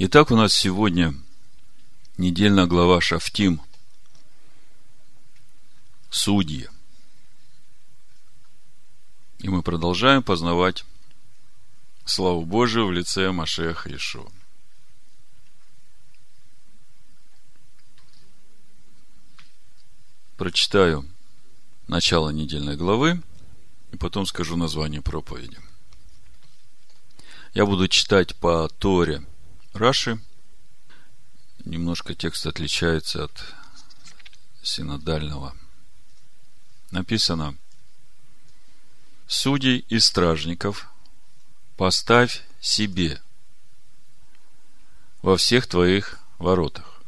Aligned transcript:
Итак, 0.00 0.30
у 0.30 0.36
нас 0.36 0.52
сегодня 0.52 1.12
недельная 2.18 2.66
глава 2.66 3.00
Шафтим. 3.00 3.60
Судьи. 6.08 6.68
И 9.40 9.48
мы 9.48 9.64
продолжаем 9.64 10.22
познавать 10.22 10.84
славу 12.04 12.44
Божию 12.44 12.86
в 12.86 12.92
лице 12.92 13.32
Машеха 13.32 13.92
Ишуа. 13.92 14.30
Прочитаю 20.36 21.10
начало 21.88 22.30
недельной 22.30 22.76
главы 22.76 23.20
и 23.90 23.96
потом 23.96 24.26
скажу 24.26 24.54
название 24.56 25.02
проповеди. 25.02 25.58
Я 27.52 27.66
буду 27.66 27.88
читать 27.88 28.36
по 28.36 28.68
Торе 28.68 29.26
Раши. 29.72 30.18
Немножко 31.64 32.14
текст 32.14 32.46
отличается 32.46 33.24
от 33.24 33.54
синодального. 34.62 35.54
Написано 36.90 37.56
Судей 39.26 39.84
и 39.90 39.98
стражников 39.98 40.88
поставь 41.76 42.42
себе 42.60 43.20
во 45.20 45.36
всех 45.36 45.66
твоих 45.66 46.18
воротах, 46.38 47.02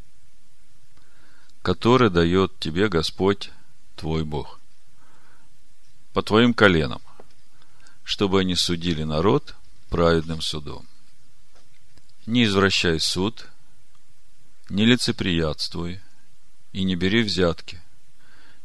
которые 1.63 2.11
дает 2.11 2.59
тебе 2.59 2.89
Господь 2.89 3.49
твой 3.95 4.23
Бог, 4.23 4.59
по 6.13 6.21
твоим 6.21 6.53
коленам, 6.53 7.01
чтобы 8.03 8.41
они 8.41 8.55
судили 8.55 9.03
народ 9.03 9.55
праведным 9.89 10.41
судом. 10.41 10.85
Не 12.25 12.43
извращай 12.43 12.99
суд, 12.99 13.47
не 14.69 14.85
лицеприятствуй 14.85 15.99
и 16.71 16.83
не 16.83 16.95
бери 16.95 17.23
взятки, 17.23 17.81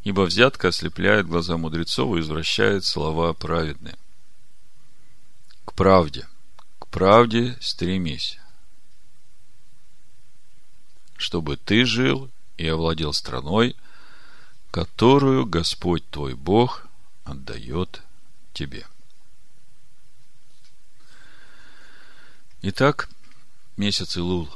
ибо 0.05 0.23
взятка 0.23 0.69
ослепляет 0.69 1.27
глаза 1.27 1.57
мудрецов 1.57 2.17
и 2.17 2.21
извращает 2.21 2.85
слова 2.85 3.33
праведные. 3.33 3.97
К 5.65 5.73
правде, 5.73 6.29
к 6.79 6.87
правде 6.89 7.57
стремись, 7.61 8.39
чтобы 11.17 11.57
ты 11.57 11.85
жил 11.87 12.31
и 12.59 12.69
овладел 12.69 13.13
страной, 13.13 13.75
которую 14.71 15.47
Господь 15.47 16.09
твой 16.11 16.35
Бог 16.35 16.87
отдает 17.25 18.03
тебе. 18.53 18.87
Итак, 22.63 23.09
месяц 23.77 24.17
Илул. 24.17 24.49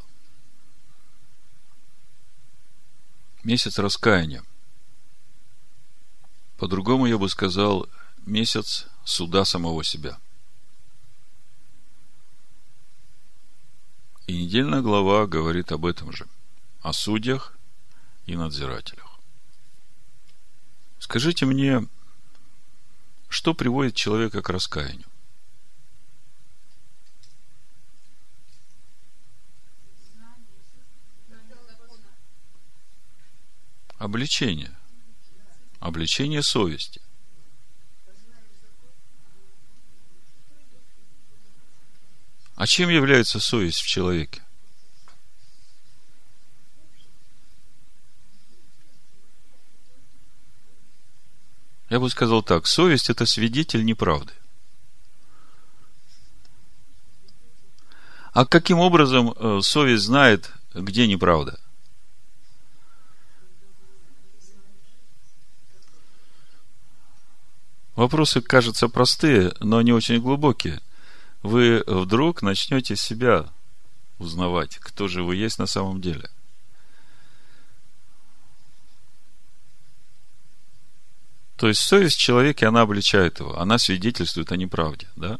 Месяц 3.44 3.78
раскаяния. 3.78 4.44
По-другому 6.58 7.06
я 7.06 7.16
бы 7.18 7.28
сказал, 7.28 7.88
месяц 8.26 8.86
суда 9.04 9.44
самого 9.44 9.82
себя. 9.82 10.18
И 14.26 14.44
недельная 14.44 14.82
глава 14.82 15.26
говорит 15.26 15.72
об 15.72 15.86
этом 15.86 16.12
же. 16.12 16.28
О 16.82 16.92
судьях 16.92 17.56
и 18.26 18.36
надзирателях. 18.36 19.18
Скажите 20.98 21.46
мне, 21.46 21.88
что 23.28 23.54
приводит 23.54 23.94
человека 23.94 24.42
к 24.42 24.50
раскаянию? 24.50 25.09
Обличение. 34.00 34.74
Обличение 35.78 36.42
совести. 36.42 37.02
А 42.56 42.66
чем 42.66 42.88
является 42.88 43.40
совесть 43.40 43.80
в 43.80 43.86
человеке? 43.86 44.42
Я 51.90 52.00
бы 52.00 52.08
сказал 52.08 52.42
так, 52.42 52.66
совесть– 52.66 53.10
это 53.10 53.26
свидетель 53.26 53.84
неправды. 53.84 54.32
А 58.32 58.46
каким 58.46 58.78
образом 58.78 59.32
э, 59.32 59.60
совесть 59.62 60.04
знает, 60.04 60.52
где 60.72 61.06
неправда? 61.06 61.58
Вопросы 68.00 68.40
кажутся 68.40 68.88
простые, 68.88 69.52
но 69.60 69.76
они 69.76 69.92
очень 69.92 70.22
глубокие. 70.22 70.80
Вы 71.42 71.84
вдруг 71.86 72.40
начнете 72.40 72.96
себя 72.96 73.44
узнавать, 74.18 74.78
кто 74.78 75.06
же 75.06 75.22
вы 75.22 75.36
есть 75.36 75.58
на 75.58 75.66
самом 75.66 76.00
деле. 76.00 76.30
То 81.58 81.68
есть 81.68 81.80
совесть 81.80 82.16
в 82.16 82.20
человеке, 82.20 82.66
она 82.66 82.80
обличает 82.80 83.38
его, 83.40 83.60
она 83.60 83.76
свидетельствует 83.76 84.50
о 84.50 84.56
неправде, 84.56 85.06
да? 85.16 85.38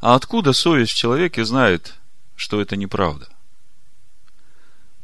А 0.00 0.14
откуда 0.14 0.54
совесть 0.54 0.92
в 0.92 0.96
человеке 0.96 1.44
знает, 1.44 1.92
что 2.36 2.58
это 2.58 2.76
неправда? 2.76 3.28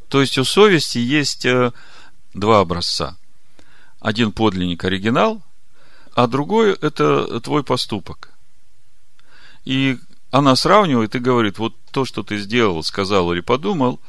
То 0.08 0.22
есть 0.22 0.38
у 0.38 0.44
совести 0.44 0.96
есть 0.96 1.44
э, 1.44 1.72
два 2.32 2.60
образца. 2.60 3.18
Один 4.00 4.32
подлинник 4.32 4.82
оригинал, 4.84 5.42
а 6.14 6.26
другой– 6.26 6.72
это 6.80 7.40
твой 7.40 7.64
поступок. 7.64 8.30
И 9.64 9.98
она 10.30 10.56
сравнивает 10.56 11.14
и 11.14 11.20
говорит, 11.20 11.58
вот 11.58 11.74
то, 11.90 12.04
что 12.04 12.22
ты 12.22 12.38
сделал, 12.38 12.82
сказал 12.82 13.32
или 13.32 13.40
подумал, 13.40 14.00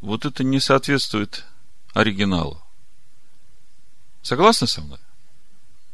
вот 0.00 0.24
это 0.24 0.44
не 0.44 0.60
соответствует 0.60 1.44
оригиналу. 1.94 2.62
Согласны 4.22 4.66
со 4.66 4.82
мной? 4.82 4.98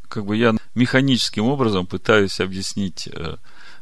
Как 0.08 0.26
бы 0.26 0.36
я 0.36 0.54
механическим 0.74 1.44
образом 1.44 1.86
пытаюсь 1.86 2.40
объяснить 2.40 3.08
э, 3.08 3.36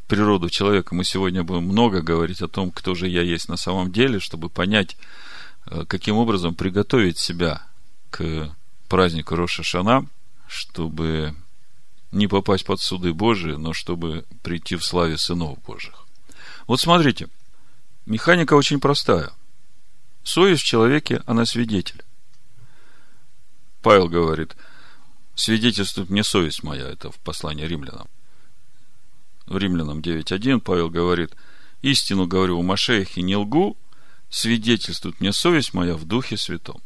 природу 0.07 0.49
человека. 0.49 0.95
Мы 0.95 1.03
сегодня 1.03 1.43
будем 1.43 1.63
много 1.63 2.01
говорить 2.01 2.41
о 2.41 2.47
том, 2.47 2.71
кто 2.71 2.95
же 2.95 3.07
я 3.07 3.21
есть 3.21 3.49
на 3.49 3.57
самом 3.57 3.91
деле, 3.91 4.19
чтобы 4.19 4.49
понять, 4.49 4.97
э, 5.65 5.85
каким 5.85 6.17
образом 6.17 6.55
приготовить 6.55 7.17
себя 7.17 7.63
к 8.09 8.55
празднику 8.87 9.35
Роша 9.35 9.63
Шана, 9.63 10.05
чтобы 10.47 11.35
не 12.11 12.27
попасть 12.27 12.65
под 12.65 12.81
суды 12.81 13.13
Божии, 13.13 13.53
но 13.53 13.73
чтобы 13.73 14.25
прийти 14.43 14.75
в 14.75 14.85
славе 14.85 15.17
сынов 15.17 15.61
Божьих. 15.63 16.05
Вот 16.67 16.79
смотрите, 16.79 17.29
механика 18.05 18.53
очень 18.53 18.79
простая. 18.79 19.31
Совесть 20.23 20.61
в 20.61 20.65
человеке, 20.65 21.21
она 21.25 21.45
свидетель. 21.45 22.03
Павел 23.81 24.07
говорит, 24.07 24.55
свидетельствует 25.35 26.09
мне 26.09 26.23
совесть 26.23 26.63
моя, 26.63 26.87
это 26.87 27.11
в 27.11 27.17
послании 27.19 27.65
римлянам. 27.65 28.07
В 29.47 29.57
римлянам 29.57 29.99
9.1 29.99 30.59
Павел 30.59 30.89
говорит, 30.89 31.35
истину 31.81 32.27
говорю 32.27 32.59
у 32.59 32.63
Машеях 32.63 33.17
не 33.17 33.35
лгу, 33.35 33.75
свидетельствует 34.29 35.19
мне 35.19 35.33
совесть 35.33 35.73
моя 35.73 35.95
в 35.95 36.05
Духе 36.05 36.37
Святом. 36.37 36.81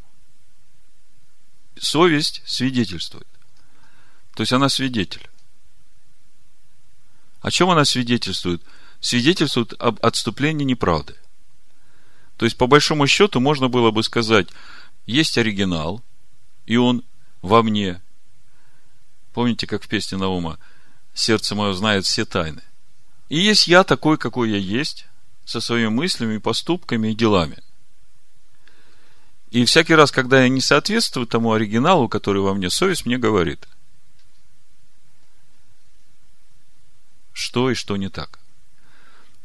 Совесть 1.77 2.41
свидетельствует. 2.45 3.27
То 4.35 4.41
есть 4.41 4.53
она 4.53 4.69
свидетель. 4.69 5.27
О 7.41 7.49
чем 7.51 7.69
она 7.69 7.85
свидетельствует? 7.85 8.61
Свидетельствует 8.99 9.73
об 9.79 10.05
отступлении 10.05 10.65
неправды. 10.65 11.15
То 12.37 12.45
есть, 12.45 12.57
по 12.57 12.67
большому 12.67 13.07
счету, 13.07 13.39
можно 13.39 13.69
было 13.69 13.91
бы 13.91 14.03
сказать, 14.03 14.49
есть 15.05 15.37
оригинал, 15.37 16.03
и 16.65 16.75
он 16.75 17.03
во 17.41 17.63
мне. 17.63 18.01
Помните, 19.33 19.67
как 19.67 19.83
в 19.83 19.87
песне 19.87 20.17
Наума, 20.17 20.59
сердце 21.13 21.55
мое 21.55 21.71
знает 21.73 22.05
все 22.05 22.25
тайны. 22.25 22.61
И 23.29 23.39
есть 23.39 23.67
я 23.67 23.85
такой, 23.85 24.17
какой 24.17 24.49
я 24.49 24.57
есть, 24.57 25.05
со 25.45 25.61
своими 25.61 25.87
мыслями, 25.87 26.39
поступками 26.39 27.11
и 27.11 27.15
делами. 27.15 27.59
И 29.51 29.63
всякий 29.63 29.95
раз, 29.95 30.11
когда 30.11 30.41
я 30.41 30.49
не 30.49 30.59
соответствую 30.59 31.25
тому 31.25 31.53
оригиналу, 31.53 32.09
который 32.09 32.41
во 32.41 32.53
мне, 32.53 32.69
совесть 32.69 33.05
мне 33.05 33.17
говорит– 33.17 33.65
что 37.35 37.69
и 37.69 37.75
что 37.75 37.97
не 37.97 38.09
так. 38.09 38.39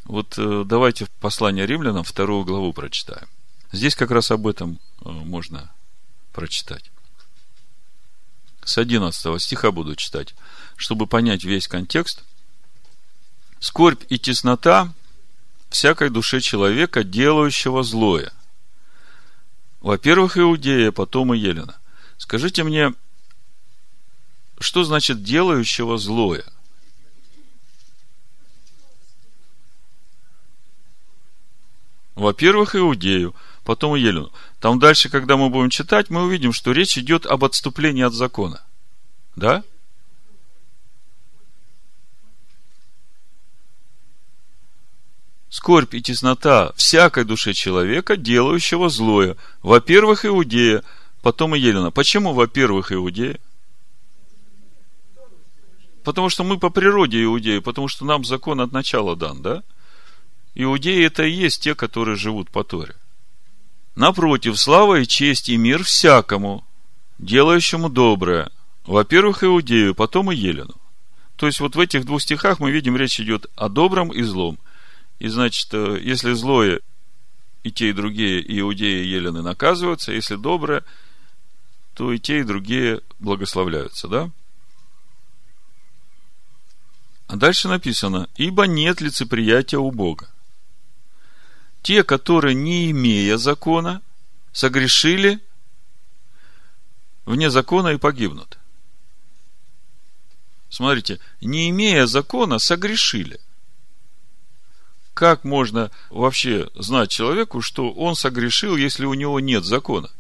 Вот 0.05 0.39
э, 0.39 0.63
давайте 0.65 1.07
послание 1.19 1.67
римлянам 1.67 2.05
вторую 2.05 2.45
главу 2.45 2.73
прочитаем. 2.73 3.27
Здесь 3.73 3.97
как 3.97 4.13
раз 4.13 4.31
об 4.31 4.47
этом 4.47 4.79
э, 5.05 5.11
можно 5.11 5.71
прочитать. 6.33 6.91
С 8.65 8.79
11 8.79 9.43
стиха 9.43 9.73
буду 9.73 9.97
читать, 9.97 10.35
чтобы 10.77 11.09
понять 11.09 11.43
весь 11.43 11.67
контекст. 11.67 12.23
Скорбь 13.59 14.05
и 14.09 14.19
теснота 14.19 14.95
всякой 15.69 16.11
душе 16.11 16.41
человека, 16.41 17.03
делающего 17.03 17.83
злое. 17.83 18.33
Во-первых, 19.81 20.39
Иудея, 20.39 20.93
потом 20.93 21.35
и 21.35 21.39
Елена. 21.39 21.77
Скажите 22.19 22.63
мне, 22.63 22.95
что 24.61 24.85
значит 24.85 25.25
делающего 25.25 25.99
злое? 25.99 26.45
Во-первых, 32.21 32.77
Иудею, 32.77 33.35
потом 33.65 33.95
Елену. 33.95 34.31
Там 34.61 34.79
дальше, 34.79 35.09
когда 35.09 35.39
мы 35.39 35.49
будем 35.49 35.71
читать, 35.71 36.11
мы 36.11 36.25
увидим, 36.25 36.53
что 36.53 36.73
речь 36.73 36.99
идет 36.99 37.25
об 37.25 37.45
отступлении 37.45 38.03
от 38.03 38.13
закона. 38.13 38.63
Да? 39.37 39.65
скорбь 45.49 45.95
и 45.95 46.03
теснота 46.03 46.73
всякой 46.77 47.25
душе 47.25 47.55
человека, 47.55 48.17
делающего 48.17 48.89
злое. 48.89 49.37
Во-первых, 49.63 50.25
Иудея, 50.25 50.85
потом 51.23 51.57
и 51.57 51.59
Елена. 51.59 51.91
Почему, 51.91 52.35
во-первых, 52.35 52.93
Иудея? 52.93 53.39
Потому 56.05 56.29
что 56.29 56.45
мы 56.45 56.59
по 56.59 56.71
природе 56.71 57.23
иудеи, 57.25 57.59
потому 57.59 57.89
что 57.89 58.05
нам 58.05 58.25
закон 58.25 58.61
от 58.61 58.73
начала 58.73 59.17
дан, 59.17 59.43
да? 59.43 59.63
Иудеи 60.55 61.05
это 61.05 61.25
и 61.25 61.31
есть 61.31 61.63
те, 61.63 61.75
которые 61.75 62.17
живут 62.17 62.51
по 62.51 62.65
Торе. 62.65 62.95
Напротив, 63.95 64.59
слава 64.59 65.01
и 65.01 65.07
честь 65.07 65.49
и 65.49 65.57
мир 65.57 65.85
всякому, 65.85 66.65
делающему 67.19 67.89
доброе. 67.89 68.51
Во-первых, 68.85 69.45
Иудею, 69.45 69.95
потом 69.95 70.33
и 70.33 70.37
Елену. 70.37 70.75
То 71.37 71.47
есть, 71.47 71.61
вот 71.61 71.77
в 71.77 71.81
этих 71.81 72.05
двух 72.05 72.23
стихах 72.23 72.61
мы 72.61 72.71
видим, 72.71 72.97
речь 72.97 73.21
идет 73.21 73.47
о 73.57 73.69
добром 73.69 74.11
и 74.13 74.23
злом– 74.23 74.59
и 75.21 75.29
значит, 75.29 75.69
э, 75.73 76.01
если 76.03 76.33
злое, 76.33 76.81
и 77.63 77.71
те, 77.71 77.91
и 77.91 77.93
другие, 77.93 78.41
и 78.41 78.59
иудеи, 78.59 79.05
и 79.05 79.09
елены 79.09 79.43
наказываются, 79.43 80.13
если 80.13 80.35
доброе, 80.35 80.83
то 81.95 82.11
и 82.11 82.19
те, 82.19 82.41
и 82.41 82.45
другие 82.45 83.03
благословляются, 83.19 84.09
да? 84.09 84.31
А 87.27 87.37
дальше 87.37 87.69
написано, 87.69 88.29
ибо 88.37 88.67
нет 88.67 89.03
лицеприятия 89.03 89.79
у 89.79 89.91
Бога. 89.91 90.31
Те, 91.83 92.05
которые, 92.05 92.55
не 92.55 92.91
имея 92.91 93.37
закона, 93.37 94.03
согрешили 94.53 95.41
вне 97.25 97.51
закона 97.51 97.89
и 97.89 97.97
погибнут. 97.97 98.59
Смотрите, 100.69 101.19
не 101.41 101.71
имея 101.71 102.07
закона, 102.07 102.59
согрешили– 102.59 103.41
как 105.21 105.45
можно 105.45 105.91
вообще 106.09 106.71
знать 106.75 107.11
человеку, 107.11 107.61
что 107.61 107.93
он 107.93 108.15
согрешил, 108.15 108.75
если 108.77 109.05
у 109.05 109.13
него 109.13 109.39
нет 109.39 109.67
закона? 109.67 110.11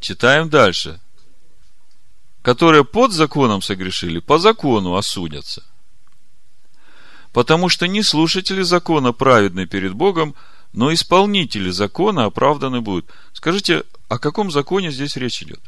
Читаем 0.00 0.50
дальше. 0.50 1.00
Которые 2.42 2.84
под 2.84 3.12
законом 3.12 3.62
согрешили, 3.62 4.18
по 4.18 4.38
закону 4.38 4.96
осудятся. 4.96 5.62
Потому 7.32 7.68
что 7.68 7.86
не 7.86 8.02
слушатели 8.02 8.62
закона 8.62 9.12
праведны 9.12 9.66
перед 9.66 9.94
Богом, 9.94 10.34
но 10.72 10.92
исполнители 10.92 11.70
закона 11.70 12.24
оправданы 12.24 12.80
будут. 12.80 13.10
Скажите, 13.32 13.84
о 14.08 14.18
каком 14.18 14.50
законе 14.50 14.90
здесь 14.90 15.16
речь 15.16 15.42
идет? 15.42 15.60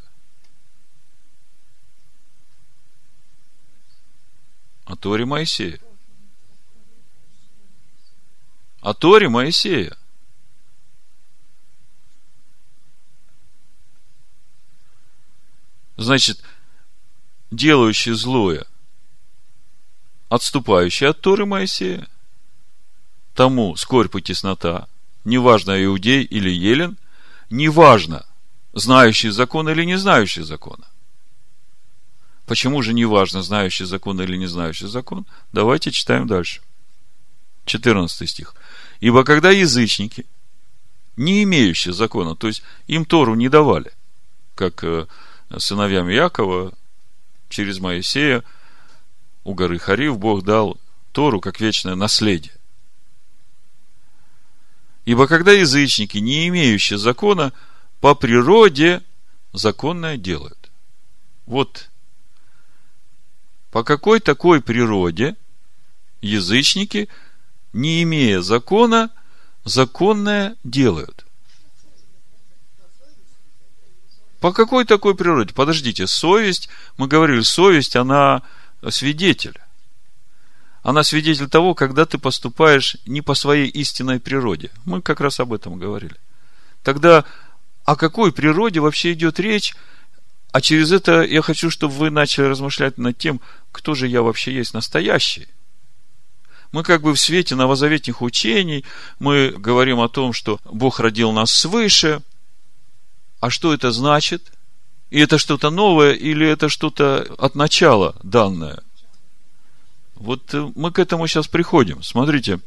О 4.85 4.97
Торе 4.97 5.25
Моисея. 5.25 5.81
О 8.81 8.93
Торе 8.93 9.29
Моисея. 9.29 9.97
Значит, 15.97 16.43
делающий 17.51 18.13
злое, 18.13 18.67
отступающий 20.29 21.09
от 21.09 21.21
Торы 21.21 21.47
Моисея, 21.47 22.09
тому 23.35 23.77
скорбь 23.77 24.17
и 24.17 24.23
теснота, 24.23 24.89
неважно, 25.25 25.83
иудей 25.85 26.23
или 26.23 26.51
елен, 26.51 26.97
неважно, 27.51 28.27
знающий 28.73 29.31
закон 29.31 29.69
или 29.69 29.85
не 29.85 29.97
знающий 29.97 30.43
закона. 30.43 30.87
Почему 32.47 32.83
же 32.83 32.93
не 32.93 33.05
важно, 33.05 33.43
знающий 33.43 33.85
закон 33.85 34.21
или 34.21 34.37
не 34.37 34.47
знающий 34.47 34.87
закон? 34.87 35.27
Давайте 35.53 35.91
читаем 35.91 36.27
дальше. 36.27 36.61
14 37.65 38.29
стих. 38.29 38.55
Ибо 39.01 39.25
когда 39.25 39.51
язычники, 39.51 40.27
не 41.17 41.43
имеющие 41.45 41.95
закона, 41.95 42.37
то 42.37 42.49
есть 42.49 42.63
им 42.87 43.05
Тору 43.05 43.35
не 43.35 43.49
давали, 43.49 43.93
как 44.55 44.85
э, 44.85 45.07
сыновьям 45.57 46.09
Якова 46.09 46.73
через 47.55 47.79
Моисея 47.79 48.43
у 49.45 49.55
горы 49.55 49.79
Харив 49.79 50.19
Бог 50.19 50.43
дал 50.43 50.77
Тору 51.13 51.41
как 51.41 51.61
вечное 51.61 51.95
наследие. 51.95 52.53
Ибо 55.05 55.29
когда 55.29 55.53
язычники, 55.53 56.19
не 56.19 56.49
имеющие 56.49 56.99
закона, 56.99 57.53
по 58.01 58.17
природе 58.17 59.03
законное 59.53 60.17
делают. 60.17 60.71
Вот 61.47 61.91
по 63.71 63.85
какой 63.85 64.19
такой 64.19 64.61
природе 64.61 65.37
язычники, 66.21 67.09
не 67.73 68.03
имея 68.03 68.41
закона, 68.41 69.11
законное 69.65 70.57
делают? 70.65 71.24
По 74.45 74.53
какой 74.53 74.85
такой 74.85 75.15
природе? 75.15 75.55
Подождите, 75.55 76.07
совесть, 76.07 76.69
мы 76.99 77.09
говорили, 77.09 77.41
совесть, 77.41 77.97
она 77.97 78.43
свидетель. 78.91 79.59
Она 80.83 81.03
свидетель 81.03 81.49
того, 81.49 81.75
когда 81.75 82.05
ты 82.05 82.19
поступаешь 82.19 82.99
не 83.07 83.23
по 83.23 83.33
своей 83.33 83.69
истинной 83.69 84.21
природе. 84.21 84.71
Мы 84.85 85.01
как 85.01 85.23
раз 85.23 85.41
об 85.41 85.55
этом 85.55 85.79
говорили. 85.79 86.17
Тогда 86.83 87.25
о 87.87 87.97
какой 87.97 88.33
природе 88.33 88.81
вообще 88.81 89.15
идет 89.15 89.41
речь, 89.41 89.75
а 90.53 90.61
через 90.61 90.93
это 90.93 91.23
я 91.23 91.41
хочу, 91.41 91.71
чтобы 91.71 91.95
вы 91.95 92.11
начали 92.11 92.45
размышлять 92.45 92.99
над 92.99 93.17
тем, 93.17 93.41
кто 93.73 93.95
же 93.95 94.09
я 94.09 94.21
вообще 94.21 94.53
есть 94.53 94.75
настоящий. 94.75 95.49
Мы 96.71 96.83
как 96.83 97.01
бы 97.01 97.15
в 97.15 97.19
свете 97.19 97.55
новозаветных 97.55 98.21
учений, 98.21 98.85
мы 99.19 99.55
говорим 99.57 100.01
о 100.01 100.11
том, 100.11 100.35
что 100.35 100.61
Бог 100.67 101.01
родил 101.01 101.33
нас 101.33 101.51
свыше. 101.51 102.21
А 103.45 103.51
что 103.51 103.75
это 103.75 103.91
значит? 103.91 104.55
И 105.11 105.21
это 105.21 105.37
что-то 105.37 105.69
новое 105.69 106.13
или 106.13 106.49
это 106.49 106.71
что-то 106.71 107.27
от 107.37 107.55
начала 107.55 108.17
данное? 108.23 108.83
Вот 110.15 110.55
э, 110.55 110.73
мы 110.75 110.91
к 110.91 110.99
этому 110.99 111.27
сейчас 111.27 111.47
приходим. 111.47 112.03
Смотрите, 112.03 112.61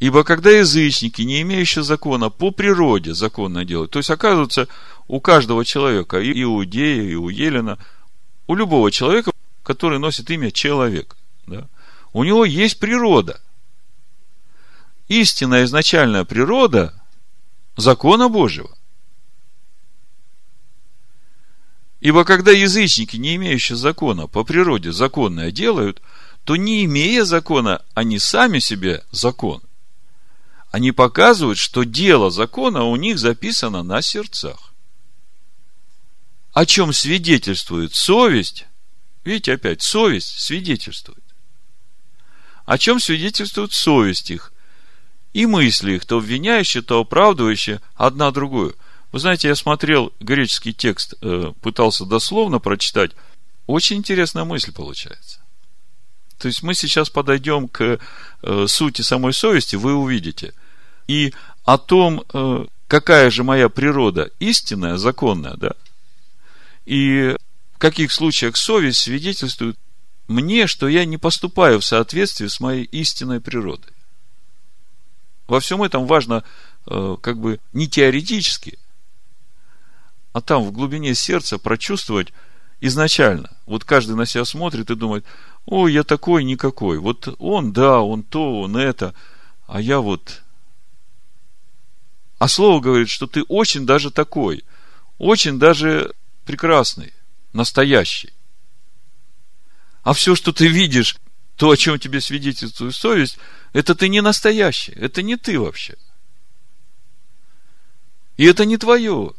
Ибо 0.00 0.22
когда 0.22 0.50
язычники, 0.50 1.22
не 1.22 1.40
имеющие 1.40 1.82
закона, 1.82 2.28
по 2.28 2.50
природе 2.50 3.14
законно 3.14 3.64
делают, 3.64 3.90
то 3.92 4.00
есть, 4.00 4.10
оказывается, 4.10 4.68
у 5.06 5.18
каждого 5.18 5.64
человека, 5.64 6.20
и 6.20 6.44
у 6.44 6.58
Иудея, 6.58 7.02
и 7.04 7.14
у 7.14 7.30
Елена, 7.30 7.78
у 8.48 8.54
любого 8.54 8.90
человека, 8.90 9.32
который 9.62 9.98
носит 9.98 10.30
имя 10.30 10.50
человек, 10.50 11.16
да, 11.46 11.68
у 12.12 12.22
него 12.22 12.44
есть 12.44 12.78
природа. 12.78 13.40
Истинная 15.08 15.64
изначальная 15.64 16.24
природа 16.24 16.92
закона 17.78 18.28
Божьего. 18.28 18.77
Ибо 22.00 22.24
когда 22.24 22.52
язычники, 22.52 23.16
не 23.16 23.36
имеющие 23.36 23.76
закона, 23.76 24.26
по 24.26 24.44
природе 24.44 24.92
законное 24.92 25.50
делают, 25.50 26.00
то 26.44 26.56
не 26.56 26.84
имея 26.84 27.24
закона, 27.24 27.82
они 27.94 28.18
сами 28.18 28.58
себе 28.58 29.04
закон 29.10 29.62
они 30.70 30.92
показывают, 30.92 31.58
что 31.58 31.84
дело 31.84 32.30
закона 32.30 32.84
у 32.84 32.96
них 32.96 33.18
записано 33.18 33.82
на 33.82 34.02
сердцах. 34.02 34.72
О 36.52 36.66
чем 36.66 36.92
свидетельствует 36.92 37.94
совесть? 37.94 38.66
Видите, 39.24 39.54
опять, 39.54 39.82
совесть 39.82 40.38
свидетельствует. 40.38 41.22
О 42.66 42.76
чем 42.76 43.00
свидетельствует 43.00 43.72
совесть 43.72 44.30
их? 44.30 44.52
И 45.32 45.46
мысли 45.46 45.92
их, 45.92 46.04
то 46.04 46.18
обвиняющие, 46.18 46.82
то 46.82 47.00
оправдывающие 47.00 47.80
одна 47.94 48.30
другую. 48.30 48.76
Вы 49.18 49.22
знаете, 49.22 49.48
я 49.48 49.56
смотрел 49.56 50.12
греческий 50.20 50.72
текст, 50.72 51.14
э, 51.22 51.52
пытался 51.60 52.04
дословно 52.04 52.60
прочитать. 52.60 53.10
Очень 53.66 53.96
интересная 53.96 54.44
мысль 54.44 54.70
получается. 54.70 55.40
То 56.38 56.46
есть 56.46 56.62
мы 56.62 56.72
сейчас 56.72 57.10
подойдем 57.10 57.66
к 57.66 57.98
э, 58.42 58.66
сути 58.68 59.02
самой 59.02 59.32
совести, 59.32 59.74
вы 59.74 59.94
увидите. 59.94 60.54
И 61.08 61.34
о 61.64 61.78
том, 61.78 62.22
э, 62.32 62.66
какая 62.86 63.28
же 63.30 63.42
моя 63.42 63.68
природа 63.68 64.30
истинная, 64.38 64.98
законная, 64.98 65.54
да, 65.56 65.72
и 66.86 67.34
в 67.74 67.78
каких 67.78 68.12
случаях 68.12 68.56
совесть 68.56 69.00
свидетельствует 69.00 69.76
мне, 70.28 70.68
что 70.68 70.86
я 70.86 71.04
не 71.04 71.18
поступаю 71.18 71.80
в 71.80 71.84
соответствии 71.84 72.46
с 72.46 72.60
моей 72.60 72.84
истинной 72.84 73.40
природой. 73.40 73.92
Во 75.48 75.58
всем 75.58 75.82
этом 75.82 76.06
важно 76.06 76.44
как 76.86 77.38
бы 77.40 77.58
не 77.72 77.88
теоретически, 77.88 78.78
а 80.32 80.40
там 80.40 80.64
в 80.64 80.72
глубине 80.72 81.14
сердца 81.14 81.58
прочувствовать 81.58 82.32
изначально. 82.80 83.56
Вот 83.66 83.84
каждый 83.84 84.16
на 84.16 84.26
себя 84.26 84.44
смотрит 84.44 84.90
и 84.90 84.96
думает, 84.96 85.24
ой, 85.66 85.92
я 85.92 86.04
такой 86.04 86.44
никакой. 86.44 86.98
Вот 86.98 87.34
он, 87.38 87.72
да, 87.72 88.00
он 88.00 88.22
то, 88.22 88.60
он 88.60 88.76
это, 88.76 89.14
а 89.66 89.80
я 89.80 90.00
вот... 90.00 90.42
А 92.38 92.46
слово 92.46 92.80
говорит, 92.80 93.08
что 93.08 93.26
ты 93.26 93.42
очень 93.42 93.84
даже 93.84 94.10
такой, 94.12 94.64
очень 95.18 95.58
даже 95.58 96.14
прекрасный, 96.44 97.12
настоящий. 97.52 98.32
А 100.04 100.12
все, 100.12 100.36
что 100.36 100.52
ты 100.52 100.68
видишь, 100.68 101.16
то, 101.56 101.70
о 101.70 101.76
чем 101.76 101.98
тебе 101.98 102.20
свидетельствует 102.20 102.94
совесть, 102.94 103.38
это 103.72 103.96
ты 103.96 104.08
не 104.08 104.22
настоящий, 104.22 104.92
это 104.92 105.22
не 105.22 105.36
ты 105.36 105.58
вообще. 105.58 105.96
И 108.36 108.44
это 108.44 108.64
не 108.64 108.76
твое. 108.76 109.32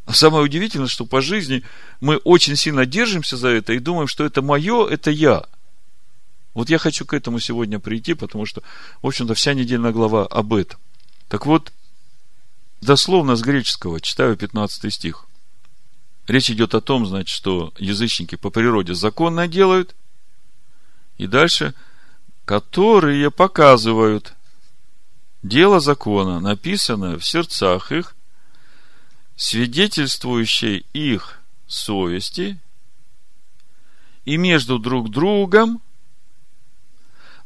самое 0.13 0.43
удивительное, 0.43 0.87
что 0.87 1.05
по 1.05 1.21
жизни 1.21 1.63
мы 1.99 2.17
очень 2.17 2.55
сильно 2.55 2.85
держимся 2.85 3.37
за 3.37 3.49
это 3.49 3.73
и 3.73 3.79
думаем, 3.79 4.07
что 4.07 4.25
это 4.25 4.41
мое, 4.41 4.87
это 4.87 5.11
я. 5.11 5.45
Вот 6.53 6.69
я 6.69 6.77
хочу 6.77 7.05
к 7.05 7.13
этому 7.13 7.39
сегодня 7.39 7.79
прийти, 7.79 8.13
потому 8.13 8.45
что, 8.45 8.61
в 9.01 9.07
общем-то, 9.07 9.33
вся 9.33 9.53
недельная 9.53 9.91
глава 9.91 10.25
об 10.25 10.53
этом. 10.53 10.79
Так 11.29 11.45
вот, 11.45 11.71
дословно 12.81 13.35
с 13.35 13.41
греческого, 13.41 14.01
читаю 14.01 14.35
15 14.35 14.93
стих. 14.93 15.25
Речь 16.27 16.49
идет 16.49 16.75
о 16.75 16.81
том, 16.81 17.05
значит, 17.05 17.29
что 17.35 17.73
язычники 17.77 18.35
по 18.35 18.49
природе 18.49 18.93
законно 18.93 19.47
делают, 19.47 19.95
и 21.17 21.27
дальше, 21.27 21.73
которые 22.45 23.31
показывают 23.31 24.33
дело 25.43 25.79
закона, 25.79 26.39
написанное 26.39 27.17
в 27.17 27.25
сердцах 27.25 27.91
их, 27.91 28.15
свидетельствующее 29.41 30.83
их 30.93 31.39
совести, 31.65 32.59
и 34.23 34.37
между 34.37 34.77
друг 34.77 35.09
другом 35.09 35.81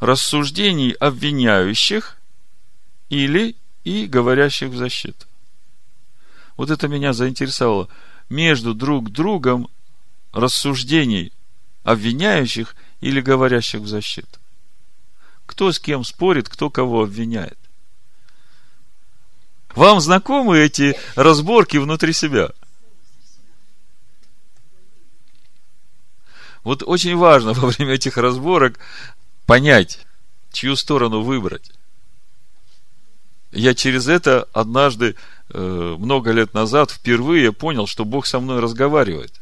рассуждений 0.02 0.92
обвиняющих 0.92 2.18
или 3.08 3.56
и 3.86 4.08
говорящих 4.08 4.72
в 4.72 4.76
защиту. 4.76 5.26
Вот 6.58 6.70
это 6.70 6.90
меня 6.90 7.14
заинтересовало. 7.14 7.88
Между 8.28 8.74
друг 8.74 9.10
другом 9.10 9.70
рассуждений 10.34 11.32
обвиняющих 11.84 12.76
или 13.00 13.22
говорящих 13.22 13.80
в 13.80 13.88
защиту. 13.88 14.38
Кто 15.46 15.72
с 15.72 15.80
кем 15.80 16.04
спорит, 16.04 16.50
кто 16.50 16.70
кого 16.70 17.04
обвиняет. 17.04 17.58
Вам 19.76 20.00
знакомы 20.00 20.58
эти 20.60 20.98
разборки 21.16 21.78
внутри 21.78 22.14
себя? 22.14 22.52
Вот 26.64 26.82
очень 26.84 27.16
важно 27.16 27.54
во 27.54 27.68
время 27.68 27.94
этих 27.94 28.18
разборок 28.18 28.80
понять, 29.46 30.00
чью 30.52 30.76
сторону 30.76 31.22
выбрать. 31.22 31.72
Я 33.52 33.76
через 33.76 34.08
это 34.08 34.48
однажды, 34.54 35.16
э, 35.50 35.96
много 36.00 36.32
лет 36.32 36.54
назад, 36.54 36.92
впервые 36.92 37.54
понял, 37.54 37.86
что 37.86 38.04
Бог 38.04 38.26
со 38.26 38.40
мной 38.40 38.60
разговаривает. 38.60 39.40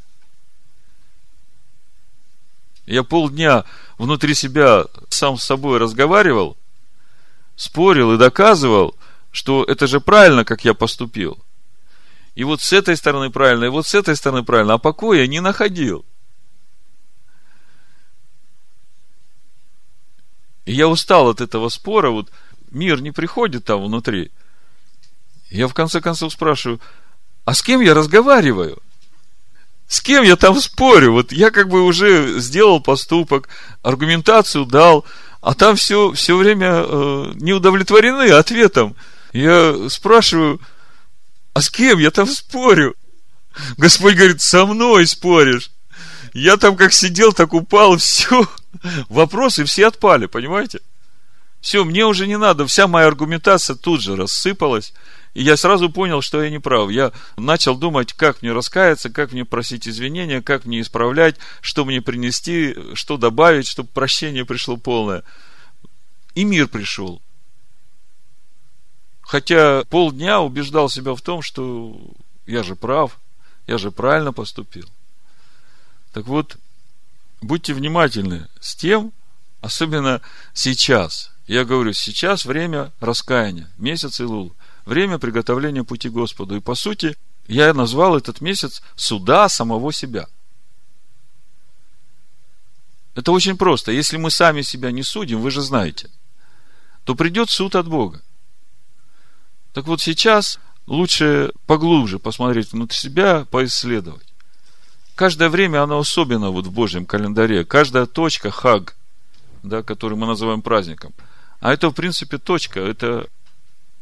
Я 2.85 3.03
полдня 3.03 3.63
внутри 3.97 4.33
себя 4.33 4.85
сам 5.09 5.37
с 5.37 5.43
собой 5.43 5.77
разговаривал, 5.77 6.57
спорил 7.55 8.13
и 8.13 8.17
доказывал, 8.17 8.95
что 9.33 9.63
это 9.63 9.87
же 9.87 9.99
правильно, 9.99 10.45
как 10.45 10.63
я 10.63 10.73
поступил. 10.75 11.43
И 12.35 12.43
вот 12.43 12.61
с 12.61 12.71
этой 12.71 12.95
стороны 12.95 13.31
правильно, 13.31 13.65
и 13.65 13.69
вот 13.69 13.87
с 13.87 13.95
этой 13.95 14.15
стороны 14.15 14.43
правильно, 14.43 14.75
а 14.75 14.77
покоя 14.77 15.25
не 15.27 15.41
находил. 15.41 16.05
И 20.65 20.73
я 20.73 20.87
устал 20.87 21.29
от 21.29 21.41
этого 21.41 21.69
спора, 21.69 22.11
вот 22.11 22.31
мир 22.71 23.01
не 23.01 23.11
приходит 23.11 23.65
там 23.65 23.83
внутри. 23.83 24.31
Я 25.49 25.67
в 25.67 25.73
конце 25.73 25.99
концов 25.99 26.31
спрашиваю, 26.31 26.79
а 27.43 27.55
с 27.55 27.63
кем 27.63 27.81
я 27.81 27.95
разговариваю? 27.95 28.81
С 29.87 29.99
кем 29.99 30.23
я 30.23 30.35
там 30.35 30.59
спорю? 30.59 31.13
Вот 31.13 31.31
я 31.31 31.49
как 31.49 31.69
бы 31.69 31.81
уже 31.81 32.39
сделал 32.39 32.79
поступок, 32.81 33.49
аргументацию 33.81 34.65
дал, 34.65 35.05
а 35.41 35.55
там 35.55 35.75
все, 35.75 36.11
все 36.13 36.37
время 36.37 36.83
э, 36.85 37.31
не 37.35 37.53
удовлетворены 37.53 38.29
ответом. 38.29 38.95
Я 39.33 39.89
спрашиваю, 39.89 40.61
а 41.53 41.61
с 41.61 41.69
кем 41.69 41.99
я 41.99 42.11
там 42.11 42.27
спорю? 42.27 42.95
Господь 43.77 44.15
говорит, 44.15 44.41
со 44.41 44.65
мной 44.65 45.07
споришь. 45.07 45.71
Я 46.33 46.57
там 46.57 46.75
как 46.75 46.93
сидел, 46.93 47.33
так 47.33 47.53
упал, 47.53 47.97
все. 47.97 48.47
Вопросы 49.09 49.65
все 49.65 49.87
отпали, 49.87 50.27
понимаете? 50.27 50.79
Все, 51.61 51.83
мне 51.83 52.05
уже 52.05 52.27
не 52.27 52.37
надо, 52.37 52.67
вся 52.67 52.87
моя 52.87 53.07
аргументация 53.07 53.75
тут 53.75 54.01
же 54.01 54.15
рассыпалась. 54.15 54.93
И 55.33 55.41
я 55.41 55.57
сразу 55.57 55.89
понял, 55.89 56.21
что 56.21 56.43
я 56.43 56.49
не 56.49 56.59
прав. 56.59 56.91
Я 56.91 57.11
начал 57.37 57.75
думать, 57.75 58.13
как 58.13 58.41
мне 58.41 58.51
раскаяться, 58.51 59.09
как 59.09 59.31
мне 59.31 59.45
просить 59.45 59.87
извинения, 59.87 60.41
как 60.41 60.65
мне 60.65 60.81
исправлять, 60.81 61.37
что 61.61 61.85
мне 61.85 62.01
принести, 62.01 62.75
что 62.93 63.17
добавить, 63.17 63.67
чтобы 63.67 63.89
прощение 63.89 64.45
пришло 64.45 64.77
полное. 64.77 65.23
И 66.35 66.43
мир 66.43 66.67
пришел. 66.67 67.21
Хотя 69.23 69.83
полдня 69.85 70.41
убеждал 70.41 70.89
себя 70.89 71.15
в 71.15 71.21
том, 71.21 71.41
что 71.41 71.99
я 72.45 72.61
же 72.61 72.75
прав, 72.75 73.19
я 73.65 73.77
же 73.77 73.89
правильно 73.89 74.33
поступил. 74.33 74.87
Так 76.11 76.27
вот, 76.27 76.57
будьте 77.41 77.73
внимательны 77.73 78.47
с 78.59 78.75
тем, 78.75 79.11
особенно 79.61 80.21
сейчас. 80.53 81.31
Я 81.47 81.65
говорю, 81.65 81.93
сейчас 81.93 82.45
время 82.45 82.91
раскаяния, 82.99 83.69
месяц 83.77 84.19
Илул, 84.19 84.53
время 84.85 85.17
приготовления 85.17 85.83
пути 85.83 86.09
Господу. 86.09 86.55
И 86.55 86.59
по 86.59 86.75
сути, 86.75 87.17
я 87.47 87.73
назвал 87.73 88.15
этот 88.15 88.41
месяц 88.41 88.81
суда 88.95 89.49
самого 89.49 89.91
себя. 89.91 90.27
Это 93.15 93.31
очень 93.31 93.57
просто. 93.57 93.91
Если 93.91 94.17
мы 94.17 94.31
сами 94.31 94.61
себя 94.61 94.91
не 94.91 95.03
судим, 95.03 95.41
вы 95.41 95.51
же 95.51 95.61
знаете, 95.61 96.09
то 97.03 97.15
придет 97.15 97.49
суд 97.49 97.75
от 97.75 97.87
Бога. 97.87 98.21
Так 99.73 99.87
вот 99.87 100.01
сейчас 100.01 100.59
лучше 100.85 101.51
поглубже 101.65 102.19
посмотреть 102.19 102.71
внутрь 102.71 102.95
себя, 102.95 103.45
поисследовать. 103.45 104.33
Каждое 105.15 105.49
время, 105.49 105.83
оно 105.83 105.99
особенно 105.99 106.49
вот 106.49 106.67
в 106.67 106.71
Божьем 106.71 107.05
календаре. 107.05 107.65
Каждая 107.65 108.05
точка 108.05 108.51
хаг, 108.51 108.95
да, 109.61 109.83
который 109.83 110.17
мы 110.17 110.27
называем 110.27 110.61
праздником. 110.61 111.13
А 111.59 111.71
это, 111.73 111.89
в 111.89 111.93
принципе, 111.93 112.37
точка. 112.37 112.79
Это 112.79 113.27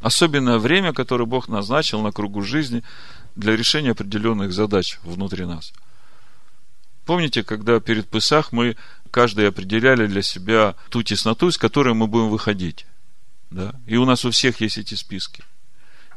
особенное 0.02 0.58
время, 0.58 0.94
которое 0.94 1.26
Бог 1.26 1.48
назначил 1.48 2.02
на 2.02 2.12
кругу 2.12 2.42
жизни 2.42 2.84
для 3.36 3.56
решения 3.56 3.92
определенных 3.92 4.54
задач 4.54 5.00
внутри 5.04 5.46
нас. 5.46 5.74
Помните, 7.06 7.44
когда 7.44 7.80
перед 7.80 8.10
Пысах 8.10 8.52
мы 8.52 8.78
каждый 9.10 9.48
определяли 9.48 10.08
для 10.08 10.22
себя 10.22 10.76
ту 10.90 11.04
тесноту, 11.04 11.50
из 11.50 11.58
которой 11.58 11.94
мы 11.94 12.08
будем 12.08 12.30
выходить. 12.30 12.86
Да? 13.50 13.76
И 13.86 13.98
у 13.98 14.06
нас 14.06 14.24
у 14.24 14.32
всех 14.32 14.62
есть 14.62 14.78
эти 14.78 14.96
списки. 14.96 15.44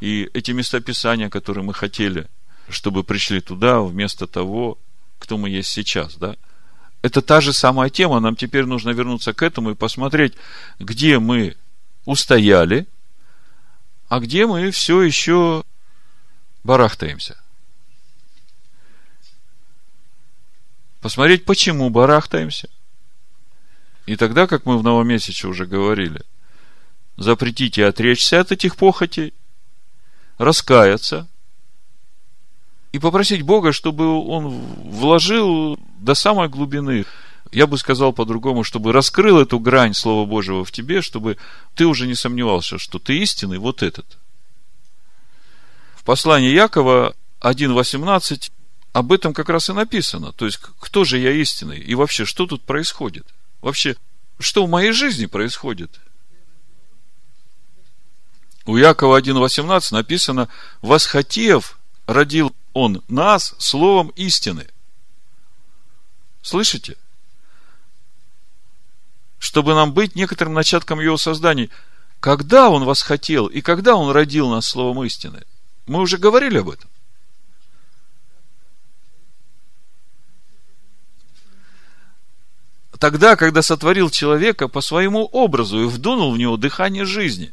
И 0.01 0.29
эти 0.35 0.51
местописания, 0.51 1.31
которые 1.31 1.65
мы 1.65 1.75
хотели, 1.75 2.29
чтобы 2.69 3.05
пришли 3.05 3.41
туда, 3.41 3.81
вместо 3.81 4.27
того, 4.27 4.79
кто 5.19 5.39
мы 5.39 5.51
есть 5.51 5.71
сейчас, 5.71 6.17
да, 6.17 6.37
это 7.05 7.21
та 7.21 7.43
же 7.43 7.53
самая 7.53 7.91
тема. 7.91 8.19
Нам 8.19 8.35
теперь 8.35 8.65
нужно 8.65 8.91
вернуться 8.91 9.35
к 9.35 9.43
этому 9.43 9.73
и 9.73 9.75
посмотреть, 9.75 10.35
где 10.79 11.19
мы 11.19 11.55
устояли, 12.07 12.87
а 14.09 14.21
где 14.21 14.47
мы 14.47 14.71
все 14.71 15.03
еще 15.03 15.65
барахтаемся. 16.63 17.37
Посмотреть, 21.03 21.45
почему 21.45 21.91
барахтаемся. 21.91 22.71
И 24.07 24.17
тогда, 24.17 24.47
как 24.47 24.65
мы 24.65 24.79
в 24.79 24.83
новомесяче 24.83 25.49
уже 25.49 25.67
говорили, 25.67 26.23
запретите 27.19 27.85
отречься 27.85 28.41
от 28.41 28.53
этих 28.53 28.77
похотей, 28.77 29.35
раскаяться 30.39 31.29
и 32.93 32.99
попросить 32.99 33.43
Бога, 33.43 33.73
чтобы 33.73 34.07
Он 34.07 34.49
вложил 34.49 35.79
до 35.99 36.15
самой 36.15 36.49
глубины, 36.49 37.05
я 37.51 37.67
бы 37.67 37.79
сказал 37.79 38.13
по-другому, 38.13 38.65
чтобы 38.65 38.93
раскрыл 38.93 39.41
эту 39.41 39.59
грань 39.59 39.95
Слова 39.95 40.27
Божьего 40.27 40.65
в 40.65 40.73
тебе, 40.73 41.03
чтобы 41.03 41.37
ты 41.75 41.87
уже 41.87 42.07
не 42.07 42.15
сомневался, 42.15 42.79
что 42.79 42.99
ты 42.99 43.19
истинный 43.19 43.59
вот 43.59 43.83
этот. 43.83 44.07
В 45.97 46.05
послании 46.05 46.51
Якова 46.51 47.15
1.18 47.41 48.51
об 48.93 49.13
этом 49.13 49.35
как 49.35 49.49
раз 49.49 49.69
и 49.71 49.73
написано. 49.73 50.33
То 50.33 50.47
есть, 50.47 50.59
кто 50.59 51.05
же 51.05 51.19
я 51.19 51.33
истинный? 51.33 51.79
И 51.79 51.95
вообще, 51.95 52.25
что 52.25 52.47
тут 52.47 52.63
происходит? 52.63 53.27
Вообще, 53.61 53.97
что 54.39 54.67
в 54.67 54.71
моей 54.71 54.93
жизни 54.93 55.27
происходит? 55.27 55.99
У 58.67 58.77
Якова 58.77 59.21
1.18 59.21 59.93
написано, 59.93 60.49
восхотев, 60.81 61.79
родил 62.07 62.55
он 62.73 63.03
нас 63.09 63.55
словом 63.59 64.09
истины. 64.17 64.67
Слышите? 66.43 66.97
Чтобы 69.39 69.75
нам 69.75 69.93
быть 69.93 70.17
некоторым 70.17 70.55
начатком 70.55 71.01
его 71.01 71.19
создания. 71.19 71.69
Когда 72.21 72.71
он 72.71 72.85
вас 72.85 73.03
хотел 73.03 73.47
и 73.47 73.61
когда 73.61 73.97
он 73.97 74.11
родил 74.11 74.49
нас 74.49 74.67
словом 74.67 75.05
истины? 75.05 75.43
Мы 75.87 76.01
уже 76.01 76.17
говорили 76.17 76.59
об 76.59 76.71
этом. 76.71 76.89
Тогда, 82.99 83.37
когда 83.37 83.61
сотворил 83.61 84.09
человека 84.09 84.69
по 84.69 84.81
своему 84.81 85.27
образу 85.27 85.83
и 85.83 85.87
вдунул 85.87 86.33
в 86.33 86.39
него 86.39 86.57
дыхание 86.57 87.05
жизни. 87.05 87.53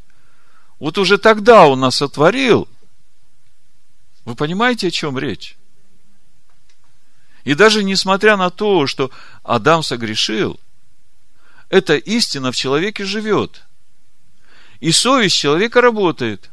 Вот 0.82 0.98
уже 0.98 1.20
тогда 1.20 1.68
он 1.68 1.82
нас 1.82 1.98
сотворил. 1.98 2.68
Вы 4.26 4.34
понимаете, 4.34 4.88
о 4.88 4.92
чем 4.92 5.20
речь? 5.20 5.56
И 7.44 7.54
даже 7.54 7.84
несмотря 7.84 8.36
на 8.36 8.50
то, 8.50 8.88
что 8.88 9.12
Адам 9.44 9.84
согрешил, 9.84 10.60
эта 11.70 11.98
истина 11.98 12.52
в 12.52 12.56
человеке 12.56 13.06
живет. 13.06 13.62
И 14.80 14.92
совесть 14.92 15.36
человека 15.36 15.82
работает. 15.82 16.50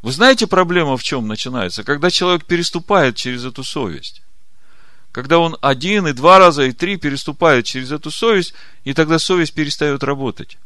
Вы 0.00 0.12
знаете, 0.12 0.46
проблема 0.46 0.96
в 0.96 1.02
чем 1.02 1.28
начинается? 1.28 1.84
Когда 1.84 2.10
человек 2.10 2.46
переступает 2.46 3.14
через 3.16 3.44
эту 3.44 3.62
совесть. 3.62 4.22
Когда 5.12 5.38
он 5.38 5.58
один, 5.60 6.06
и 6.06 6.14
два 6.14 6.38
раза, 6.38 6.62
и 6.62 6.72
три 6.72 6.96
переступает 6.96 7.66
через 7.66 7.92
эту 7.92 8.10
совесть, 8.10 8.54
и 8.84 8.94
тогда 8.94 9.18
совесть 9.18 9.52
перестает 9.52 10.02
работать. 10.02 10.56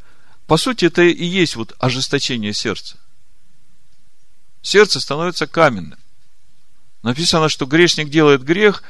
По 0.48 0.56
сути, 0.56 0.86
это 0.86 1.02
и 1.02 1.24
есть 1.26 1.56
вот 1.56 1.76
ожесточение 1.78 2.54
сердца. 2.54 2.96
Сердце 4.62 4.98
становится 4.98 5.46
каменным. 5.46 5.98
Написано, 7.02 7.50
что 7.50 7.66
грешник 7.66 8.08
делает 8.08 8.42
грех 8.42 8.82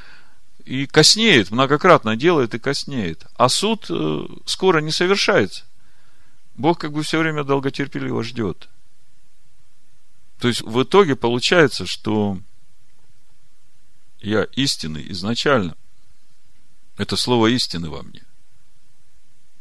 и 0.64 0.86
коснеет, 0.86 1.50
многократно 1.50 2.14
делает 2.14 2.54
и 2.54 2.60
коснеет. 2.60 3.26
А 3.34 3.48
суд 3.48 3.86
э, 3.90 4.26
скоро 4.46 4.78
не 4.78 4.92
совершается. 4.92 5.64
Бог 6.54 6.78
как 6.78 6.92
бы 6.92 7.02
все 7.02 7.18
время 7.18 7.42
долготерпеливо 7.42 8.22
ждет. 8.22 8.68
То 10.38 10.46
есть 10.46 10.60
в 10.60 10.80
итоге 10.80 11.16
получается, 11.16 11.86
что 11.86 12.38
я 14.20 14.44
истинный 14.54 15.10
изначально. 15.10 15.76
Это 16.96 17.16
слово 17.16 17.48
истины 17.48 17.90
во 17.90 18.04
мне. 18.04 18.22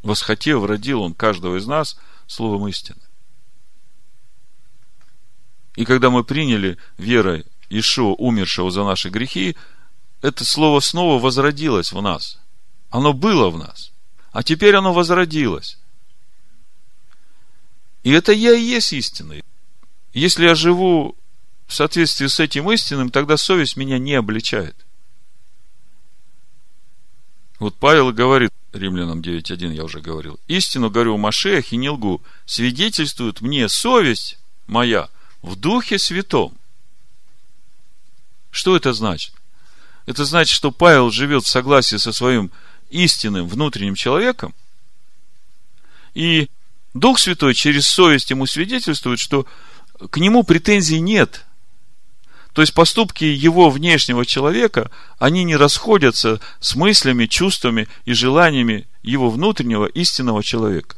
Восхотев, 0.02 0.64
родил 0.64 1.02
он 1.02 1.14
каждого 1.14 1.56
из 1.56 1.66
нас 1.66 1.98
словом 2.26 2.68
истины. 2.68 3.00
И 5.76 5.84
когда 5.84 6.10
мы 6.10 6.24
приняли 6.24 6.76
верой 6.96 7.46
Ишуа, 7.70 8.14
умершего 8.14 8.70
за 8.70 8.84
наши 8.84 9.10
грехи, 9.10 9.56
это 10.22 10.44
слово 10.44 10.80
снова 10.80 11.20
возродилось 11.20 11.92
в 11.92 12.00
нас. 12.02 12.38
Оно 12.90 13.12
было 13.12 13.50
в 13.50 13.58
нас. 13.58 13.92
А 14.32 14.42
теперь 14.42 14.74
оно 14.74 14.92
возродилось. 14.92 15.78
И 18.02 18.10
это 18.10 18.32
я 18.32 18.52
и 18.54 18.60
есть 18.60 18.92
истинный. 18.92 19.44
Если 20.12 20.44
я 20.44 20.54
живу 20.54 21.16
в 21.66 21.74
соответствии 21.74 22.26
с 22.26 22.40
этим 22.40 22.70
истинным, 22.72 23.10
тогда 23.10 23.36
совесть 23.36 23.76
меня 23.76 23.98
не 23.98 24.14
обличает. 24.14 24.86
Вот 27.58 27.74
Павел 27.76 28.12
говорит, 28.12 28.52
Римлянам 28.72 29.20
9.1 29.20 29.74
я 29.74 29.84
уже 29.84 30.00
говорил, 30.00 30.38
истину 30.46 30.90
говорю 30.90 31.14
о 31.14 31.18
Машеях 31.18 31.72
и 31.72 31.76
не 31.76 31.88
лгу, 31.88 32.22
свидетельствует 32.46 33.40
мне 33.40 33.68
совесть 33.68 34.38
моя 34.66 35.08
в 35.42 35.56
Духе 35.56 35.98
Святом. 35.98 36.56
Что 38.50 38.76
это 38.76 38.92
значит? 38.92 39.34
Это 40.06 40.24
значит, 40.24 40.54
что 40.54 40.70
Павел 40.70 41.10
живет 41.10 41.44
в 41.44 41.48
согласии 41.48 41.96
со 41.96 42.12
своим 42.12 42.50
истинным 42.90 43.48
внутренним 43.48 43.94
человеком, 43.94 44.54
и 46.14 46.48
Дух 46.94 47.18
Святой 47.18 47.54
через 47.54 47.86
совесть 47.86 48.30
ему 48.30 48.46
свидетельствует, 48.46 49.18
что 49.18 49.46
к 50.10 50.16
нему 50.18 50.44
претензий 50.44 51.00
нет– 51.00 51.44
то 52.52 52.62
есть 52.62 52.74
поступки 52.74 53.24
его 53.24 53.70
внешнего 53.70 54.24
человека, 54.26 54.90
они 55.18 55.44
не 55.44 55.56
расходятся 55.56 56.40
с 56.60 56.74
мыслями, 56.74 57.26
чувствами 57.26 57.88
и 58.04 58.12
желаниями 58.12 58.86
его 59.02 59.30
внутреннего 59.30 59.86
истинного 59.86 60.42
человека. 60.42 60.96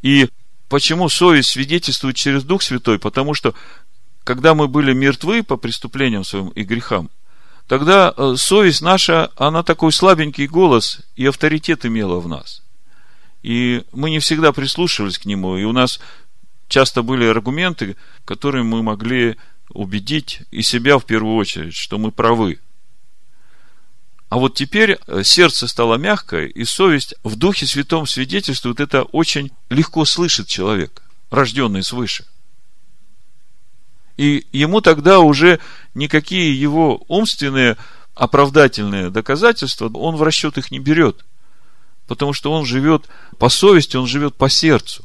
И 0.00 0.28
почему 0.68 1.08
совесть 1.08 1.50
свидетельствует 1.50 2.16
через 2.16 2.44
Дух 2.44 2.62
Святой? 2.62 2.98
Потому 2.98 3.34
что, 3.34 3.54
когда 4.24 4.54
мы 4.54 4.68
были 4.68 4.92
мертвы 4.92 5.42
по 5.42 5.56
преступлениям 5.56 6.24
своим 6.24 6.48
и 6.48 6.64
грехам, 6.64 7.10
тогда 7.68 8.12
э, 8.16 8.34
совесть 8.36 8.82
наша, 8.82 9.30
она 9.36 9.62
такой 9.62 9.92
слабенький 9.92 10.46
голос 10.46 11.00
и 11.14 11.26
авторитет 11.26 11.84
имела 11.86 12.20
в 12.20 12.28
нас. 12.28 12.62
И 13.42 13.82
мы 13.92 14.10
не 14.10 14.20
всегда 14.20 14.52
прислушивались 14.52 15.18
к 15.18 15.24
нему, 15.24 15.56
и 15.56 15.64
у 15.64 15.72
нас 15.72 16.00
часто 16.72 17.02
были 17.02 17.26
аргументы, 17.26 17.96
которые 18.24 18.64
мы 18.64 18.82
могли 18.82 19.36
убедить 19.68 20.40
и 20.50 20.62
себя 20.62 20.98
в 20.98 21.04
первую 21.04 21.36
очередь, 21.36 21.74
что 21.74 21.98
мы 21.98 22.10
правы. 22.10 22.60
А 24.30 24.38
вот 24.38 24.54
теперь 24.54 24.98
э, 25.06 25.22
сердце 25.22 25.68
стало 25.68 25.96
мягкое, 25.96 26.46
и 26.46 26.64
совесть 26.64 27.14
в 27.22 27.36
Духе 27.36 27.66
Святом 27.66 28.06
свидетельствует, 28.06 28.80
это 28.80 29.02
очень 29.02 29.50
легко 29.68 30.06
слышит 30.06 30.46
человек, 30.48 31.02
рожденный 31.30 31.82
свыше. 31.82 32.24
И 34.16 34.46
ему 34.52 34.80
тогда 34.80 35.20
уже 35.20 35.60
никакие 35.94 36.58
его 36.58 37.04
умственные 37.08 37.76
оправдательные 38.14 39.10
доказательства, 39.10 39.90
он 39.92 40.16
в 40.16 40.22
расчет 40.22 40.56
их 40.56 40.70
не 40.70 40.78
берет. 40.78 41.26
Потому 42.06 42.32
что 42.32 42.50
он 42.50 42.64
живет 42.64 43.08
по 43.38 43.50
совести, 43.50 43.98
он 43.98 44.06
живет 44.06 44.34
по 44.36 44.48
сердцу. 44.48 45.04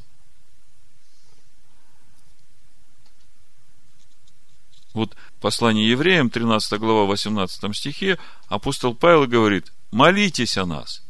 Вот 4.97 5.15
послание 5.39 5.87
евреям, 5.87 6.31
13 6.31 6.79
глава, 6.79 7.05
18 7.05 7.75
стихе, 7.75 8.17
апостол 8.47 8.95
Павел 8.95 9.27
говорит, 9.27 9.71
молитесь 9.91 10.57
о 10.57 10.65
нас, 10.65 11.03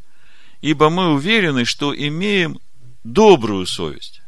ибо 0.59 0.89
мы 0.89 1.13
уверены, 1.13 1.63
что 1.63 1.95
имеем 1.95 2.59
добрую 3.05 3.65
совесть. 3.65 4.21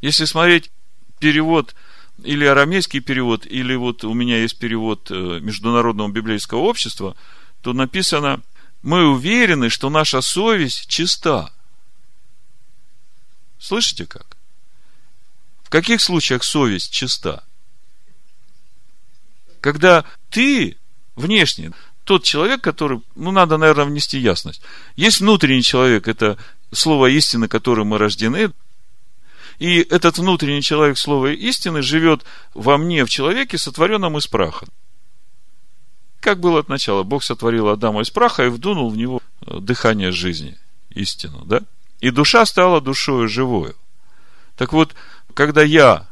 Если 0.00 0.24
смотреть 0.24 0.72
перевод 1.20 1.76
или 2.24 2.44
арамейский 2.44 2.98
перевод, 2.98 3.46
или 3.46 3.76
вот 3.76 4.02
у 4.02 4.12
меня 4.12 4.38
есть 4.38 4.58
перевод 4.58 5.08
э, 5.12 5.38
Международного 5.40 6.08
библейского 6.08 6.62
общества, 6.62 7.14
то 7.62 7.72
написано, 7.72 8.42
мы 8.82 9.06
уверены, 9.06 9.68
что 9.68 9.88
наша 9.88 10.20
совесть 10.20 10.88
чиста. 10.88 11.52
Слышите 13.60 14.04
как? 14.06 14.39
В 15.70 15.72
каких 15.72 16.00
случаях 16.00 16.42
совесть 16.42 16.90
чиста? 16.90 17.44
Когда 19.60 20.04
ты 20.28 20.76
внешне, 21.14 21.70
тот 22.02 22.24
человек, 22.24 22.60
который, 22.60 23.02
ну, 23.14 23.30
надо, 23.30 23.56
наверное, 23.56 23.84
внести 23.84 24.18
ясность. 24.18 24.62
Есть 24.96 25.20
внутренний 25.20 25.62
человек, 25.62 26.08
это 26.08 26.38
слово 26.72 27.06
истины, 27.10 27.46
которым 27.46 27.86
мы 27.86 27.98
рождены, 27.98 28.50
и 29.60 29.78
этот 29.78 30.18
внутренний 30.18 30.60
человек 30.60 30.98
слова 30.98 31.30
истины 31.32 31.82
живет 31.82 32.24
во 32.52 32.76
мне, 32.76 33.04
в 33.04 33.08
человеке, 33.08 33.56
сотворенном 33.56 34.18
из 34.18 34.26
праха. 34.26 34.66
Как 36.18 36.40
было 36.40 36.58
от 36.58 36.68
начала? 36.68 37.04
Бог 37.04 37.22
сотворил 37.22 37.68
Адама 37.68 38.02
из 38.02 38.10
праха 38.10 38.44
и 38.44 38.48
вдунул 38.48 38.90
в 38.90 38.96
него 38.96 39.22
э, 39.46 39.58
дыхание 39.60 40.10
жизни, 40.10 40.58
истину, 40.90 41.44
да? 41.44 41.62
И 42.00 42.10
душа 42.10 42.44
стала 42.44 42.80
душою 42.80 43.28
живою. 43.28 43.76
Так 44.56 44.74
вот, 44.74 44.94
когда 45.30 45.62
я, 45.62 46.08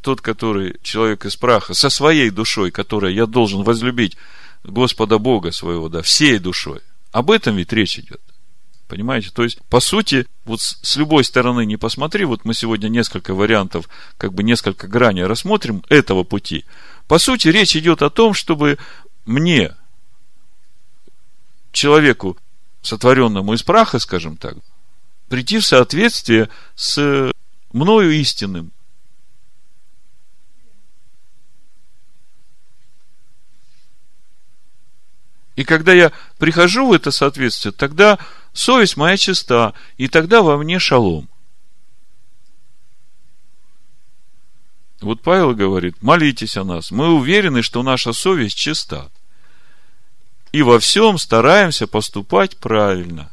тот, 0.00 0.20
который 0.20 0.76
человек 0.82 1.24
из 1.24 1.36
праха, 1.36 1.74
со 1.74 1.90
своей 1.90 2.30
душой, 2.30 2.70
которой 2.70 3.14
я 3.14 3.26
должен 3.26 3.62
возлюбить 3.62 4.16
Господа 4.64 5.18
Бога 5.18 5.52
своего, 5.52 5.88
да, 5.88 6.02
всей 6.02 6.38
душой, 6.38 6.80
об 7.12 7.30
этом 7.30 7.56
ведь 7.56 7.72
речь 7.72 7.98
идет. 7.98 8.20
Понимаете? 8.88 9.30
То 9.34 9.44
есть, 9.44 9.60
по 9.68 9.80
сути, 9.80 10.26
вот 10.46 10.60
с 10.60 10.96
любой 10.96 11.22
стороны 11.22 11.66
не 11.66 11.76
посмотри, 11.76 12.24
вот 12.24 12.46
мы 12.46 12.54
сегодня 12.54 12.88
несколько 12.88 13.34
вариантов, 13.34 13.88
как 14.16 14.32
бы 14.32 14.42
несколько 14.42 14.88
граней 14.88 15.24
рассмотрим 15.24 15.84
этого 15.90 16.24
пути. 16.24 16.64
По 17.06 17.18
сути, 17.18 17.48
речь 17.48 17.76
идет 17.76 18.00
о 18.00 18.08
том, 18.08 18.32
чтобы 18.32 18.78
мне, 19.26 19.74
человеку, 21.70 22.38
сотворенному 22.80 23.52
из 23.52 23.62
праха, 23.62 23.98
скажем 23.98 24.38
так, 24.38 24.56
прийти 25.28 25.58
в 25.58 25.66
соответствие 25.66 26.48
с 26.74 27.30
мною 27.78 28.12
истинным. 28.12 28.72
И 35.56 35.64
когда 35.64 35.92
я 35.92 36.12
прихожу 36.38 36.86
в 36.86 36.92
это 36.92 37.10
соответствие, 37.10 37.72
тогда 37.72 38.18
совесть 38.52 38.96
моя 38.96 39.16
чиста, 39.16 39.74
и 39.96 40.06
тогда 40.06 40.42
во 40.42 40.56
мне 40.56 40.78
шалом. 40.78 41.28
Вот 45.00 45.22
Павел 45.22 45.54
говорит, 45.54 46.00
молитесь 46.02 46.56
о 46.56 46.64
нас. 46.64 46.90
Мы 46.90 47.12
уверены, 47.12 47.62
что 47.62 47.82
наша 47.82 48.12
совесть 48.12 48.56
чиста. 48.56 49.10
И 50.52 50.62
во 50.62 50.78
всем 50.78 51.18
стараемся 51.18 51.86
поступать 51.86 52.56
правильно. 52.56 53.30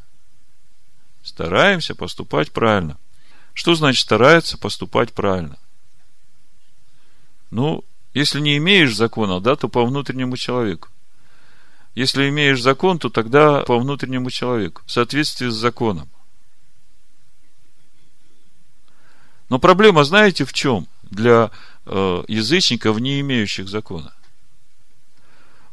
Стараемся 1.24 1.96
поступать 1.96 2.52
правильно. 2.52 2.98
Что 3.56 3.74
значит 3.74 4.02
старается 4.02 4.58
поступать 4.58 5.14
правильно? 5.14 5.58
Ну, 7.52 7.86
если 8.14 8.42
не 8.42 8.58
имеешь 8.58 8.94
закона, 8.94 9.40
да, 9.40 9.56
то 9.56 9.70
по 9.70 9.86
внутреннему 9.86 10.36
человеку. 10.36 10.90
Если 11.96 12.28
имеешь 12.28 12.62
закон, 12.62 13.00
то 13.00 13.10
тогда 13.10 13.62
по 13.62 13.80
внутреннему 13.80 14.30
человеку, 14.30 14.82
в 14.86 14.92
соответствии 14.92 15.48
с 15.48 15.54
законом. 15.54 16.10
Но 19.48 19.58
проблема, 19.58 20.04
знаете, 20.04 20.44
в 20.44 20.52
чем 20.52 20.88
для 21.04 21.50
э, 21.86 22.24
язычников, 22.28 23.00
не 23.00 23.22
имеющих 23.22 23.70
закона? 23.70 24.14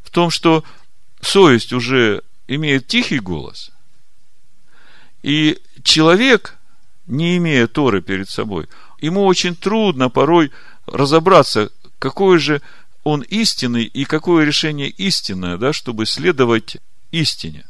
В 0.04 0.10
том, 0.10 0.30
что 0.30 0.62
совесть 1.20 1.72
уже 1.72 2.22
имеет 2.46 2.86
тихий 2.86 3.18
голос, 3.18 3.72
и 5.24 5.60
человек, 5.82 6.58
не 7.06 7.36
имея 7.36 7.66
Торы 7.66 8.00
перед 8.00 8.28
собой, 8.28 8.68
ему 9.00 9.24
очень 9.24 9.56
трудно 9.56 10.08
порой 10.08 10.52
разобраться, 10.86 11.70
какое 11.98 12.38
же 12.38 12.62
он 13.04 13.22
истинный 13.22 13.84
и 13.84 14.04
какое 14.04 14.44
решение 14.44 14.88
истинное, 14.88 15.56
да, 15.56 15.72
чтобы 15.72 16.06
следовать 16.06 16.76
истине. 17.10 17.66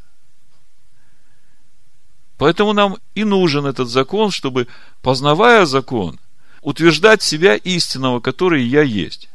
Поэтому 2.38 2.72
нам 2.72 2.98
и 3.14 3.24
нужен 3.24 3.66
этот 3.66 3.88
закон, 3.88 4.30
чтобы, 4.30 4.66
познавая 5.00 5.64
закон, 5.64 6.18
утверждать 6.60 7.22
себя 7.22 7.54
истинного, 7.54 8.20
который 8.20 8.64
я 8.64 8.82
есть. 8.82 9.28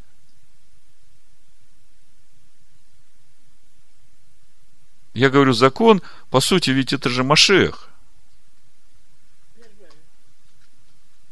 Я 5.14 5.30
говорю 5.30 5.54
закон, 5.54 6.02
по 6.30 6.40
сути, 6.42 6.70
ведь 6.70 6.94
это 6.94 7.10
же 7.10 7.24
Машех. 7.24 7.90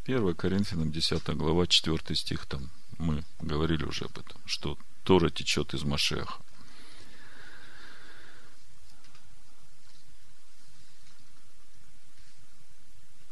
1 0.06 0.36
Коринфянам 0.36 0.92
10 0.92 1.36
глава 1.36 1.66
4 1.66 2.16
стих 2.16 2.46
там 2.46 2.70
мы 3.00 3.24
говорили 3.42 3.84
уже 3.86 4.06
об 4.06 4.20
этом, 4.20 4.40
что 4.46 4.78
Тора 5.04 5.32
течет 5.32 5.74
из 5.74 5.84
Машеха. 5.84 6.36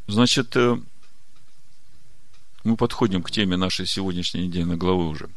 Значит, 0.08 0.56
э, 0.56 0.78
мы 2.64 2.76
подходим 2.76 3.22
к 3.22 3.30
теме 3.30 3.56
нашей 3.56 3.86
сегодняшней 3.86 4.48
недельной 4.48 4.76
главы 4.76 5.08
уже. 5.08 5.30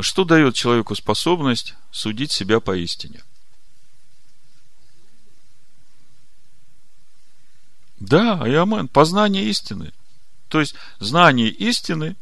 Что 0.00 0.24
дает 0.24 0.54
человеку 0.54 0.94
способность 0.94 1.74
судить 1.92 2.32
себя 2.32 2.60
поистине? 2.60 3.22
Да, 8.00 8.42
и 8.48 8.54
амен, 8.54 8.88
познание 8.88 9.44
истины. 9.44 9.92
То 10.54 10.60
есть, 10.60 10.76
знание 11.00 11.48
истины 11.48 12.14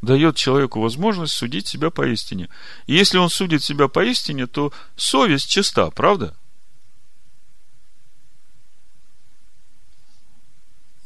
дает 0.00 0.34
человеку 0.34 0.80
возможность 0.80 1.34
судить 1.34 1.66
себя 1.66 1.90
поистине. 1.90 2.48
И 2.86 2.94
если 2.94 3.18
он 3.18 3.28
судит 3.28 3.62
себя 3.62 3.86
поистине, 3.86 4.46
то 4.46 4.72
совесть 4.96 5.50
чиста, 5.50 5.90
правда? 5.90 6.34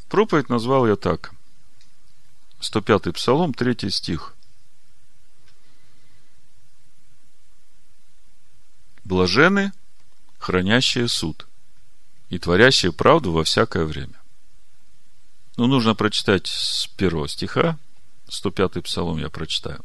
Проповедь 0.09 0.49
назвал 0.49 0.87
я 0.87 0.95
так. 0.95 1.33
105-й 2.61 3.13
Псалом, 3.15 3.53
3 3.53 3.91
стих. 3.91 4.37
Блажены, 9.03 9.73
хранящие 10.39 11.09
суд 11.09 11.49
и 12.29 12.39
творящие 12.39 12.93
правду 12.93 13.33
во 13.33 13.43
всякое 13.43 13.85
время. 13.85 14.18
Ну, 15.59 15.67
нужно 15.67 15.97
прочитать 15.97 16.47
с 16.47 16.87
первого 16.97 17.27
стиха, 17.27 17.77
105-й 18.29 18.81
псалом 18.81 19.19
я 19.19 19.29
прочитаю. 19.29 19.85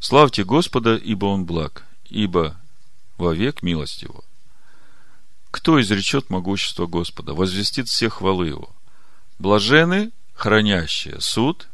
Славьте 0.00 0.44
Господа, 0.44 0.96
ибо 0.96 1.24
Он 1.24 1.46
благ, 1.46 1.86
ибо 2.10 2.60
вовек 3.16 3.62
милость 3.62 4.02
Его. 4.02 4.22
Кто 5.50 5.80
изречет 5.80 6.28
могущество 6.28 6.86
Господа, 6.86 7.32
возвестит 7.32 7.88
все 7.88 8.10
хвалы 8.10 8.48
Его? 8.48 8.68
Блажены, 9.38 10.12
хранящие 10.34 11.22
суд 11.22 11.68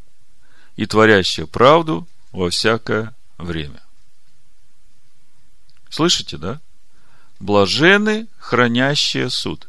и 0.77 0.87
творящие 0.87 1.49
правду 1.49 2.07
во 2.31 2.51
всякое 2.51 3.17
время. 3.37 3.83
Слышите, 5.91 6.37
да? 6.37 6.61
Блажены, 7.41 8.29
хранящие 8.39 9.29
суд. 9.29 9.69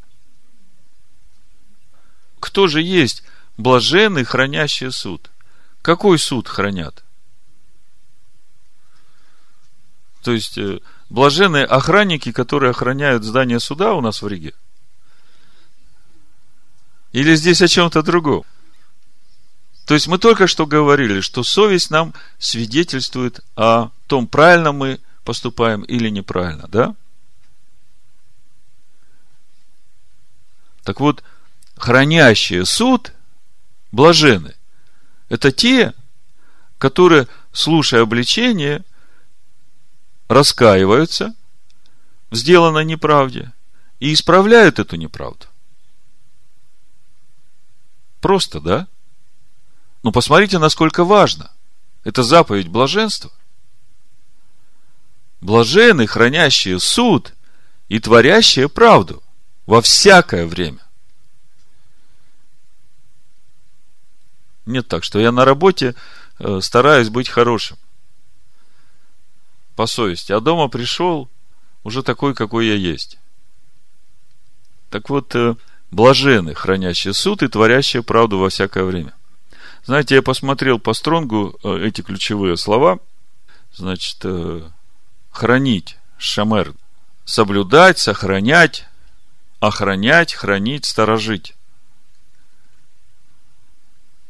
Кто 2.40 2.68
же 2.68 2.84
есть 2.84 3.24
блажены, 3.58 4.26
хранящие 4.26 4.92
суд? 4.92 5.30
Какой 5.82 6.18
суд 6.20 6.48
хранят? 6.48 7.04
То 10.24 10.32
есть, 10.32 10.58
э, 10.58 10.80
блаженные 11.10 11.66
охранники, 11.66 12.32
которые 12.32 12.72
охраняют 12.72 13.24
здание 13.24 13.60
суда 13.60 13.94
у 13.94 14.02
нас 14.02 14.22
в 14.22 14.28
Риге? 14.28 14.54
Или 17.12 17.36
здесь 17.36 17.62
о 17.62 17.68
чем-то 17.68 18.02
другом? 18.02 18.44
То 19.86 19.94
есть 19.94 20.08
мы 20.08 20.18
только 20.18 20.48
что 20.48 20.66
говорили, 20.66 21.22
что 21.22 21.44
совесть 21.44 21.92
нам 21.92 22.14
свидетельствует 22.40 23.42
о 23.56 23.90
том, 24.08 24.28
правильно 24.28 24.72
мы 24.72 25.00
поступаем 25.24 25.84
или 25.84 26.10
неправильно, 26.10 26.68
да? 26.68 26.96
Так 30.84 31.00
вот, 31.00 31.24
хранящие 31.78 32.66
суд 32.66 33.14
блажены. 33.96 34.56
Это 35.30 35.52
те, 35.52 35.94
которые, 36.78 37.28
слушая 37.54 38.02
обличение, 38.02 38.84
раскаиваются 40.28 41.34
в 42.30 42.36
сделанной 42.36 42.84
неправде 42.84 43.54
и 44.00 44.14
исправляют 44.14 44.80
эту 44.80 44.98
неправду. 44.98 45.46
Просто, 48.20 48.60
да? 48.60 48.88
Но 50.04 50.12
посмотрите, 50.12 50.60
насколько 50.60 51.06
важно. 51.06 51.52
Это 52.04 52.22
заповедь 52.22 52.68
блаженства. 52.68 53.32
Блажены, 55.40 56.06
хранящие 56.06 56.80
суд 56.80 57.34
и 57.88 58.00
творящие 58.00 58.68
правду 58.68 59.24
во 59.66 59.82
всякое 59.82 60.46
время. 60.48 60.85
Нет 64.66 64.88
так, 64.88 65.04
что 65.04 65.20
я 65.20 65.32
на 65.32 65.46
работе 65.46 65.96
э, 66.40 66.60
стараюсь 66.62 67.10
быть 67.10 67.30
хорошим. 67.30 67.78
По 69.76 69.86
совести. 69.86 70.32
А 70.32 70.40
дома 70.40 70.68
пришел 70.70 71.30
уже 71.84 72.02
такой, 72.02 72.34
какой 72.34 72.68
я 72.68 72.76
есть. 72.76 73.20
Так 74.90 75.10
вот, 75.10 75.36
э, 75.36 75.56
блажены, 75.92 76.56
хранящие 76.56 77.14
суд 77.14 77.44
и 77.44 77.48
творящие 77.48 78.02
правду 78.02 78.40
во 78.40 78.50
всякое 78.50 78.86
время. 78.86 79.14
Знаете, 79.86 80.16
я 80.16 80.24
посмотрел 80.24 80.80
по 80.80 80.94
стронгу 80.94 81.60
э, 81.64 81.88
эти 81.88 82.02
ключевые 82.02 82.58
слова. 82.58 83.00
Значит, 83.74 84.24
хранить, 85.32 85.98
шамер, 86.18 86.74
соблюдать, 87.26 88.00
сохранять, 88.00 88.86
охранять, 89.60 90.34
хранить, 90.34 90.86
сторожить 90.86 91.56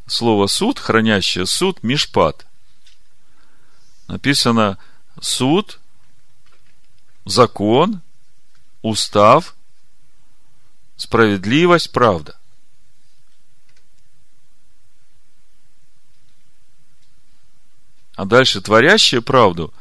слово 0.08 0.48
суд, 0.48 0.80
хранящее 0.80 1.46
суд, 1.46 1.84
мишпат. 1.84 2.46
Написано 4.08 4.78
суд, 5.20 5.80
закон, 7.26 8.02
устав, 8.82 9.56
справедливость, 10.96 11.92
правда. 11.92 12.38
А 18.16 18.26
дальше 18.26 18.62
творящее 18.62 19.22
правду, 19.22 19.74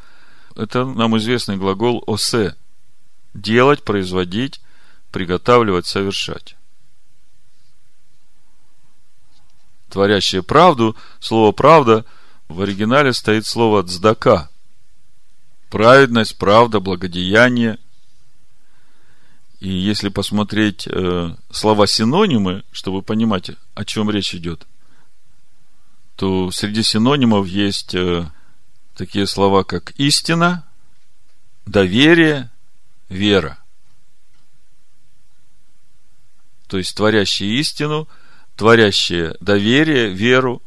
это 0.55 0.85
нам 0.85 1.17
известный 1.17 1.57
глагол 1.57 2.03
осе. 2.05 2.55
Делать, 3.33 3.83
производить, 3.83 4.61
приготавливать, 5.11 5.85
совершать. 5.85 6.55
Творящие 9.95 10.43
правду. 10.43 10.93
Слово 11.21 11.53
«правда» 11.53 12.03
в 12.49 12.59
оригинале 12.59 13.13
стоит 13.13 13.45
слово 13.45 13.81
«цдака». 13.81 14.49
Праведность, 15.69 16.37
правда, 16.37 16.81
благодеяние. 16.81 17.79
И 19.61 19.69
если 19.69 20.09
посмотреть 20.09 20.85
э, 20.85 21.33
слова-синонимы, 21.49 22.63
чтобы 22.73 23.03
понимать, 23.03 23.51
о 23.73 23.85
чем 23.85 24.09
речь 24.11 24.35
идет, 24.35 24.67
то 26.17 26.51
среди 26.51 26.83
синонимов 26.83 27.47
есть 27.47 27.95
э, 27.95 28.29
такие 28.95 29.25
слова, 29.25 29.63
как 29.63 29.91
истина, 29.91 30.65
доверие, 31.65 32.51
вера. 33.07 33.59
То 36.67 36.77
есть 36.77 36.97
творящие 36.97 37.57
истину, 37.61 38.09
творящие 38.55 39.35
доверие, 39.39 40.09
веру. 40.09 40.61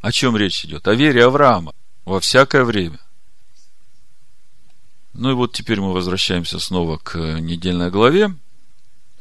О 0.00 0.12
чем 0.12 0.36
речь 0.36 0.64
идет? 0.64 0.88
О 0.88 0.94
вере 0.94 1.24
Авраама 1.24 1.74
во 2.04 2.20
всякое 2.20 2.64
время. 2.64 2.98
Ну 5.12 5.32
и 5.32 5.34
вот 5.34 5.52
теперь 5.52 5.80
мы 5.80 5.92
возвращаемся 5.92 6.58
снова 6.58 6.96
к 6.98 7.18
недельной 7.40 7.90
главе, 7.90 8.34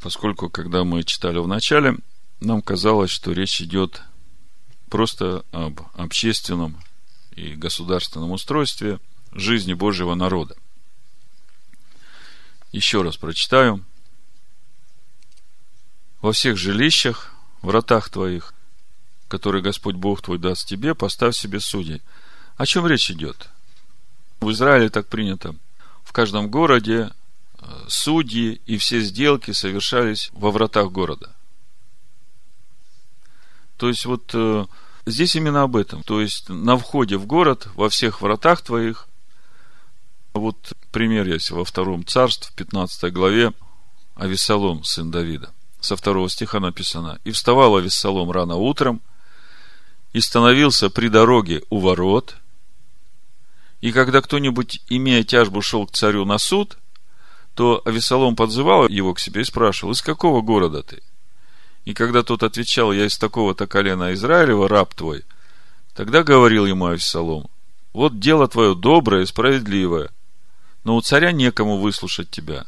поскольку, 0.01 0.49
когда 0.49 0.83
мы 0.83 1.03
читали 1.03 1.39
в 1.39 1.47
начале, 1.47 1.97
нам 2.39 2.61
казалось, 2.61 3.11
что 3.11 3.33
речь 3.33 3.61
идет 3.61 4.01
просто 4.89 5.43
об 5.51 5.81
общественном 5.95 6.81
и 7.35 7.55
государственном 7.55 8.31
устройстве 8.31 8.99
жизни 9.33 9.73
Божьего 9.73 10.15
народа. 10.15 10.55
Еще 12.71 13.01
раз 13.01 13.17
прочитаю. 13.17 13.83
Во 16.21 16.31
всех 16.33 16.57
жилищах, 16.57 17.33
вратах 17.61 18.09
твоих, 18.09 18.53
которые 19.27 19.61
Господь 19.61 19.95
Бог 19.95 20.21
твой 20.21 20.37
даст 20.37 20.67
тебе, 20.67 20.95
поставь 20.95 21.35
себе 21.35 21.59
судей. 21.59 22.01
О 22.57 22.65
чем 22.65 22.87
речь 22.87 23.09
идет? 23.11 23.49
В 24.39 24.51
Израиле 24.51 24.89
так 24.89 25.07
принято. 25.07 25.55
В 26.03 26.11
каждом 26.11 26.49
городе 26.49 27.11
э, 27.59 27.65
судьи 27.87 28.61
и 28.65 28.77
все 28.77 29.01
сделки 29.01 29.51
совершались 29.51 30.29
во 30.33 30.51
вратах 30.51 30.91
города. 30.91 31.35
То 33.77 33.87
есть, 33.87 34.05
вот 34.05 34.31
э, 34.33 34.65
здесь 35.05 35.35
именно 35.35 35.63
об 35.63 35.75
этом. 35.75 36.03
То 36.03 36.19
есть, 36.19 36.49
на 36.49 36.77
входе 36.77 37.17
в 37.17 37.25
город, 37.25 37.67
во 37.75 37.89
всех 37.89 38.21
вратах 38.21 38.61
твоих, 38.61 39.07
вот 40.33 40.73
пример 40.91 41.27
есть 41.27 41.51
во 41.51 41.63
втором 41.63 42.05
царстве, 42.05 42.51
в 42.51 42.55
15 42.55 43.13
главе, 43.13 43.53
Авесолом, 44.15 44.83
сын 44.83 45.11
Давида. 45.11 45.53
Со 45.79 45.95
второго 45.95 46.29
стиха 46.29 46.59
написано. 46.59 47.19
«И 47.23 47.31
вставал 47.31 47.75
Авесолом 47.75 48.31
рано 48.31 48.55
утром, 48.55 49.01
и 50.13 50.19
становился 50.19 50.89
при 50.89 51.07
дороге 51.07 51.61
у 51.69 51.79
ворот, 51.79 52.35
и 53.81 53.91
когда 53.91 54.21
кто-нибудь, 54.21 54.81
имея 54.89 55.23
тяжбу, 55.23 55.61
шел 55.61 55.85
к 55.85 55.91
царю 55.91 56.25
на 56.25 56.37
суд, 56.37 56.77
то 57.55 57.81
Авесолом 57.85 58.35
подзывал 58.35 58.87
его 58.87 59.13
к 59.13 59.19
себе 59.19 59.41
и 59.41 59.45
спрашивал, 59.45 59.93
из 59.93 60.01
какого 60.01 60.41
города 60.41 60.83
ты? 60.83 61.01
И 61.85 61.93
когда 61.93 62.23
тот 62.23 62.43
отвечал, 62.43 62.91
я 62.91 63.05
из 63.05 63.17
такого-то 63.17 63.67
колена 63.67 64.13
Израилева, 64.13 64.67
раб 64.67 64.93
твой, 64.93 65.23
тогда 65.95 66.23
говорил 66.23 66.65
ему 66.65 66.87
Авесолом, 66.87 67.47
вот 67.93 68.19
дело 68.19 68.47
твое 68.47 68.75
доброе 68.75 69.23
и 69.23 69.27
справедливое, 69.27 70.09
но 70.83 70.95
у 70.95 71.01
царя 71.01 71.31
некому 71.31 71.77
выслушать 71.77 72.29
тебя. 72.29 72.65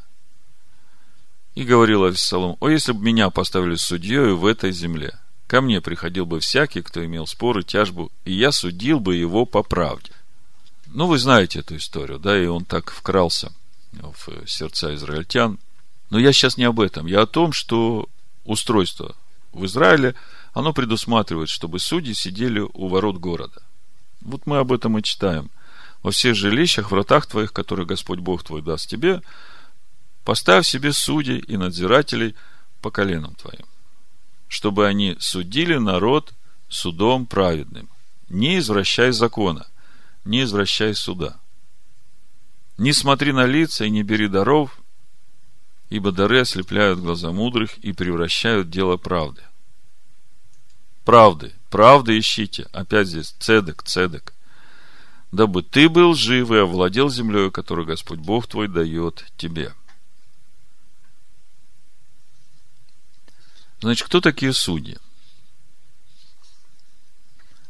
И 1.56 1.64
говорил 1.64 2.06
Авессалом, 2.06 2.58
о, 2.60 2.70
если 2.70 2.94
бы 2.94 3.04
меня 3.04 3.30
поставили 3.30 3.76
судьей 3.76 4.34
в 4.34 4.46
этой 4.46 4.72
земле, 4.72 5.20
ко 5.48 5.62
мне 5.62 5.82
приходил 5.82 6.26
бы 6.26 6.40
всякий, 6.40 6.82
кто 6.82 7.06
имел 7.06 7.28
споры, 7.28 7.64
тяжбу, 7.64 8.12
и 8.24 8.34
я 8.34 8.52
судил 8.52 9.00
бы 9.00 9.16
его 9.16 9.46
по 9.46 9.64
правде. 9.64 10.12
Ну, 10.88 11.08
вы 11.08 11.18
знаете 11.18 11.60
эту 11.60 11.76
историю, 11.76 12.20
да, 12.20 12.42
и 12.42 12.46
он 12.46 12.66
так 12.66 12.92
вкрался 12.92 13.52
в 13.92 14.48
сердца 14.48 14.96
израильтян. 14.96 15.60
Но 16.10 16.20
я 16.20 16.32
сейчас 16.32 16.58
не 16.58 16.64
об 16.64 16.80
этом. 16.80 17.06
Я 17.06 17.22
о 17.22 17.28
том, 17.28 17.54
что 17.54 18.08
устройство 18.46 19.16
в 19.52 19.66
Израиле, 19.66 20.16
оно 20.54 20.74
предусматривает, 20.74 21.50
чтобы 21.50 21.80
судьи 21.80 22.14
сидели 22.14 22.60
у 22.60 22.88
ворот 22.88 23.18
города. 23.18 23.62
Вот 24.22 24.46
мы 24.46 24.58
об 24.58 24.72
этом 24.72 24.98
и 24.98 25.04
читаем– 25.04 25.50
во 26.04 26.12
всех 26.12 26.36
жилищах, 26.36 26.92
вратах 26.92 27.26
твоих, 27.28 27.54
которые 27.54 27.86
Господь 27.86 28.20
Бог 28.20 28.44
твой 28.44 28.62
даст 28.62 28.90
тебе, 28.90 29.22
поставь 30.24 30.68
себе 30.68 30.94
судей 30.94 31.40
и 31.40 31.58
надзирателей 31.58 32.36
по 32.82 32.92
коленам 32.92 33.36
твоим, 33.36 33.66
чтобы 34.48 34.88
они 34.88 35.18
судили 35.20 35.76
народ 35.76 36.34
судом 36.70 37.26
праведным. 37.26 37.90
Не 38.30 38.60
извращай 38.60 39.12
закона, 39.12 39.68
не 40.24 40.44
извращай 40.44 40.96
суда. 40.96 41.38
Не 42.78 42.94
смотри 42.94 43.34
на 43.34 43.46
лица 43.46 43.86
и 43.86 43.90
не 43.90 44.04
бери 44.04 44.28
даров, 44.28 44.80
ибо 45.90 46.12
дары 46.12 46.40
ослепляют 46.40 47.00
глаза 47.00 47.32
мудрых 47.32 47.78
и 47.80 47.92
превращают 47.92 48.70
дело 48.70 48.98
правды. 48.98 49.42
Правды, 51.04 51.54
правды 51.70 52.18
ищите. 52.18 52.68
Опять 52.72 53.08
здесь 53.08 53.36
цедек, 53.40 53.84
цедек 53.84 54.34
дабы 55.32 55.64
ты 55.64 55.90
был 55.90 56.14
жив 56.14 56.52
и 56.52 56.58
овладел 56.58 57.10
землей, 57.10 57.52
которую 57.52 57.88
Господь 57.88 58.20
Бог 58.20 58.48
твой 58.48 58.68
дает 58.68 59.26
тебе. 59.38 59.74
Значит, 63.82 64.06
кто 64.06 64.22
такие 64.22 64.54
судьи? 64.54 64.98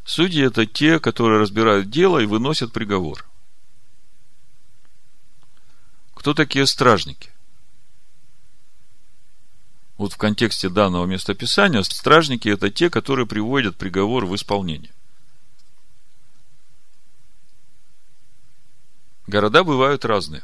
Судьи– 0.04 0.44
это 0.46 0.66
те, 0.66 1.00
которые 1.00 1.40
разбирают 1.40 1.90
дело 1.90 2.20
и 2.20 2.26
выносят 2.26 2.74
приговор. 2.74 3.26
Кто 6.14 6.34
такие 6.34 6.68
стражники? 6.68 7.30
Вот 9.98 10.14
в 10.14 10.18
контексте 10.18 10.68
данного 10.68 11.06
местописания 11.06 11.82
стражники– 11.84 12.50
это 12.50 12.70
те, 12.70 12.90
которые 12.90 13.26
приводят 13.26 13.78
приговор 13.78 14.26
в 14.26 14.36
исполнение. 14.36 14.92
Города 19.28 19.64
бывают 19.64 20.04
разные. 20.04 20.44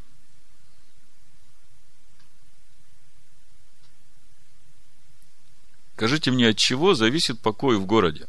Скажите 5.97 6.29
мне, 6.29 6.49
от 6.49 6.57
чего 6.57 6.93
зависит 6.93 7.39
покой 7.39 7.77
в 7.77 7.87
городе? 7.87 8.27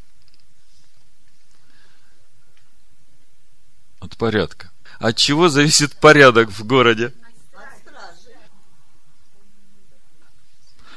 От 4.01 4.17
порядка. 4.17 4.71
От 4.99 5.19
чего 5.19 5.51
зависит 5.51 5.95
порядок 6.01 6.49
в 6.49 6.65
городе? 6.65 7.13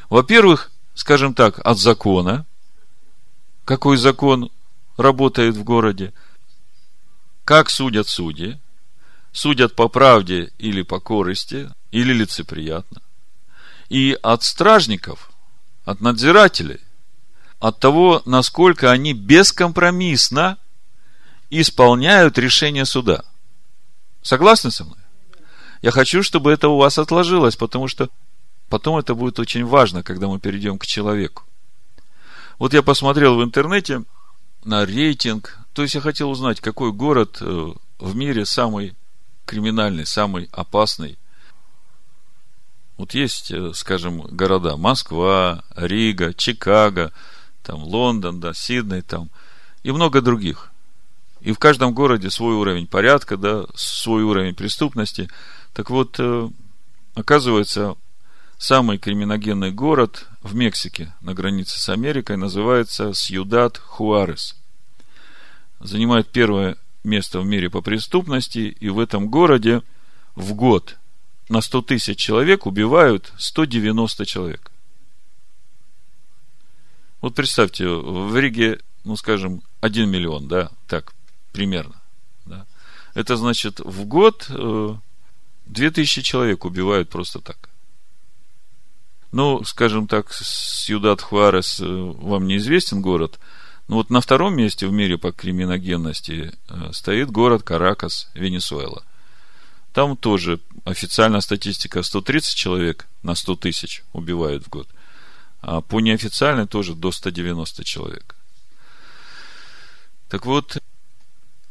Во-первых, 0.10 0.72
скажем 0.94 1.34
так, 1.34 1.60
от 1.60 1.78
закона. 1.78 2.46
Какой 3.66 3.98
закон 3.98 4.50
работает 4.96 5.58
в 5.58 5.66
городе? 5.66 6.14
Как 7.44 7.70
судят 7.70 8.08
судьи? 8.08 8.62
судят 9.34 9.76
по 9.76 9.90
правде 9.90 10.54
или 10.58 10.84
по 10.84 11.02
корысти, 11.02 11.70
или 11.92 12.14
лицеприятно. 12.14 13.02
И 13.90 14.18
от 14.24 14.44
стражников, 14.44 15.31
от 15.92 16.02
надзирателей, 16.02 16.80
от 17.60 17.80
того, 17.80 18.22
насколько 18.26 18.92
они 18.92 19.14
бескомпромиссно 19.14 20.58
исполняют 21.50 22.38
решение 22.38 22.86
суда. 22.86 23.24
Согласны 24.22 24.72
со 24.72 24.86
мной? 24.86 24.98
Я 25.82 25.92
хочу, 25.92 26.24
чтобы 26.24 26.52
это 26.52 26.70
у 26.70 26.78
вас 26.78 26.98
отложилось, 26.98 27.56
потому 27.56 27.88
что 27.88 28.10
потом 28.70 28.98
это 28.98 29.16
будет 29.16 29.40
очень 29.40 29.66
важно, 29.66 30.04
когда 30.04 30.28
мы 30.28 30.40
перейдем 30.40 30.80
к 30.80 30.86
человеку. 30.86 31.44
Вот 32.58 32.74
я 32.74 32.82
посмотрел 32.84 33.38
в 33.38 33.44
интернете 33.44 34.04
на 34.64 34.86
рейтинг, 34.86 35.58
то 35.74 35.82
есть 35.82 35.96
я 35.96 36.02
хотел 36.02 36.30
узнать, 36.30 36.62
какой 36.62 36.92
город 36.92 37.40
э, 37.42 37.74
в 38.00 38.16
мире 38.16 38.46
самый 38.46 38.96
криминальный, 39.46 40.06
самый 40.06 40.48
опасный. 40.52 41.18
Вот 43.02 43.16
есть, 43.16 43.50
э, 43.50 43.72
скажем, 43.74 44.22
города 44.22 44.78
Москва, 44.78 45.64
Рига, 45.76 46.36
Чикаго, 46.36 47.12
там 47.64 47.82
Лондон, 47.82 48.40
да, 48.40 48.54
Сидней, 48.54 49.02
там, 49.02 49.32
и 49.82 49.92
много 49.92 50.22
других. 50.22 50.70
И 51.40 51.52
в 51.52 51.58
каждом 51.58 51.96
городе 51.96 52.30
свой 52.30 52.54
уровень 52.54 52.86
порядка, 52.86 53.38
да, 53.38 53.66
свой 53.74 54.22
уровень 54.22 54.54
преступности. 54.54 55.32
Так 55.74 55.90
вот, 55.90 56.18
э, 56.20 56.50
оказывается, 57.16 57.96
самый 58.60 59.00
криминогенный 59.00 59.72
город 59.72 60.28
в 60.44 60.54
Мексике, 60.54 61.12
на 61.22 61.34
границе 61.34 61.80
с 61.80 61.90
Америкой, 61.90 62.38
называется 62.38 63.16
Сьюдад 63.16 63.80
Хуарес. 63.80 64.56
Занимает 65.80 66.30
первое 66.30 66.78
место 67.04 67.40
в 67.40 67.46
мире 67.46 67.72
по 67.72 67.82
преступности, 67.82 68.60
и 68.80 68.90
в 68.90 69.00
этом 69.00 69.28
городе 69.28 69.82
в 70.36 70.54
год 70.54 71.00
на 71.52 71.62
100 71.62 71.82
тысяч 71.84 72.18
человек 72.18 72.66
убивают 72.66 73.32
190 73.38 74.26
человек. 74.26 74.72
Вот 77.22 77.36
представьте, 77.36 77.88
в 77.88 78.36
Риге 78.36 78.80
ну, 79.04 79.16
скажем, 79.16 79.62
1 79.82 80.10
миллион, 80.10 80.48
да, 80.48 80.72
так, 80.88 81.14
примерно. 81.52 81.96
Да. 82.46 82.66
Это 83.14 83.36
значит, 83.36 83.80
в 83.80 84.06
год 84.06 84.48
э, 84.50 84.96
2000 85.66 86.22
человек 86.22 86.66
убивают 86.66 87.10
просто 87.10 87.40
так. 87.40 87.70
Ну, 89.32 89.64
скажем 89.64 90.08
так, 90.08 90.34
Сьюдад 90.34 91.22
Хуарес 91.22 91.80
э, 91.80 91.86
вам 91.86 92.48
неизвестен 92.48 93.02
город, 93.02 93.40
но 93.88 93.96
вот 93.96 94.10
на 94.10 94.22
втором 94.22 94.56
месте 94.56 94.88
в 94.88 94.92
мире 94.92 95.18
по 95.18 95.32
криминогенности 95.32 96.54
э, 96.70 96.92
стоит 96.94 97.32
город 97.32 97.64
Каракас, 97.64 98.30
Венесуэла. 98.34 99.04
Там 99.94 100.16
тоже 100.16 100.60
официальная 100.84 101.42
статистика 101.42 102.04
130 102.04 102.56
человек 102.56 103.08
на 103.24 103.36
100 103.36 103.56
тысяч 103.58 104.04
убивают 104.14 104.66
в 104.66 104.70
год. 104.70 104.88
А 105.62 105.82
по 105.82 106.00
неофициальной 106.00 106.68
тоже 106.68 106.96
до 106.96 107.12
190 107.12 107.84
человек. 107.84 108.36
Так 110.30 110.46
вот, 110.46 110.78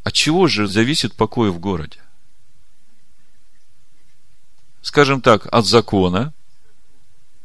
от 0.04 0.12
чего 0.12 0.46
же 0.46 0.66
зависит 0.66 1.14
покой 1.14 1.50
в 1.50 1.58
городе? 1.58 1.98
Скажем 4.82 5.20
так, 5.20 5.46
от 5.52 5.66
закона. 5.66 6.32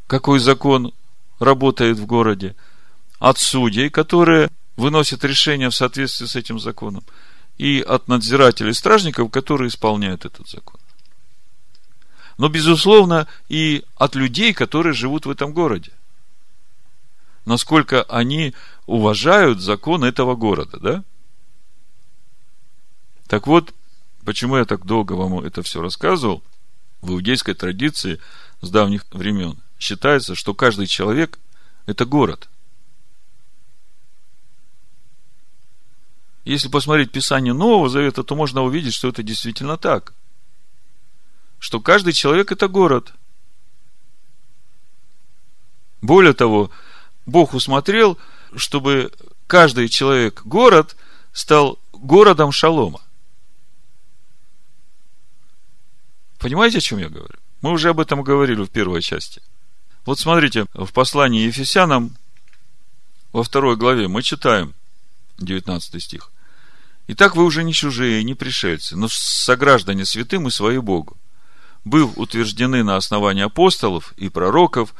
Какой 0.07 0.39
закон 0.39 0.93
работает 1.39 1.97
в 1.97 2.05
городе? 2.05 2.55
От 3.19 3.39
судей, 3.39 3.89
которые 3.89 4.49
выносят 4.77 5.23
решения 5.23 5.69
в 5.69 5.75
соответствии 5.75 6.25
с 6.25 6.35
этим 6.35 6.59
законом 6.59 7.03
и 7.57 7.81
от 7.81 8.07
надзирателей 8.07 8.73
стражников, 8.73 9.31
которые 9.31 9.69
исполняют 9.69 10.25
этот 10.25 10.47
закон. 10.49 10.79
Но, 12.37 12.49
безусловно, 12.49 13.27
и 13.47 13.85
от 13.95 14.15
людей, 14.15 14.53
которые 14.53 14.93
живут 14.93 15.25
в 15.25 15.29
этом 15.29 15.53
городе. 15.53 15.91
Насколько 17.45 18.03
они 18.03 18.53
уважают 18.85 19.61
закон 19.61 20.03
этого 20.03 20.35
города, 20.35 20.79
да? 20.79 21.03
Так 23.27 23.47
вот, 23.47 23.73
почему 24.25 24.57
я 24.57 24.65
так 24.65 24.85
долго 24.85 25.13
вам 25.13 25.39
это 25.39 25.61
все 25.63 25.81
рассказывал? 25.81 26.43
В 27.01 27.11
иудейской 27.11 27.53
традиции 27.53 28.19
с 28.61 28.69
давних 28.69 29.05
времен 29.11 29.57
считается, 29.79 30.35
что 30.35 30.53
каждый 30.53 30.87
человек– 30.87 31.39
это 31.85 32.05
город– 32.05 32.49
Если 36.45 36.69
посмотреть 36.69 37.11
Писание 37.11 37.53
Нового 37.53 37.89
Завета, 37.89 38.23
то 38.23 38.35
можно 38.35 38.61
увидеть, 38.61 38.93
что 38.93 39.09
это 39.09 39.23
действительно 39.23 39.77
так. 39.77 40.13
Что 41.65 41.79
каждый 41.79 42.13
человек– 42.13 42.51
это 42.51 42.67
город. 42.67 43.11
Более 45.99 46.33
того, 46.33 46.69
Бог 47.25 47.55
усмотрел, 47.55 48.19
чтобы 48.55 49.11
каждый 49.47 49.89
человек 49.89 50.43
город 50.45 50.95
стал 51.33 51.79
городом 51.91 52.51
шалома. 52.51 53.01
Понимаете, 56.37 56.77
о 56.77 56.81
чем 56.81 56.99
я 56.99 57.09
говорю? 57.09 57.39
Мы 57.61 57.71
уже 57.71 57.89
об 57.89 57.99
этом 57.99 58.21
говорили 58.21 58.63
в 58.63 58.69
первой 58.69 59.01
части. 59.01 59.41
Вот 60.05 60.19
смотрите, 60.19 60.67
в 60.75 60.93
послании 60.93 61.47
Ефесянам 61.47 62.15
во 63.33 63.41
второй 63.41 63.75
главе 63.75 64.07
мы 64.07 64.21
читаем 64.21 64.75
19 65.39 65.99
стих. 65.99 66.31
Итак, 67.07 67.35
вы 67.35 67.43
уже 67.43 67.63
не 67.63 67.73
чужие, 67.73 68.23
не 68.23 68.35
пришельцы, 68.35 68.95
но 68.95 69.07
сограждане 69.09 70.05
святым 70.05 70.47
и 70.47 70.51
свои 70.51 70.77
Богу, 70.77 71.17
быв 71.85 72.17
утверждены 72.17 72.83
на 72.83 72.97
основании 72.97 73.43
апостолов 73.43 74.13
и 74.17 74.27
пророков, 74.29 74.93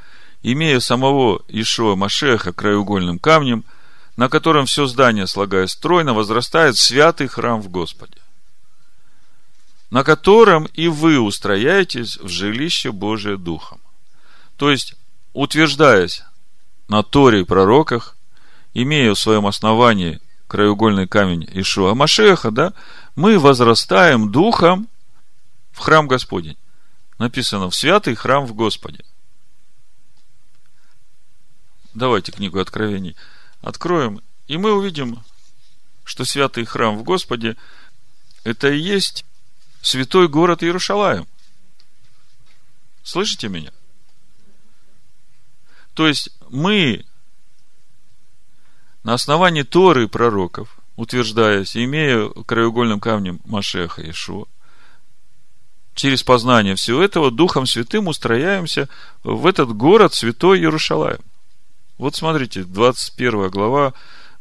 имея 0.43 0.79
самого 0.79 1.41
Ишуа 1.47 1.95
Машеха 1.95 2.53
краеугольным 2.53 3.19
камнем, 3.19 3.65
на 4.15 4.29
котором 4.29 4.67
все 4.67 4.85
здание, 4.85 5.27
слагая 5.27 5.67
стройно, 5.67 6.13
возрастает 6.13 6.77
святый 6.77 7.27
храм 7.27 7.61
в 7.61 7.69
Господе, 7.69 8.17
на 9.89 10.03
котором 10.03 10.65
и 10.65 10.87
вы 10.87 11.19
устрояетесь 11.19 12.17
в 12.17 12.29
жилище 12.29 12.91
Божие 12.91 13.37
Духом. 13.37 13.81
То 14.55 14.71
есть, 14.71 14.95
утверждаясь 15.33 16.23
на 16.87 17.03
Торе 17.03 17.41
и 17.41 17.43
пророках, 17.43 18.15
имея 18.73 19.13
в 19.13 19.19
своем 19.19 19.47
основании 19.47 20.21
краеугольный 20.47 21.07
камень 21.07 21.49
Ишуа 21.51 21.95
Машеха, 21.95 22.51
да, 22.51 22.73
мы 23.15 23.39
возрастаем 23.39 24.31
духом 24.31 24.87
в 25.71 25.79
храм 25.79 26.07
Господень. 26.07 26.57
Написано 27.17 27.69
в 27.69 27.75
святый 27.75 28.15
храм 28.15 28.45
в 28.45 28.53
Господе. 28.53 29.03
Давайте 31.93 32.31
книгу 32.31 32.59
Откровений 32.59 33.15
откроем, 33.61 34.21
и 34.47 34.57
мы 34.57 34.73
увидим, 34.73 35.23
что 36.03 36.25
святый 36.25 36.65
храм 36.65 36.97
в 36.97 37.03
Господе 37.03 37.55
это 38.43 38.69
и 38.69 38.77
есть 38.77 39.25
святой 39.81 40.27
город 40.27 40.61
Иерушалаем. 40.61 41.27
Слышите 43.03 43.47
меня? 43.47 43.71
То 45.93 46.07
есть 46.07 46.29
мы 46.49 47.05
на 49.03 49.13
основании 49.13 49.63
Торы 49.63 50.03
и 50.03 50.07
пророков, 50.07 50.77
утверждаясь, 50.95 51.77
имея 51.77 52.27
краеугольным 52.29 52.99
камнем 52.99 53.39
Машеха 53.45 54.07
Ишуа, 54.09 54.47
через 55.95 56.21
познание 56.21 56.75
всего 56.75 57.01
этого 57.01 57.31
Духом 57.31 57.65
Святым 57.65 58.07
устрояемся 58.07 58.87
в 59.23 59.47
этот 59.47 59.75
город 59.75 60.13
Святой 60.13 60.59
Иерушалаем. 60.59 61.19
Вот 61.97 62.15
смотрите, 62.15 62.63
21 62.63 63.49
глава 63.49 63.93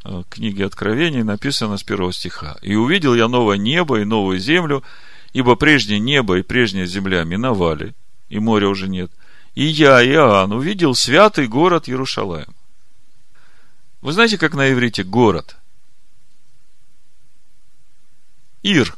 э, 0.05 0.23
книги 0.29 0.62
Откровений 0.62 1.23
написано 1.23 1.79
с 1.79 1.83
первого 1.83 2.12
стиха. 2.12 2.57
«И 2.61 2.75
увидел 2.75 3.14
я 3.14 3.29
новое 3.29 3.57
небо 3.57 4.01
и 4.01 4.05
новую 4.05 4.38
землю, 4.38 4.83
ибо 5.33 5.55
прежнее 5.55 6.01
небо 6.01 6.37
и 6.38 6.43
прежняя 6.43 6.87
земля 6.87 7.25
миновали, 7.25 7.95
и 8.29 8.38
моря 8.40 8.69
уже 8.69 8.88
нет. 8.88 9.11
И 9.55 9.64
я, 9.64 10.05
Иоанн, 10.05 10.53
увидел 10.53 10.95
святый 10.95 11.47
город 11.47 11.88
Иерушалаем, 11.88 12.53
вы 14.05 14.12
знаете, 14.12 14.37
как 14.37 14.53
на 14.53 14.71
иврите 14.71 15.03
город? 15.03 15.57
Ир. 18.62 18.95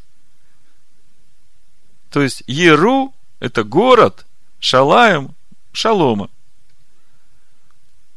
То 2.16 2.22
есть 2.22 2.42
Еру– 2.46 3.12
это 3.40 3.62
город, 3.62 4.24
Шалаем– 4.58 5.34
Шалома. 5.74 6.30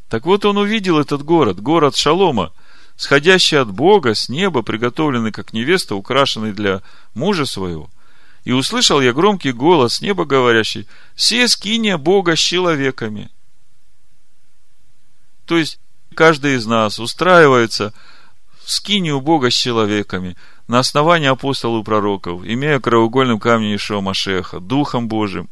Так 0.08 0.26
вот 0.26 0.46
он 0.46 0.58
увидел 0.58 1.00
этот 1.00 1.22
город, 1.24 1.60
город 1.60 1.98
Шалома, 1.98 2.54
сходящий 2.96 3.60
от 3.60 3.70
Бога 3.70 4.16
с 4.16 4.30
неба, 4.30 4.62
приготовленный 4.62 5.34
как 5.34 5.52
невеста, 5.52 5.96
украшенный 5.96 6.54
для 6.54 6.82
мужа 7.14 7.46
своего. 7.46 7.90
И 8.46 8.54
услышал 8.54 9.02
я 9.02 9.12
громкий 9.12 9.52
голос 9.52 10.00
неба, 10.00 10.24
говорящий, 10.24 10.88
«Се 11.18 11.50
скиния 11.50 11.98
Бога 11.98 12.38
с 12.38 12.40
человеками». 12.40 13.30
То 15.46 15.58
есть, 15.58 15.78
каждый 16.16 16.56
из 16.56 16.66
нас 16.66 17.00
устраивается 17.00 17.94
в 18.64 18.72
скинию 18.72 19.20
Бога 19.20 19.52
с 19.52 19.54
человеками 19.56 20.38
на 20.70 20.80
основании 20.80 21.28
апостолов 21.28 21.82
и 21.82 21.86
пророков, 21.86 22.44
имея 22.46 22.80
краеугольным 22.80 23.40
камнем 23.40 23.76
Ишуа 23.76 24.02
Машеха, 24.02 24.60
Духом 24.60 25.08
Божьим. 25.08 25.50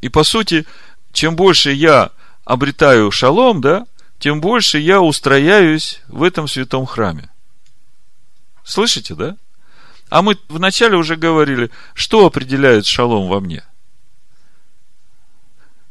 И 0.00 0.08
по 0.08 0.24
сути, 0.24 0.66
чем 1.12 1.36
больше 1.36 1.70
я 1.70 2.10
обретаю 2.44 3.12
шалом, 3.12 3.60
да, 3.60 3.86
тем 4.18 4.40
больше 4.40 4.78
я 4.78 5.00
устрояюсь 5.00 6.02
в 6.08 6.24
этом 6.24 6.48
святом 6.48 6.86
храме. 6.86 7.30
Слышите, 8.64 9.14
да? 9.14 9.36
А 10.08 10.20
мы 10.20 10.36
вначале 10.48 10.96
уже 10.96 11.14
говорили, 11.14 11.70
что 11.94 12.26
определяет 12.26 12.84
шалом 12.84 13.28
во 13.28 13.38
мне 13.38 13.62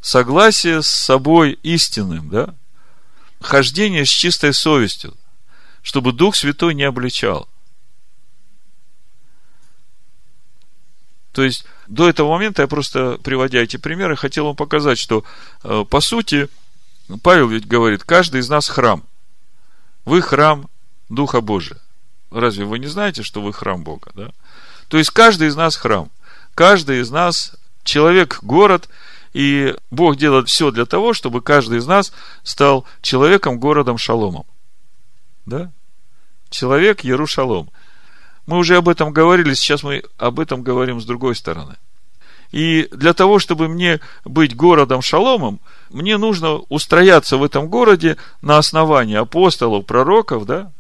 согласие 0.02 0.82
с 0.82 0.88
собой 0.88 1.58
истинным, 1.64 2.30
да? 2.30 2.54
Хождение 3.40 4.06
с 4.06 4.10
чистой 4.10 4.54
совестью, 4.54 5.16
чтобы 5.82 6.14
Дух 6.14 6.36
Святой 6.36 6.74
не 6.74 6.84
обличал. 6.84 7.48
То 11.32 11.44
есть, 11.44 11.66
до 11.88 12.10
этого 12.10 12.32
момента 12.32 12.64
я 12.64 12.68
просто, 12.68 13.20
приводя 13.24 13.60
эти 13.60 13.78
примеры, 13.78 14.16
хотел 14.16 14.46
вам 14.46 14.56
показать, 14.56 14.98
что, 14.98 15.24
э, 15.64 15.86
по 15.90 16.02
сути, 16.02 16.50
Павел 17.24 17.48
ведь 17.48 17.68
говорит, 17.68 18.04
каждый 18.04 18.42
из 18.42 18.50
нас 18.50 18.68
храм. 18.68 19.04
Вы 20.06 20.22
храм 20.22 20.70
Духа 21.08 21.42
Божия. 21.42 21.78
Разве 22.32 22.66
вы 22.66 22.80
не 22.80 22.88
знаете, 22.88 23.24
что 23.24 23.42
вы 23.42 23.54
храм 23.54 23.84
Бога, 23.84 24.12
да? 24.16 24.32
То 24.88 24.98
есть, 24.98 25.12
каждый 25.12 25.48
из 25.48 25.56
нас 25.56 25.76
храм. 25.76 26.10
Каждый 26.56 27.02
из 27.02 27.10
нас 27.10 27.56
человек, 27.84 28.40
город– 28.42 28.90
и 29.34 29.76
Бог 29.92 30.18
делает 30.18 30.48
все 30.50 30.72
для 30.72 30.86
того, 30.86 31.14
чтобы 31.14 31.42
каждый 31.42 31.80
из 31.80 31.88
нас 31.88 32.12
стал 32.44 32.86
человеком, 33.02 33.60
городом, 33.60 33.98
шаломом. 33.98 34.46
Да? 35.50 35.72
Человек 36.50 37.02
Ярушалом. 37.02 37.70
Мы 38.46 38.58
уже 38.58 38.78
об 38.78 38.90
этом 38.90 39.12
говорили, 39.12 39.54
сейчас 39.54 39.84
мы 39.84 40.04
об 40.18 40.40
этом 40.40 40.64
говорим 40.64 41.02
с 41.02 41.06
другой 41.06 41.36
стороны. 41.36 41.76
И 42.52 42.88
для 42.92 43.14
того, 43.14 43.38
чтобы 43.38 43.68
мне 43.68 44.00
быть 44.26 44.56
городом 44.56 45.04
шаломом, 45.04 45.60
мне 45.90 46.18
нужно 46.18 46.56
устрояться 46.70 47.38
в 47.38 47.44
этом 47.44 47.68
городе 47.68 48.18
на 48.42 48.58
основании 48.58 49.18
апостолов, 49.18 49.86
пророков, 49.86 50.46
да, 50.46 50.72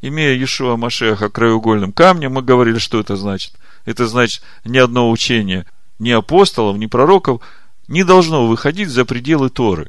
имея 0.00 0.34
Иешуа 0.34 0.76
Машеха 0.76 1.28
краеугольным 1.28 1.92
камнем, 1.92 2.34
мы 2.34 2.42
говорили, 2.42 2.78
что 2.78 3.00
это 3.00 3.16
значит. 3.16 3.54
Это 3.84 4.06
значит, 4.06 4.42
ни 4.64 4.78
одно 4.78 5.10
учение 5.10 5.66
ни 6.02 6.10
апостолов, 6.10 6.76
ни 6.76 6.86
пророков 6.86 7.40
не 7.88 8.04
должно 8.04 8.46
выходить 8.46 8.88
за 8.88 9.04
пределы 9.04 9.50
Торы. 9.50 9.88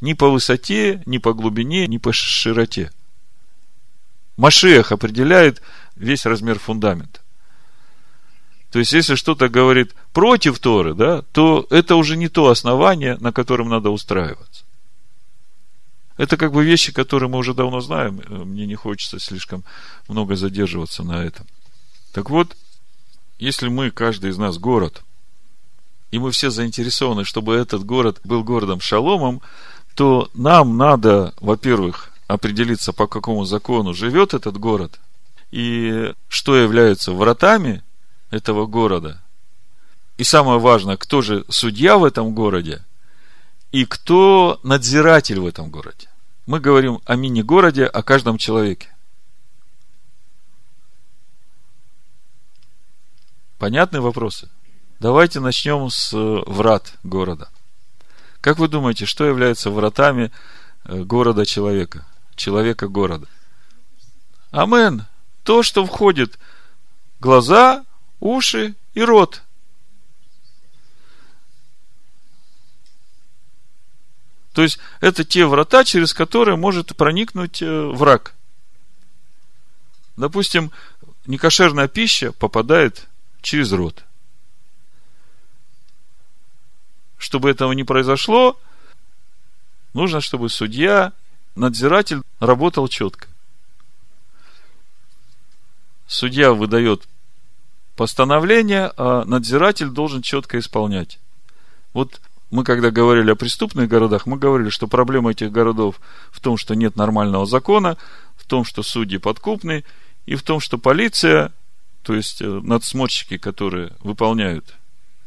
Ни 0.00 0.12
по 0.12 0.28
высоте, 0.28 1.02
ни 1.06 1.18
по 1.18 1.32
глубине, 1.32 1.86
ни 1.86 1.98
по 1.98 2.12
широте. 2.12 2.90
Машех 4.38 4.92
определяет 4.92 5.60
весь 5.96 6.24
размер 6.24 6.60
фундамента. 6.60 7.20
То 8.70 8.78
есть, 8.78 8.92
если 8.92 9.16
что-то 9.16 9.48
говорит 9.48 9.94
против 10.12 10.60
Торы, 10.60 10.94
да, 10.94 11.22
то 11.32 11.66
это 11.70 11.96
уже 11.96 12.16
не 12.16 12.28
то 12.28 12.48
основание, 12.48 13.16
на 13.18 13.32
котором 13.32 13.68
надо 13.68 13.90
устраиваться. 13.90 14.64
Это 16.16 16.36
как 16.36 16.52
бы 16.52 16.64
вещи, 16.64 16.92
которые 16.92 17.28
мы 17.28 17.38
уже 17.38 17.52
давно 17.52 17.80
знаем. 17.80 18.22
Мне 18.28 18.66
не 18.66 18.76
хочется 18.76 19.18
слишком 19.18 19.64
много 20.06 20.36
задерживаться 20.36 21.02
на 21.02 21.24
этом. 21.24 21.46
Так 22.12 22.30
вот, 22.30 22.56
если 23.40 23.68
мы, 23.68 23.90
каждый 23.90 24.30
из 24.30 24.38
нас 24.38 24.56
город, 24.58 25.02
и 26.12 26.18
мы 26.20 26.30
все 26.30 26.50
заинтересованы, 26.50 27.24
чтобы 27.24 27.56
этот 27.56 27.84
город 27.84 28.20
был 28.22 28.44
городом 28.44 28.80
шаломом, 28.80 29.42
то 29.96 30.30
нам 30.34 30.76
надо, 30.76 31.34
во-первых, 31.40 32.07
определиться, 32.28 32.92
по 32.92 33.08
какому 33.08 33.44
закону 33.44 33.94
живет 33.94 34.34
этот 34.34 34.58
город, 34.58 35.00
и 35.50 36.14
что 36.28 36.56
является 36.56 37.12
вратами 37.12 37.82
этого 38.30 38.66
города. 38.66 39.20
И 40.18 40.24
самое 40.24 40.60
важное, 40.60 40.96
кто 40.96 41.22
же 41.22 41.44
судья 41.48 41.96
в 41.96 42.04
этом 42.04 42.34
городе, 42.34 42.84
и 43.72 43.84
кто 43.84 44.60
надзиратель 44.62 45.40
в 45.40 45.46
этом 45.46 45.70
городе. 45.70 46.08
Мы 46.46 46.60
говорим 46.60 47.00
о 47.06 47.16
мини-городе, 47.16 47.86
о 47.86 48.02
каждом 48.02 48.38
человеке. 48.38 48.94
Понятные 53.58 54.00
вопросы? 54.00 54.48
Давайте 55.00 55.40
начнем 55.40 55.90
с 55.90 56.12
э, 56.12 56.42
врат 56.46 56.94
города. 57.02 57.48
Как 58.40 58.58
вы 58.58 58.68
думаете, 58.68 59.04
что 59.04 59.24
является 59.24 59.70
вратами 59.70 60.30
э, 60.84 61.02
города 61.02 61.44
человека? 61.44 62.06
Человека 62.38 62.86
города. 62.86 63.26
Амен. 64.52 65.06
То, 65.42 65.64
что 65.64 65.84
входит 65.84 66.38
глаза, 67.18 67.84
уши 68.20 68.76
и 68.94 69.02
рот. 69.02 69.42
То 74.52 74.62
есть, 74.62 74.78
это 75.00 75.24
те 75.24 75.46
врата, 75.46 75.82
через 75.82 76.14
которые 76.14 76.56
может 76.56 76.96
проникнуть 76.96 77.60
э, 77.60 77.86
враг. 77.88 78.34
Допустим, 80.16 80.70
некошерная 81.26 81.88
пища 81.88 82.30
попадает 82.30 83.08
через 83.42 83.72
рот. 83.72 84.04
Чтобы 87.18 87.50
этого 87.50 87.72
не 87.72 87.82
произошло, 87.82 88.60
нужно, 89.92 90.20
чтобы 90.20 90.48
судья, 90.50 91.12
надзиратель 91.58 92.22
работал 92.40 92.88
четко. 92.88 93.28
Судья 96.06 96.52
выдает 96.52 97.06
постановление, 97.96 98.92
а 98.96 99.24
надзиратель 99.24 99.88
должен 99.88 100.22
четко 100.22 100.58
исполнять. 100.58 101.18
Вот 101.92 102.20
мы 102.50 102.64
когда 102.64 102.90
говорили 102.90 103.32
о 103.32 103.36
преступных 103.36 103.88
городах, 103.88 104.24
мы 104.24 104.38
говорили, 104.38 104.70
что 104.70 104.86
проблема 104.86 105.32
этих 105.32 105.52
городов 105.52 106.00
в 106.30 106.40
том, 106.40 106.56
что 106.56 106.74
нет 106.74 106.96
нормального 106.96 107.44
закона, 107.44 107.98
в 108.36 108.46
том, 108.46 108.64
что 108.64 108.82
судьи 108.82 109.18
подкупны, 109.18 109.84
и 110.24 110.34
в 110.34 110.42
том, 110.42 110.60
что 110.60 110.78
полиция, 110.78 111.52
то 112.02 112.14
есть 112.14 112.40
э, 112.40 112.46
надсмотрщики, 112.46 113.36
которые 113.36 113.92
выполняют 114.00 114.74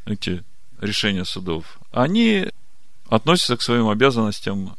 эти 0.06 0.44
решения 0.80 1.26
судов, 1.26 1.78
они 1.92 2.48
относятся 3.08 3.58
к 3.58 3.62
своим 3.62 3.90
обязанностям 3.90 4.76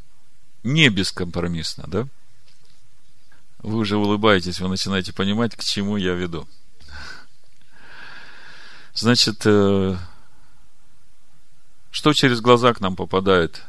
не 0.63 0.89
бескомпромиссно, 0.89 1.85
да? 1.87 2.09
Вы 3.59 3.79
уже 3.79 3.97
улыбаетесь, 3.97 4.61
вы 4.61 4.69
начинаете 4.69 5.13
понимать, 5.13 5.55
к 5.55 5.63
чему 5.63 5.97
я 5.97 6.15
веду. 6.15 6.49
Значит, 8.95 9.43
э, 9.45 9.97
что 11.91 12.13
через 12.13 12.41
глаза 12.41 12.75
к 12.75 12.81
нам 12.81 12.97
попадает? 12.97 13.63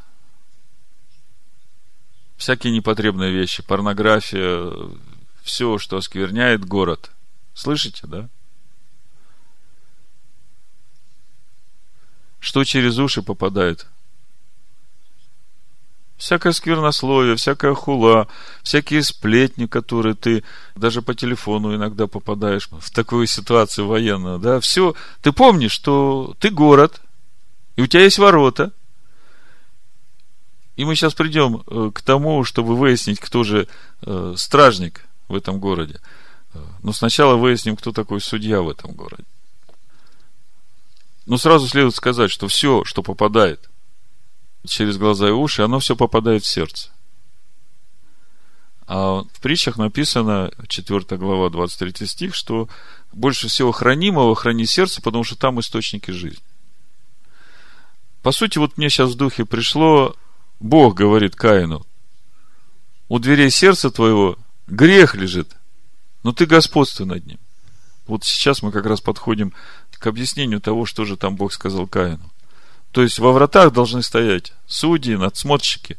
Всякие 2.38 2.74
непотребные 2.74 3.32
вещи, 3.32 3.64
порнография, 3.64 4.72
все, 5.44 5.78
что 5.78 5.98
оскверняет 5.98 6.66
город. 6.66 7.12
Слышите, 7.54 8.08
да? 8.08 8.30
Что 12.40 12.64
через 12.64 12.98
уши 12.98 13.22
попадает? 13.22 13.88
Всякое 16.18 16.54
сквернословие, 16.54 17.36
всякая 17.36 17.74
хула, 17.74 18.28
всякие 18.62 19.04
сплетни, 19.04 19.66
которые 19.66 20.16
ты 20.16 20.44
даже 20.76 21.02
по 21.02 21.16
телефону 21.16 21.76
иногда 21.76 22.08
попадаешь 22.08 22.70
в 22.72 22.92
такую 22.92 23.28
ситуацию 23.28 23.88
военную, 23.88 24.40
да, 24.40 24.60
все. 24.60 24.96
Ты 25.22 25.32
помнишь, 25.32 25.72
что 25.72 26.36
ты 26.40 26.50
город, 26.50 27.02
и 27.76 27.82
у 27.82 27.88
тебя 27.88 28.04
есть 28.04 28.20
ворота. 28.20 28.72
И 30.76 30.86
мы 30.86 30.96
сейчас 30.96 31.14
придем 31.14 31.64
э, 31.68 31.92
к 31.94 32.02
тому, 32.02 32.44
чтобы 32.44 32.76
выяснить, 32.76 33.20
кто 33.20 33.44
же 33.44 33.68
э, 34.02 34.34
стражник 34.38 35.06
в 35.28 35.36
этом 35.36 35.60
городе. 35.60 36.00
Э, 36.54 36.60
но 36.82 36.94
сначала 36.94 37.36
выясним, 37.36 37.76
кто 37.76 37.92
такой 37.92 38.22
судья 38.22 38.62
в 38.62 38.70
этом 38.70 38.94
городе. 38.94 39.26
Но 41.26 41.38
сразу 41.38 41.68
следует 41.68 41.96
сказать, 41.96 42.32
что 42.32 42.48
все, 42.48 42.84
что 42.86 43.04
попадает 43.04 43.70
через 44.66 44.98
глаза 44.98 45.28
и 45.28 45.32
уши, 45.32 45.62
оно 45.62 45.80
все 45.80 45.96
попадает 45.96 46.44
в 46.44 46.48
сердце. 46.48 46.90
А 48.86 49.24
в 49.24 49.40
притчах 49.42 49.78
написано, 49.78 50.52
4 50.68 51.18
глава, 51.18 51.50
23 51.50 52.06
стих, 52.06 52.36
что 52.36 52.68
больше 53.12 53.48
всего 53.48 53.72
хранимого 53.72 54.36
храни 54.36 54.66
сердце, 54.66 55.02
потому 55.02 55.24
что 55.24 55.38
там 55.38 55.60
источники 55.60 56.12
жизни. 56.12 56.44
По 58.22 58.32
сути, 58.32 58.58
вот 58.58 58.78
мне 58.78 58.90
сейчас 58.90 59.12
в 59.12 59.16
духе 59.16 59.46
пришло, 59.46 60.16
Бог 60.60 60.96
говорит 60.96 61.36
Каину, 61.36 61.86
у 63.10 63.20
дверей 63.20 63.50
сердца 63.50 63.92
твоего 63.92 64.38
грех 64.68 65.16
лежит, 65.16 65.56
но 66.24 66.32
ты 66.32 66.46
господствуй 66.46 67.06
над 67.06 67.26
ним. 67.26 67.40
Вот 68.08 68.24
сейчас 68.24 68.62
мы 68.62 68.72
как 68.72 68.86
раз 68.86 69.02
подходим 69.02 69.54
к 69.92 70.08
объяснению 70.08 70.62
того, 70.62 70.86
что 70.86 71.06
же 71.06 71.16
там 71.16 71.36
Бог 71.36 71.54
сказал 71.54 71.88
Каину. 71.88 72.33
То 72.94 73.02
есть 73.02 73.18
во 73.18 73.32
вратах 73.32 73.74
должны 73.74 74.04
стоять 74.04 74.54
судьи, 74.68 75.16
надсмотрщики, 75.16 75.98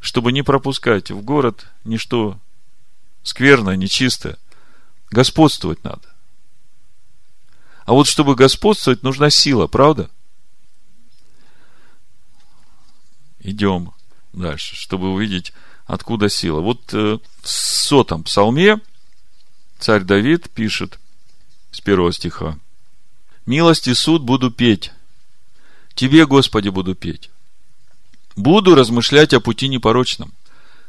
чтобы 0.00 0.32
не 0.32 0.42
пропускать 0.42 1.12
в 1.12 1.22
город 1.22 1.66
ничто 1.84 2.40
скверное, 3.22 3.76
нечистое. 3.76 4.36
Господствовать 5.12 5.84
надо. 5.84 6.12
А 7.86 7.92
вот 7.92 8.08
чтобы 8.08 8.34
господствовать, 8.34 9.04
нужна 9.04 9.30
сила, 9.30 9.68
правда? 9.68 10.10
Идем 13.38 13.92
дальше, 14.32 14.74
чтобы 14.74 15.12
увидеть, 15.12 15.52
откуда 15.86 16.28
сила. 16.28 16.60
Вот 16.60 16.92
э, 16.94 17.18
в 17.42 17.48
сотом 17.48 18.24
псалме 18.24 18.80
царь 19.78 20.02
Давид 20.02 20.50
пишет 20.50 20.98
с 21.70 21.80
первого 21.80 22.12
стиха. 22.12 22.58
«Милость 23.46 23.86
и 23.86 23.94
суд 23.94 24.22
буду 24.22 24.50
петь, 24.50 24.90
Тебе, 25.94 26.26
Господи, 26.26 26.68
буду 26.68 26.94
петь. 26.94 27.30
Буду 28.36 28.74
размышлять 28.74 29.32
о 29.32 29.40
пути 29.40 29.68
непорочном, 29.68 30.32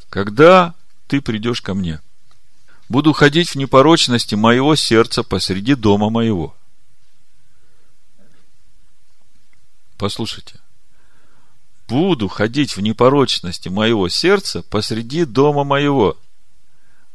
когда 0.10 0.74
Ты 1.08 1.22
придешь 1.22 1.62
ко 1.62 1.74
мне. 1.74 2.02
Буду 2.90 3.14
ходить 3.14 3.52
в 3.52 3.56
непорочности 3.56 4.36
моего 4.36 4.76
сердца 4.76 5.24
посреди 5.24 5.76
дома 5.76 6.10
моего». 6.10 6.56
Послушайте 9.98 10.60
буду 11.88 12.28
ходить 12.28 12.76
в 12.76 12.82
непорочности 12.82 13.70
моего 13.70 14.10
сердца 14.10 14.64
посреди 14.64 15.26
дома 15.26 15.64
моего. 15.64 16.18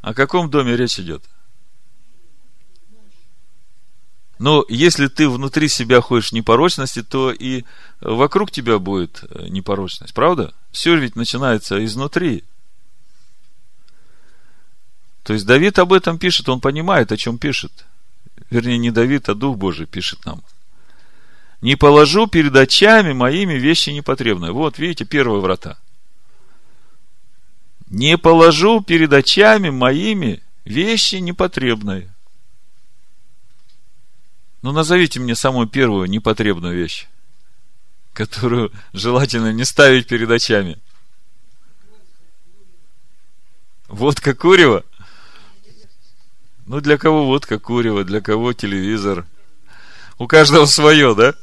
О 0.00 0.14
каком 0.14 0.50
доме 0.50 0.76
речь 0.76 0.98
идет? 0.98 1.22
Но 4.40 4.64
если 4.70 5.08
ты 5.08 5.28
внутри 5.28 5.68
себя 5.68 6.00
ходишь 6.00 6.30
в 6.30 6.32
непорочности, 6.32 7.02
то 7.02 7.30
и 7.30 7.64
вокруг 8.00 8.50
тебя 8.50 8.78
будет 8.78 9.22
э, 9.28 9.48
непорочность. 9.50 10.14
Правда? 10.14 10.54
Все 10.72 10.96
ведь 10.96 11.14
начинается 11.14 11.84
изнутри. 11.84 12.42
То 15.24 15.34
есть 15.34 15.44
Давид 15.44 15.78
об 15.78 15.92
этом 15.92 16.18
пишет, 16.18 16.48
он 16.48 16.62
понимает, 16.62 17.12
о 17.12 17.18
чем 17.18 17.36
пишет. 17.36 17.84
Вернее, 18.48 18.78
не 18.78 18.90
Давид, 18.90 19.28
а 19.28 19.34
Дух 19.34 19.58
Божий 19.58 19.84
пишет 19.84 20.24
нам. 20.24 20.42
Не 21.60 21.76
положу 21.76 22.26
перед 22.26 22.56
очами 22.56 23.12
моими 23.12 23.58
вещи 23.58 23.90
непотребные. 23.90 24.52
Вот, 24.52 24.78
видите, 24.78 25.04
первые 25.04 25.42
врата. 25.42 25.76
Не 27.90 28.16
положу 28.16 28.80
перед 28.80 29.12
очами 29.12 29.68
моими 29.68 30.42
вещи 30.64 31.16
непотребные. 31.16 32.09
Ну, 34.62 34.72
назовите 34.72 35.20
мне 35.20 35.34
самую 35.34 35.66
первую 35.68 36.08
непотребную 36.08 36.76
вещь, 36.76 37.08
которую 38.12 38.70
желательно 38.92 39.52
не 39.52 39.64
ставить 39.64 40.06
перед 40.06 40.30
очами. 40.30 40.78
Водка 43.88 44.34
курева? 44.34 44.84
Ну, 46.66 46.80
для 46.80 46.98
кого 46.98 47.26
водка 47.26 47.58
курева, 47.58 48.04
для 48.04 48.20
кого 48.20 48.52
телевизор. 48.52 49.26
У 50.18 50.26
каждого 50.26 50.66
свое, 50.66 51.14
да? 51.14 51.34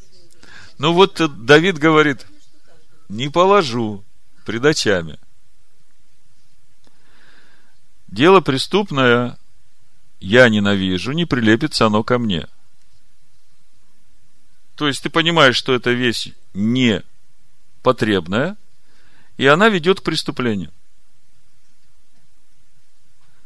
Ну, 0.78 0.93
вот 0.93 1.20
Давид 1.43 1.80
говорит, 1.80 2.28
не 3.09 3.30
положу 3.30 4.05
пред 4.45 4.63
очами. 4.63 5.18
Дело 8.07 8.41
преступное 8.41 9.38
я 10.20 10.47
ненавижу, 10.49 11.13
не 11.13 11.26
прилепится 11.26 11.88
оно 11.88 12.03
ко 12.03 12.20
мне– 12.20 12.47
то 14.78 14.88
есть 14.88 15.01
ты 15.01 15.09
понимаешь, 15.09 15.55
что 15.55 15.73
эта 15.73 15.89
вещь 15.89 16.30
не 16.53 17.03
потребная, 17.82 18.55
и 19.36 19.47
она 19.47 19.69
ведет 19.69 19.99
к 19.99 20.03
преступлению. 20.03 20.71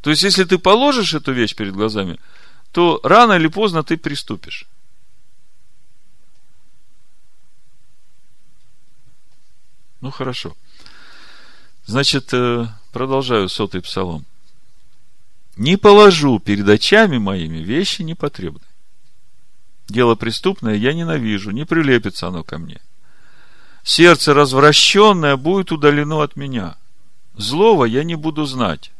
То 0.02 0.10
есть, 0.10 0.24
если 0.24 0.44
ты 0.44 0.58
положишь 0.58 1.14
эту 1.14 1.32
вещь 1.32 1.54
перед 1.54 1.72
глазами, 1.72 2.18
то 2.70 3.00
рано 3.02 3.32
или 3.32 3.46
поздно 3.46 3.82
ты 3.82 3.96
приступишь. 3.96 4.66
Ну, 10.02 10.10
хорошо. 10.10 10.54
Значит, 11.86 12.28
э, 12.34 12.66
продолжаю 12.92 13.48
сотый 13.48 13.80
псалом. 13.80 14.26
Не 15.56 15.78
положу 15.78 16.40
перед 16.40 16.68
очами 16.68 17.16
моими 17.16 17.58
вещи 17.58 18.02
непотребные 18.02 18.71
дело 19.92 20.14
преступное 20.16 20.74
я 20.74 20.92
ненавижу, 20.92 21.50
не 21.50 21.64
прилепится 21.64 22.28
оно 22.28 22.42
ко 22.42 22.58
мне. 22.58 22.80
Сердце 23.84 24.34
развращенное 24.34 25.36
будет 25.36 25.70
удалено 25.70 26.22
от 26.22 26.36
меня. 26.36 26.76
Злого 27.34 27.84
я 27.84 28.02
не 28.04 28.14
буду 28.14 28.44
знать. 28.46 28.92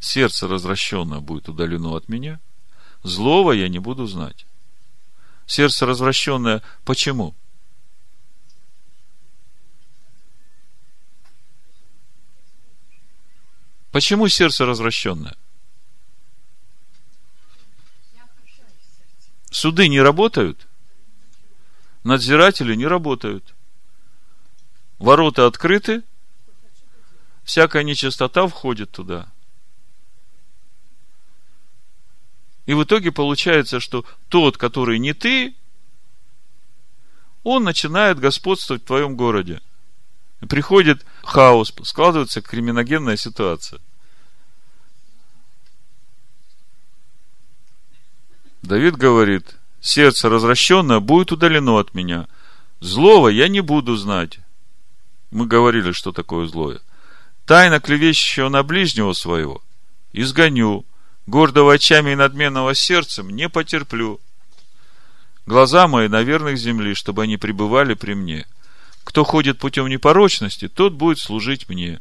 Сердце 0.00 0.46
развращенное 0.46 1.20
будет 1.20 1.48
удалено 1.48 1.96
от 1.96 2.08
меня. 2.08 2.40
Злого 3.02 3.52
я 3.52 3.68
не 3.68 3.78
буду 3.78 4.06
знать. 4.06 4.46
Сердце 5.46 5.86
развращенное 5.86 6.62
почему? 6.84 7.34
Почему 13.90 14.28
сердце 14.28 14.66
развращенное? 14.66 15.36
Суды 19.54 19.86
не 19.86 20.00
работают, 20.00 20.66
надзиратели 22.02 22.74
не 22.74 22.88
работают. 22.88 23.54
Ворота 24.98 25.46
открыты, 25.46 26.02
всякая 27.44 27.84
нечистота 27.84 28.48
входит 28.48 28.90
туда. 28.90 29.28
И 32.66 32.74
в 32.74 32.82
итоге 32.82 33.12
получается, 33.12 33.78
что 33.78 34.04
тот, 34.28 34.56
который 34.56 34.98
не 34.98 35.14
ты, 35.14 35.54
он 37.44 37.62
начинает 37.62 38.18
господствовать 38.18 38.82
в 38.82 38.86
твоем 38.86 39.14
городе. 39.14 39.62
приходит 40.48 41.06
хаос, 41.22 41.72
складывается 41.84 42.42
криминогенная 42.42 43.16
ситуация– 43.16 43.80
Давид 48.64 48.96
говорит, 48.96 49.56
сердце 49.82 50.30
развращенное 50.30 50.98
будет 50.98 51.32
удалено 51.32 51.78
от 51.78 51.94
меня. 51.94 52.26
Злого 52.80 53.28
я 53.28 53.48
не 53.48 53.60
буду 53.60 53.94
знать. 53.96 54.38
Мы 55.30 55.46
говорили, 55.46 55.92
что 55.92 56.12
такое 56.12 56.46
злое. 56.46 56.80
Тайно 57.44 57.78
клевещущего 57.78 58.48
на 58.48 58.62
ближнего 58.62 59.12
своего 59.12 59.62
изгоню. 60.14 60.86
Гордого 61.26 61.74
очами 61.74 62.12
и 62.12 62.14
надменного 62.14 62.74
сердцем 62.74 63.28
не 63.28 63.50
потерплю. 63.50 64.18
Глаза 65.44 65.86
мои 65.86 66.08
на 66.08 66.22
верных 66.22 66.56
земли, 66.56 66.94
чтобы 66.94 67.24
они 67.24 67.36
пребывали 67.36 67.92
при 67.92 68.14
мне. 68.14 68.46
Кто 69.04 69.24
ходит 69.24 69.58
путем 69.58 69.88
непорочности, 69.88 70.68
тот 70.68 70.94
будет 70.94 71.18
служить 71.18 71.68
мне 71.68 72.00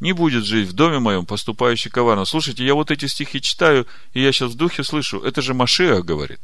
не 0.00 0.12
будет 0.12 0.44
жить 0.44 0.68
в 0.68 0.72
доме 0.72 0.98
моем 0.98 1.26
поступающий 1.26 1.90
коварно. 1.90 2.24
Слушайте, 2.24 2.64
я 2.64 2.74
вот 2.74 2.90
эти 2.90 3.06
стихи 3.06 3.40
читаю, 3.40 3.86
и 4.14 4.22
я 4.22 4.32
сейчас 4.32 4.52
в 4.52 4.56
духе 4.56 4.82
слышу, 4.82 5.20
это 5.20 5.42
же 5.42 5.52
Машиах 5.52 6.04
говорит. 6.04 6.40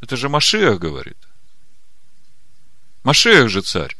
Это 0.00 0.16
же 0.16 0.30
Машиах 0.30 0.78
говорит. 0.78 1.18
Машиах 3.04 3.50
же 3.50 3.60
царь. 3.60 3.94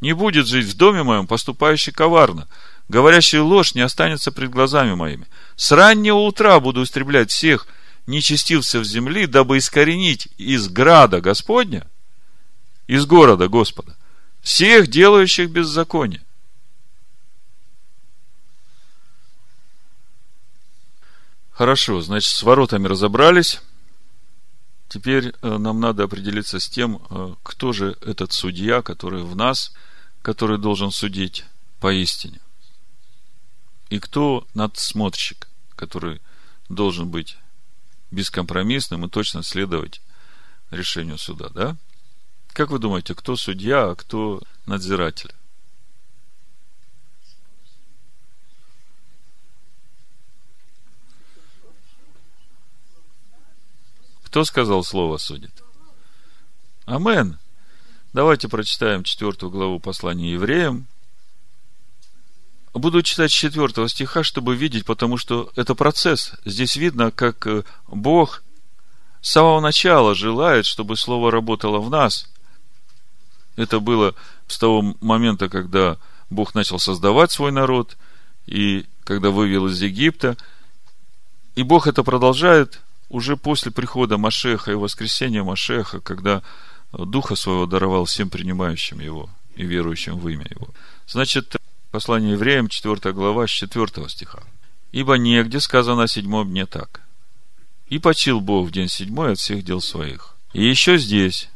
Не 0.00 0.12
будет 0.12 0.46
жить 0.46 0.66
в 0.66 0.76
доме 0.76 1.02
моем 1.02 1.26
поступающий 1.26 1.92
коварно. 1.92 2.46
Говорящий 2.88 3.38
ложь 3.38 3.74
не 3.74 3.80
останется 3.80 4.30
пред 4.30 4.50
глазами 4.50 4.94
моими. 4.94 5.26
С 5.56 5.72
раннего 5.72 6.18
утра 6.18 6.60
буду 6.60 6.82
истреблять 6.82 7.30
всех 7.30 7.66
нечестивцев 8.06 8.84
земли, 8.84 9.26
дабы 9.26 9.56
искоренить 9.56 10.28
из 10.36 10.68
града 10.68 11.22
Господня– 11.22 11.88
из 12.86 13.06
города 13.06 13.48
Господа. 13.48 13.96
Всех 14.42 14.88
делающих 14.88 15.50
беззаконие. 15.50 16.22
Хорошо, 21.52 22.00
значит, 22.00 22.30
с 22.30 22.42
воротами 22.42 22.88
разобрались. 22.88 23.60
Теперь 24.88 25.32
э, 25.40 25.56
нам 25.56 25.80
надо 25.80 26.04
определиться 26.04 26.58
с 26.58 26.68
тем, 26.68 27.00
э, 27.08 27.34
кто 27.42 27.72
же 27.72 27.96
этот 28.00 28.32
судья, 28.32 28.82
который 28.82 29.22
в 29.22 29.36
нас, 29.36 29.72
который 30.20 30.58
должен 30.58 30.90
судить 30.90 31.44
поистине. 31.80 32.40
И 33.88 34.00
кто 34.00 34.46
надсмотрщик, 34.54 35.48
который 35.76 36.20
должен 36.68 37.08
быть 37.08 37.36
бескомпромиссным 38.10 39.06
и 39.06 39.08
точно 39.08 39.42
следовать 39.42 40.00
решению 40.70 41.18
суда, 41.18 41.48
да? 41.50 41.76
Как 42.54 42.70
вы 42.70 42.78
думаете, 42.78 43.16
кто 43.16 43.34
судья, 43.34 43.90
а 43.90 43.94
кто 43.96 44.40
надзиратель? 44.64 45.34
Кто 54.22 54.44
сказал 54.44 54.84
слово 54.84 55.16
судит? 55.16 55.50
Амен. 56.86 57.38
Давайте 58.12 58.48
прочитаем 58.48 59.02
четвертую 59.02 59.50
главу 59.50 59.80
послания 59.80 60.32
евреям. 60.34 60.86
Буду 62.72 63.02
читать 63.02 63.32
четвертого 63.32 63.88
стиха, 63.88 64.22
чтобы 64.22 64.54
видеть, 64.54 64.84
потому 64.84 65.16
что 65.16 65.50
это 65.56 65.74
процесс. 65.74 66.34
Здесь 66.44 66.76
видно, 66.76 67.10
как 67.10 67.48
э, 67.48 67.64
Бог 67.88 68.44
с 69.22 69.30
самого 69.30 69.58
начала 69.58 70.14
желает, 70.14 70.66
чтобы 70.66 70.96
слово 70.96 71.32
работало 71.32 71.80
в 71.80 71.90
нас– 71.90 72.28
это 73.56 73.80
было 73.80 74.14
с 74.46 74.58
того 74.58 74.94
момента, 75.00 75.48
когда 75.48 75.98
Бог 76.30 76.54
начал 76.54 76.78
создавать 76.78 77.30
свой 77.30 77.52
народ, 77.52 77.96
и 78.46 78.86
когда 79.04 79.30
вывел 79.30 79.66
из 79.66 79.80
Египта. 79.80 80.36
И 81.54 81.62
Бог 81.62 81.86
это 81.86 82.02
продолжает 82.02 82.80
уже 83.08 83.36
после 83.36 83.70
прихода 83.70 84.18
Машеха 84.18 84.72
и 84.72 84.74
воскресения 84.74 85.44
Машеха, 85.44 86.00
когда 86.00 86.42
Духа 86.92 87.36
Своего 87.36 87.66
даровал 87.66 88.06
всем 88.06 88.30
принимающим 88.30 89.00
Его 89.00 89.30
и 89.56 89.64
верующим 89.64 90.18
в 90.18 90.28
имя 90.28 90.46
Его. 90.50 90.68
Значит, 91.06 91.56
послание 91.90 92.32
евреям, 92.32 92.68
4 92.68 93.12
глава, 93.12 93.46
с 93.46 93.50
4 93.50 94.08
стиха. 94.08 94.42
«Ибо 94.90 95.14
негде 95.14 95.60
сказано 95.60 96.04
о 96.04 96.08
седьмом 96.08 96.48
дне 96.48 96.66
так. 96.66 97.02
И 97.88 97.98
почил 97.98 98.40
Бог 98.40 98.68
в 98.68 98.70
день 98.70 98.88
седьмой 98.88 99.32
от 99.32 99.38
всех 99.38 99.64
дел 99.64 99.80
своих. 99.80 100.34
И 100.52 100.64
еще 100.64 100.98
здесь 100.98 101.48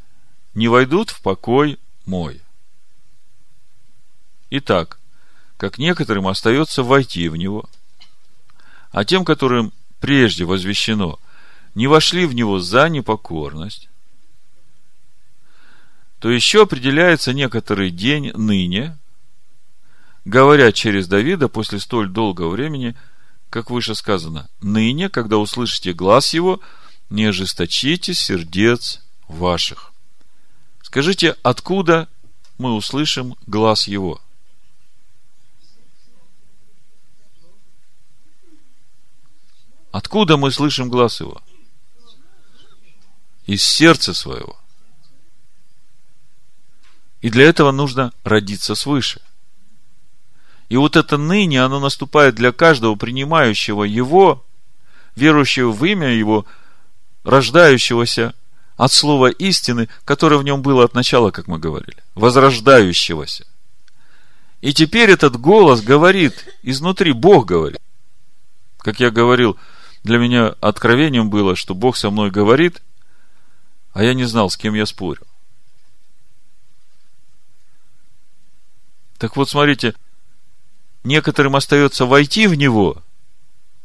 не 0.55 0.68
войдут 0.68 1.11
в 1.11 1.22
покой 1.22 1.78
мой. 2.09 2.40
Итак, 4.50 4.98
как 5.59 5.78
некоторым 5.78 6.26
остается 6.26 6.82
войти 6.82 7.28
в 7.28 7.36
него, 7.36 7.68
а 8.90 9.04
тем, 9.04 9.24
которым 9.24 9.72
прежде 10.00 10.44
возвещено, 10.44 11.18
не 11.74 11.86
вошли 11.86 12.24
в 12.26 12.34
него 12.34 12.61
за 12.61 12.88
непокорность, 12.88 13.90
то 16.18 16.30
еще 16.30 16.62
определяется 16.62 17.34
некоторый 17.34 17.90
день 17.90 18.32
ныне, 18.32 18.96
говоря 20.24 20.72
через 20.72 21.06
Давида 21.06 21.48
после 21.48 21.78
столь 21.78 22.09
долгого 22.09 22.48
времени, 22.48 22.96
как 23.50 23.70
выше 23.70 23.94
сказано, 23.94 24.48
ныне, 24.62 25.11
когда 25.11 25.36
услышите 25.36 25.92
глаз 25.92 26.32
его, 26.32 26.61
не 27.11 27.26
ожесточите 27.26 28.14
сердец 28.14 29.02
ваших. 29.28 29.92
Скажите, 30.89 31.36
откуда 31.43 32.09
мы 32.57 32.74
услышим 32.74 33.36
глаз 33.47 33.89
его? 33.89 34.22
Откуда 39.93 40.39
мы 40.39 40.51
слышим 40.51 40.89
глаз 40.89 41.20
его? 41.20 41.43
Из 43.45 43.62
сердца 43.62 44.14
своего. 44.14 44.59
И 47.20 47.28
для 47.28 47.45
этого 47.45 47.70
нужно 47.70 48.14
родиться 48.24 48.74
свыше. 48.74 49.20
И 50.70 50.78
вот 50.78 50.97
это 50.97 51.18
ныне, 51.18 51.62
оно 51.62 51.80
наступает 51.80 52.34
для 52.34 52.51
каждого 52.51 52.95
принимающего 52.95 53.84
его, 53.84 54.43
верующего 55.16 55.70
в 55.70 55.84
имя 55.84 56.09
его, 56.14 56.47
рождающегося 57.24 58.34
от 58.79 58.93
слова 58.93 59.29
истины, 59.29 59.89
которое 60.05 60.39
в 60.39 60.45
нем 60.45 60.62
было 60.62 60.85
от 60.85 60.95
начала, 60.95 61.33
как 61.33 61.49
мы 61.49 61.59
говорили, 61.59 61.99
возрождающегося. 62.14 63.45
И 64.61 64.72
теперь 64.72 65.11
этот 65.11 65.37
голос 65.37 65.83
говорит, 65.83 66.47
изнутри 66.62 67.12
Бог 67.12 67.47
говорит. 67.47 67.81
Как 68.79 69.01
я 69.01 69.11
говорил, 69.11 69.59
для 70.05 70.18
меня 70.18 70.55
откровением 70.61 71.29
было, 71.29 71.57
что 71.57 71.74
Бог 71.74 71.97
со 71.97 72.11
мной 72.11 72.31
говорит, 72.31 72.81
а 73.93 74.05
я 74.05 74.14
не 74.14 74.24
знал, 74.24 74.49
с 74.49 74.57
кем 74.57 74.74
я 74.74 74.87
спорю. 74.87 75.22
Так 79.18 79.37
вот, 79.37 79.49
смотрите, 79.49 79.95
некоторым 81.03 81.57
остается 81.57 82.07
войти 82.07 82.47
в 82.47 82.55
него, 82.55 83.03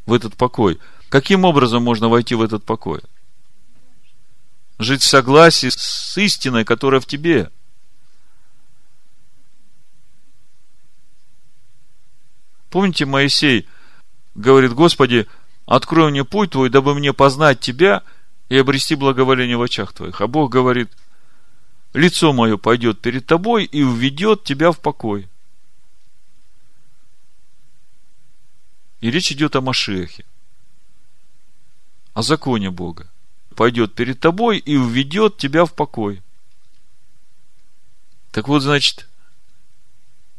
в 0.06 0.14
этот 0.14 0.36
покой. 0.36 0.80
Каким 1.10 1.46
образом 1.46 1.82
можно 1.82 2.10
войти 2.10 2.36
в 2.36 2.44
этот 2.44 2.64
покой? 2.64 3.02
Жить 4.80 5.02
в 5.02 5.08
согласии 5.08 5.70
с 5.70 6.18
истиной, 6.18 6.66
которая 6.66 7.00
в 7.00 7.06
тебе. 7.06 7.52
Помните, 12.70 13.06
Моисей 13.06 13.70
говорит, 14.34 14.74
Господи, 14.74 15.28
открой 15.68 16.10
мне 16.10 16.26
путь 16.26 16.52
Твой, 16.52 16.70
дабы 16.70 16.96
мне 16.96 17.14
познать 17.14 17.60
Тебя 17.60 18.02
и 18.50 18.58
обрести 18.58 18.96
благоволение 18.96 19.58
в 19.58 19.62
очах 19.62 19.94
Твоих. 19.94 20.22
А 20.22 20.28
Бог 20.28 20.52
говорит, 20.52 20.92
лицо 21.94 22.34
мое 22.34 22.58
пойдет 22.58 23.00
перед 23.00 23.28
Тобой 23.28 23.66
и 23.66 23.84
уведет 23.84 24.44
Тебя 24.44 24.72
в 24.72 24.80
покой. 24.80 25.30
И 29.02 29.12
речь 29.12 29.32
идет 29.32 29.56
о 29.56 29.62
Машехе, 29.62 30.26
о 32.14 32.24
законе 32.24 32.72
Бога. 32.72 33.13
Пойдет 33.56 33.94
перед 33.94 34.20
тобой 34.20 34.58
и 34.58 34.76
уведет 34.76 35.38
тебя 35.38 35.66
в 35.66 35.74
покой. 35.74 36.22
Так 38.32 38.48
вот, 38.48 38.62
значит, 38.62 39.08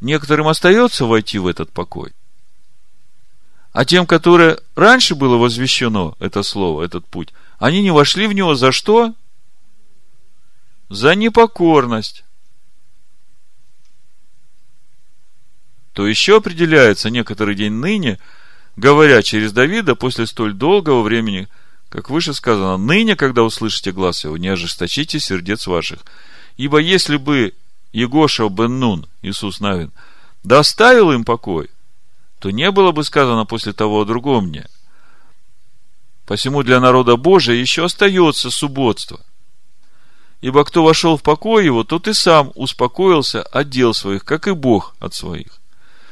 некоторым 0.00 0.48
остается 0.48 1.04
войти 1.06 1.38
в 1.38 1.46
этот 1.46 1.70
покой– 1.72 2.12
а 3.74 3.84
тем, 3.84 4.06
которые 4.06 4.58
раньше 4.76 5.16
было 5.16 5.36
возвещено 5.36 6.16
это 6.20 6.44
слово, 6.44 6.84
этот 6.84 7.04
путь, 7.06 7.34
они 7.58 7.82
не 7.82 7.90
вошли 7.90 8.28
в 8.28 8.32
него 8.32 8.54
за 8.54 8.70
что? 8.70 9.14
За 10.88 11.16
непокорность. 11.16 12.24
То 15.92 16.06
еще 16.06 16.36
определяется 16.36 17.10
некоторый 17.10 17.56
день 17.56 17.72
ныне, 17.72 18.20
говоря 18.76 19.22
через 19.22 19.52
Давида 19.52 19.96
после 19.96 20.28
столь 20.28 20.52
долгого 20.52 21.02
времени, 21.02 21.48
как 21.94 22.10
выше 22.10 22.34
сказано, 22.34 22.76
ныне, 22.76 23.14
когда 23.14 23.44
услышите 23.44 23.92
глаз 23.92 24.24
его, 24.24 24.36
не 24.36 24.48
ожесточите 24.48 25.20
сердец 25.20 25.68
ваших. 25.68 26.00
Ибо 26.56 26.78
если 26.78 27.18
бы 27.18 27.54
Егоша 27.92 28.48
бен 28.48 28.80
Нун, 28.80 29.06
Иисус 29.22 29.60
Навин, 29.60 29.92
доставил 30.42 31.12
им 31.12 31.24
покой, 31.24 31.70
то 32.40 32.50
не 32.50 32.72
было 32.72 32.90
бы 32.90 33.04
сказано 33.04 33.44
после 33.44 33.72
того 33.72 34.00
о 34.00 34.04
другом 34.04 34.48
мне. 34.48 34.66
Посему 36.26 36.64
для 36.64 36.80
народа 36.80 37.16
Божия 37.16 37.54
еще 37.54 37.84
остается 37.84 38.50
субботство. 38.50 39.20
Ибо 40.40 40.64
кто 40.64 40.82
вошел 40.82 41.16
в 41.16 41.22
покой 41.22 41.64
его, 41.64 41.84
тот 41.84 42.08
и 42.08 42.12
сам 42.12 42.50
успокоился 42.56 43.40
от 43.40 43.70
дел 43.70 43.94
своих, 43.94 44.24
как 44.24 44.48
и 44.48 44.52
Бог 44.52 44.96
от 44.98 45.14
своих. 45.14 45.60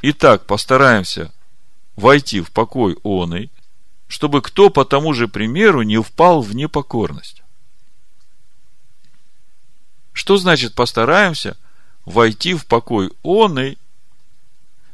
Итак, 0.00 0.46
постараемся 0.46 1.32
войти 1.96 2.40
в 2.40 2.52
покой 2.52 2.96
оный, 3.02 3.50
чтобы 4.12 4.42
кто 4.42 4.68
по 4.68 4.84
тому 4.84 5.14
же 5.14 5.26
примеру 5.26 5.80
не 5.80 5.98
впал 5.98 6.42
в 6.42 6.54
непокорность. 6.54 7.42
Что 10.12 10.36
значит 10.36 10.74
постараемся 10.74 11.56
войти 12.04 12.52
в 12.52 12.66
покой 12.66 13.10
оный, 13.22 13.78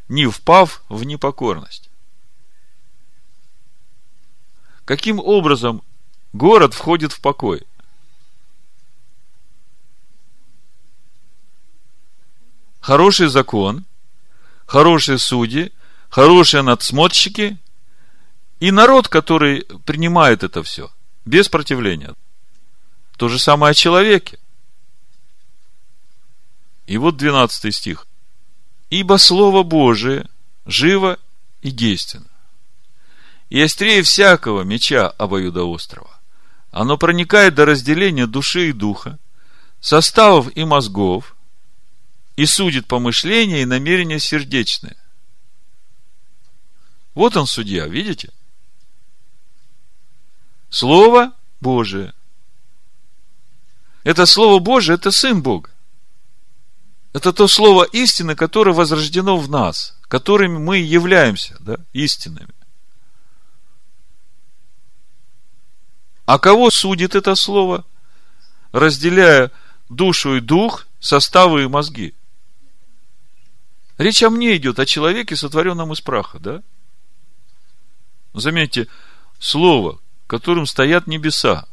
не 0.09 0.29
впав 0.29 0.85
в 0.89 1.03
непокорность. 1.03 1.91
Каким 4.85 5.19
образом 5.19 5.83
город 6.33 6.73
входит 6.75 7.13
в 7.13 7.21
покой? 7.21 7.67
Хороший 12.79 13.27
закон, 13.27 13.85
хорошие 14.65 15.19
судьи, 15.19 15.73
хорошие 16.09 16.63
надсмотрщики 16.63 17.59
и 18.61 18.71
народ, 18.71 19.09
который 19.09 19.65
принимает 19.85 20.43
это 20.43 20.63
все 20.63 20.91
без 21.25 21.49
противления. 21.49 22.15
То 23.17 23.29
же 23.29 23.39
самое 23.39 23.73
о 23.73 23.75
человеке. 23.75 24.39
И 26.87 26.97
вот 26.97 27.17
12 27.17 27.75
стих. 27.75 28.07
Ибо 28.89 29.19
Слово 29.19 29.63
Божие 29.63 30.27
живо 30.65 31.19
и 31.61 31.71
действенно. 31.71 32.29
И 33.51 33.61
острее 33.61 34.03
всякого 34.03 34.63
меча 34.63 35.09
обоюдоострого. 35.09 36.11
Оно 36.71 36.97
проникает 36.97 37.55
до 37.55 37.65
разделения 37.67 38.27
души 38.27 38.71
и 38.71 38.73
духа, 38.73 39.19
составов 39.81 40.55
и 40.57 40.65
мозгов, 40.65 41.37
и 42.37 42.47
судит 42.47 42.87
помышления 42.87 43.63
и 43.63 43.67
намерения 43.67 44.19
сердечные. 44.19 44.97
Вот 47.15 47.37
он 47.37 47.47
судья, 47.47 47.87
видите? 47.87 48.31
Слово 50.71 51.33
Божие. 51.61 52.15
Это 54.05 54.27
Слово 54.27 54.59
Божие, 54.59 54.97
это 54.97 55.11
Сын 55.11 55.43
Бога. 55.43 55.71
Это 57.13 57.33
то 57.33 57.49
слово 57.49 57.85
истины, 57.85 58.37
которое 58.37 58.73
возрождено 58.73 59.39
в 59.39 59.49
нас, 59.49 59.97
которыми 60.09 60.59
мы 60.59 60.79
являемся, 60.79 61.57
да, 61.59 61.79
истинными. 61.93 62.55
А 66.27 66.39
кого 66.39 66.71
судит 66.71 67.15
это 67.15 67.35
слово? 67.35 67.87
Разделяя 68.73 69.51
душу 69.89 70.37
и 70.37 70.41
дух, 70.41 70.87
составы 71.01 71.65
и 71.65 71.69
мозги. 71.69 72.15
Речь 73.97 74.23
о 74.23 74.29
мне 74.29 74.57
идет, 74.57 74.79
о 74.79 74.87
человеке, 74.87 75.35
сотворенном 75.35 75.93
из 75.95 76.03
праха, 76.03 76.39
да? 76.39 76.63
Заметьте, 78.35 78.87
слово, 79.39 79.99
которым 80.29 80.67
стоят 80.67 81.09
небеса, 81.09 81.67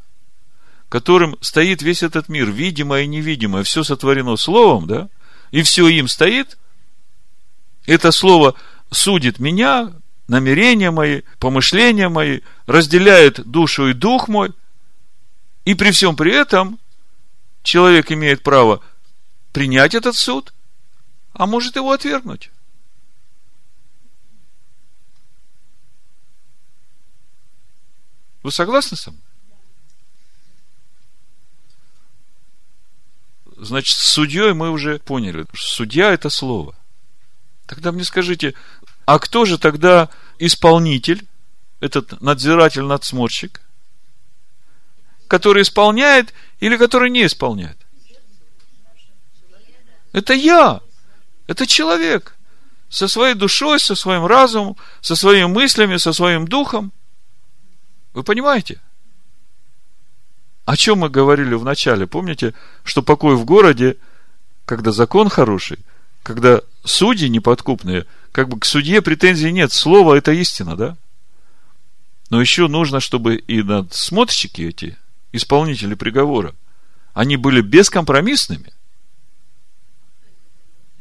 которым 0.89 1.37
стоит 1.41 1.83
весь 1.83 2.01
этот 2.01 2.29
мир, 2.29 2.49
видимое 2.49 3.03
и 3.03 3.07
невидимое, 3.07 3.63
все 3.63 3.83
сотворено 3.83 4.37
словом, 4.37 4.87
да? 4.87 5.09
и 5.51 5.61
все 5.61 5.87
им 5.89 6.07
стоит, 6.07 6.57
это 7.85 8.11
слово 8.11 8.55
судит 8.89 9.39
меня, 9.39 9.91
намерения 10.27 10.89
мои, 10.89 11.21
помышления 11.37 12.09
мои, 12.09 12.39
разделяет 12.65 13.45
душу 13.45 13.89
и 13.89 13.93
дух 13.93 14.29
мой, 14.29 14.53
и 15.65 15.75
при 15.75 15.91
всем 15.91 16.15
при 16.15 16.31
этом 16.31 16.79
человек 17.61 18.11
имеет 18.11 18.41
право 18.41 18.81
принять 19.51 19.95
этот 19.95 20.15
суд, 20.15 20.53
а 21.33 21.45
может 21.45 21.75
его 21.75 21.91
отвергнуть. 21.91 22.51
Вы 28.45 28.51
согласны 28.51 28.95
со 28.95 29.09
мной? 29.09 29.23
Значит, 33.57 33.97
с 33.97 34.11
судьей 34.11 34.53
мы 34.53 34.69
уже 34.69 34.99
поняли. 34.99 35.47
Судья– 35.55 36.11
это 36.13 36.29
слово. 36.29 36.75
Тогда 37.65 37.91
мне 37.91 38.03
скажите, 38.03 38.53
а 39.07 39.17
кто 39.17 39.45
же 39.45 39.57
тогда 39.57 40.09
исполнитель, 40.37 41.25
этот 41.79 42.21
надзиратель-надсмотрщик, 42.21 43.61
который 45.27 45.63
исполняет 45.63 46.31
или 46.59 46.77
который 46.77 47.09
не 47.09 47.25
исполняет? 47.25 47.79
Это 50.13 50.35
я. 50.35 50.81
Это 51.47 51.65
человек. 51.65 52.35
со 52.89 53.07
своей 53.07 53.33
душой, 53.33 53.79
со 53.79 53.95
своим 53.95 54.27
разумом, 54.27 54.77
со 55.01 55.15
своими 55.15 55.47
мыслями, 55.47 55.97
со 55.97 56.13
своим 56.13 56.47
духом. 56.47 56.93
Вы 58.15 58.23
понимаете? 58.23 58.79
О 60.63 60.77
чем 60.77 60.99
мы 60.99 61.09
говорили 61.09 61.53
в 61.53 61.65
начале? 61.65 62.07
Помните, 62.07 62.53
что 62.85 63.03
покой 63.03 63.35
в 63.35 63.43
городе, 63.43 63.97
когда 64.65 64.93
закон 64.93 65.29
хороший, 65.29 65.79
когда 66.23 66.61
судьи 66.85 67.27
неподкупные, 67.27 68.05
как 68.31 68.47
бы 68.47 68.57
к 68.57 68.65
судье 68.65 69.01
претензий 69.01 69.51
нет. 69.51 69.73
Слово– 69.73 70.13
это 70.15 70.31
истина, 70.31 70.77
да? 70.77 70.97
Но 72.29 72.39
еще 72.39 72.67
нужно, 72.69 73.01
чтобы 73.01 73.35
и 73.35 73.61
надсмотрщики 73.61 74.61
эти, 74.61 74.97
исполнители 75.33 75.93
приговора, 75.93 76.55
они 77.13 77.35
были 77.35 77.59
бескомпромиссными. 77.59 78.71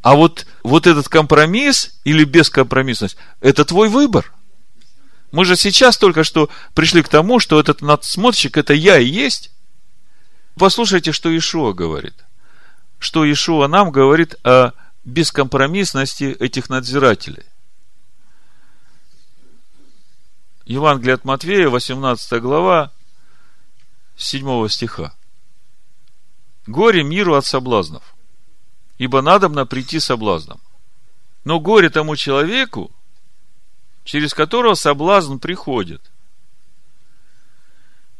А 0.03 0.17
вот, 0.17 0.47
вот 0.65 0.89
этот 0.89 1.09
компромисс 1.09 1.97
или 2.03 2.25
бескомпромиссность– 2.25 3.17
это 3.41 3.65
твой 3.65 3.89
выбор. 3.89 4.34
Мы 5.35 5.45
же 5.45 5.57
сейчас 5.57 5.99
только 5.99 6.22
что 6.22 6.49
пришли 6.74 7.03
к 7.03 7.09
тому, 7.09 7.41
что 7.41 7.59
этот 7.59 7.82
надсмотрщик– 7.82 8.57
это 8.57 8.72
я 8.72 9.01
и 9.01 9.05
есть. 9.05 9.51
Послушайте, 10.55 11.11
что 11.11 11.37
Ишуа 11.37 11.72
говорит. 11.72 12.14
Что 13.01 13.28
Ишуа 13.28 13.66
нам 13.66 13.91
говорит 13.91 14.37
о 14.45 14.70
бескомпромиссности 15.05 16.37
этих 16.39 16.68
надзирателей. 16.68 17.43
Евангелие 20.66 21.14
от 21.14 21.24
Матвея, 21.24 21.68
18 21.68 22.41
глава, 22.41 22.93
7 24.16 24.68
стиха. 24.68 25.12
Горе 26.68 27.03
миру 27.03 27.35
от 27.35 27.45
соблазнов, 27.45 28.14
ибо 28.99 29.20
надобно 29.20 29.66
прийти 29.66 29.99
соблазном. 29.99 30.61
Но 31.43 31.59
горе 31.59 31.91
тому 31.91 32.14
человеку, 32.14 32.93
через 34.05 34.34
которого 34.34 34.74
соблазн 34.74 35.38
приходит. 35.38 36.02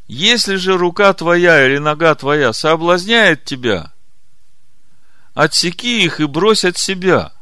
Если 0.07 0.57
же 0.57 0.77
рука 0.77 1.13
твоя 1.13 1.65
или 1.65 1.79
нога 1.79 2.15
твоя 2.15 2.53
соблазняет 2.53 3.45
тебя, 3.45 3.93
отсеки 5.35 6.05
их 6.05 6.21
и 6.21 6.27
брось 6.27 6.65
от 6.65 6.77
себя. 6.77 7.33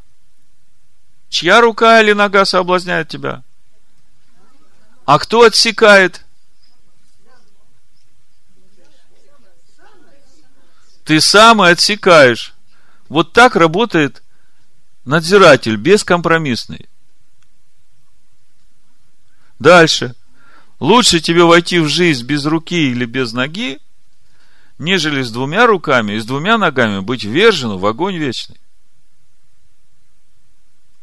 Чья 1.28 1.61
рука 1.61 2.01
или 2.01 2.12
нога 2.12 2.45
соблазняет 2.45 3.09
тебя? 3.09 3.43
А 5.05 5.18
кто 5.18 5.43
отсекает? 5.43 6.24
Ты 11.05 11.20
сам 11.20 11.64
и 11.64 11.68
отсекаешь. 11.68 12.55
Вот 13.09 13.32
так 13.32 13.57
работает 13.57 14.22
надзиратель, 15.05 15.76
бескомпромиссный. 15.76 16.88
Дальше. 19.63 20.17
Лучше 20.81 21.21
тебе 21.21 21.45
войти 21.45 21.79
в 21.79 21.87
жизнь 21.87 22.27
без 22.27 22.45
руки 22.47 22.91
или 22.91 23.05
без 23.05 23.33
ноги, 23.33 23.79
нежели 24.79 25.23
с 25.23 25.31
двумя 25.31 25.67
руками 25.67 26.15
и 26.15 26.19
с 26.19 26.25
двумя 26.25 26.59
ногами 26.59 26.99
быть 26.99 27.23
вержену 27.23 27.79
в 27.79 27.87
огонь 27.87 28.17
вечный. 28.17 28.61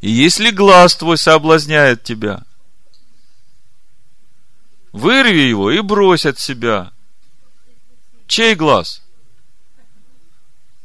И 0.02 0.12
если 0.12 0.52
глаз 0.52 0.98
твой 0.98 1.18
соблазняет 1.18 2.04
тебя, 2.04 2.44
вырви 4.92 5.48
его 5.48 5.72
и 5.72 5.80
брось 5.80 6.26
от 6.26 6.38
себя. 6.38 6.92
Чей 8.28 8.56
глаз? 8.56 9.02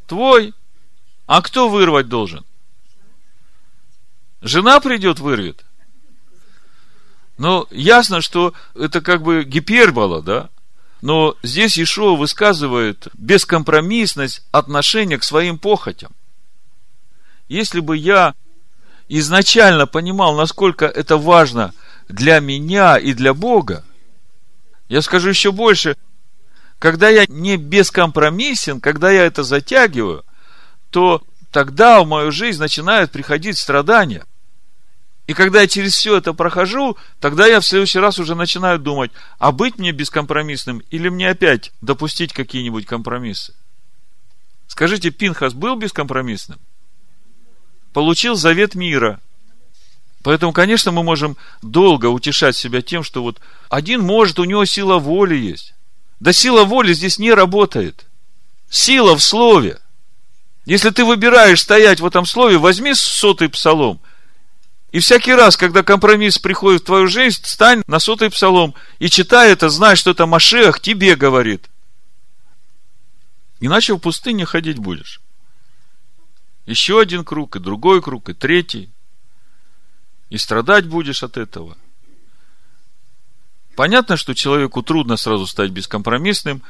Твой. 0.07 0.55
А 1.27 1.43
кто 1.43 1.69
вырвать 1.69 2.09
должен? 2.09 2.45
Жена 4.43 4.79
придет, 4.79 5.19
вырвет. 5.19 5.64
Но 7.37 7.67
ясно, 7.71 8.21
что 8.21 8.55
это 8.75 9.01
как 9.01 9.23
бы 9.23 9.45
гипербола, 9.45 10.23
да? 10.23 10.51
Но 11.03 11.37
здесь 11.43 11.79
Ишуа 11.79 12.17
высказывает 12.17 13.09
бескомпромиссность 13.15 14.43
отношения 14.53 15.19
к 15.19 15.25
своим 15.25 15.59
похотям. 15.59 16.13
Если 17.49 17.81
бы 17.81 17.97
я 17.97 18.35
изначально 19.09 19.87
понимал, 19.87 20.35
насколько 20.35 20.87
это 20.87 21.19
важно 21.19 21.75
для 22.09 22.41
меня 22.41 22.97
и 22.97 23.13
для 23.13 23.35
Бога, 23.35 23.85
я 24.89 25.03
скажу 25.03 25.31
еще 25.31 25.53
больше, 25.53 25.97
когда 26.79 27.09
я 27.09 27.27
не 27.29 27.57
бескомпромиссен, 27.57 28.81
когда 28.81 29.11
я 29.11 29.25
это 29.25 29.43
затягиваю, 29.43 30.25
то 30.91 31.23
тогда 31.51 32.01
в 32.01 32.07
мою 32.07 32.31
жизнь 32.31 32.61
начинают 32.61 33.11
приходить 33.11 33.59
страдания– 33.59 34.25
и 35.27 35.33
когда 35.33 35.63
я 35.63 35.67
через 35.67 35.95
все 35.95 36.17
это 36.17 36.35
прохожу, 36.35 36.99
тогда 37.19 37.47
я 37.47 37.61
в 37.61 37.67
следующий 37.67 37.99
раз 37.99 38.19
уже 38.19 38.35
начинаю 38.35 38.79
думать, 38.79 39.11
а 39.39 39.53
быть 39.53 39.79
мне 39.79 39.91
бескомпромиссным 39.91 40.83
или 40.91 41.09
мне 41.09 41.31
опять 41.31 41.73
допустить 41.81 42.33
какие-нибудь 42.33 42.85
компромиссы? 42.85 43.55
Скажите, 44.67 45.11
Пинхас 45.11 45.55
был 45.55 45.77
бескомпромиссным? 45.77 46.59
Получил 47.95 48.35
завет 48.35 48.75
мира. 48.75 49.21
Поэтому, 50.23 50.53
конечно, 50.53 50.91
мы 50.91 51.03
можем 51.03 51.37
долго 51.63 52.07
утешать 52.07 52.57
себя 52.57 52.83
тем, 52.83 53.03
что 53.03 53.23
вот 53.23 53.41
один 53.71 54.03
может, 54.03 54.39
у 54.39 54.45
него 54.45 54.65
сила 54.65 54.99
воли 54.99 55.37
есть. 55.37 55.75
Да 56.21 56.33
сила 56.33 56.65
воли 56.65 56.93
здесь 56.93 57.19
не 57.19 57.33
работает. 57.33 58.07
Сила 58.69 59.17
в 59.17 59.23
слове. 59.23 59.79
Если 60.67 60.91
ты 60.91 61.05
выбираешь 61.05 61.61
стоять 61.61 62.01
в 62.01 62.07
этом 62.07 62.27
слове, 62.27 62.59
возьми 62.59 62.93
сотый 62.95 63.49
псалом– 63.49 64.01
и 64.95 65.01
всякий 65.01 65.35
раз, 65.35 65.57
когда 65.57 65.83
компромисс 65.83 66.39
приходит 66.39 66.83
в 66.83 66.85
твою 66.85 67.09
жизнь, 67.09 67.41
стань 67.43 67.83
на 67.89 67.99
сотый 67.99 68.31
псалом 68.31 68.77
и 69.01 69.09
читай 69.11 69.51
это, 69.51 69.69
знай, 69.69 69.97
что 69.97 70.13
это 70.13 70.25
Машех 70.25 70.79
тебе 70.79 71.17
говорит. 71.17 71.69
Иначе 73.59 73.95
в 73.95 73.99
пустыне 73.99 74.45
ходить 74.45 74.79
будешь. 74.79 75.21
Еще 76.65 77.01
один 77.01 77.25
круг, 77.25 77.57
и 77.57 77.59
другой 77.59 78.03
круг, 78.03 78.29
и 78.29 78.35
третий. 78.35 78.89
И 80.31 80.39
страдать 80.39 80.87
будешь 80.87 81.25
от 81.25 81.39
этого. 81.39 81.77
Понятно, 83.75 84.17
что 84.17 84.33
человеку 84.33 84.81
трудно 84.85 85.17
сразу 85.17 85.49
стать 85.49 85.73
бескомпромиссным, 85.73 86.63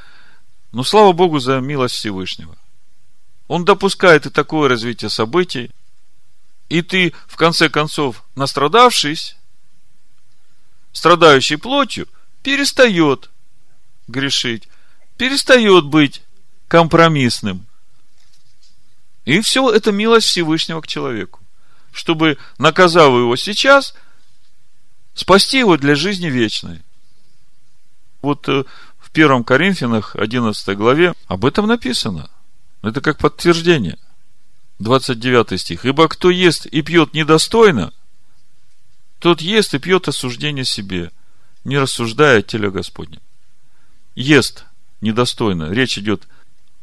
но 0.72 0.83
слава 0.83 1.12
Богу 1.12 1.41
за 1.41 1.61
милость 1.61 1.97
Всевышнего. 1.97 2.57
Он 3.49 3.66
допускает 3.66 4.25
и 4.25 4.31
такое 4.31 4.70
развитие 4.70 5.11
событий, 5.11 5.70
и 6.69 6.83
ты, 6.83 7.12
в 7.27 7.37
конце 7.37 7.69
концов, 7.69 8.25
настрадавшись, 8.35 9.37
страдающий 10.93 11.57
плотью, 11.57 12.09
перестает 12.43 13.31
грешить, 14.09 14.69
перестает 15.17 15.85
быть 15.85 16.23
компромиссным. 16.69 17.67
И 19.25 19.41
все 19.41 19.71
это 19.71 19.93
милость 19.93 20.29
Всевышнего 20.29 20.81
к 20.81 20.87
человеку. 20.87 21.41
Чтобы, 21.93 22.39
наказав 22.59 23.09
его 23.09 23.37
сейчас, 23.37 23.95
спасти 25.15 25.59
его 25.59 25.77
для 25.77 25.95
жизни 25.95 26.27
вечной. 26.27 26.83
Вот 28.21 28.49
э, 28.49 28.65
в 28.99 29.11
первом 29.11 29.45
Коринфянах, 29.45 30.17
11 30.17 30.77
главе, 30.77 31.15
об 31.27 31.45
этом 31.45 31.67
написано. 31.67 32.29
Это 32.83 33.01
как 33.01 33.19
подтверждение. 33.19 33.99
29 34.79 35.61
стих. 35.61 35.85
Ибо 35.85 36.09
кто 36.09 36.31
ест 36.31 36.66
и 36.66 36.83
пьет 36.83 37.14
недостойно, 37.14 37.93
тот 39.18 39.41
ест 39.41 39.75
и 39.75 39.79
пьет 39.79 40.09
осуждение 40.09 40.64
себе, 40.64 41.11
не 41.64 41.79
рассуждая 41.79 42.41
от 42.41 42.47
теле 42.47 42.70
Господня. 42.70 43.20
Ест 44.14 44.66
недостойно. 45.01 45.70
Речь 45.72 45.99
идет 45.99 46.29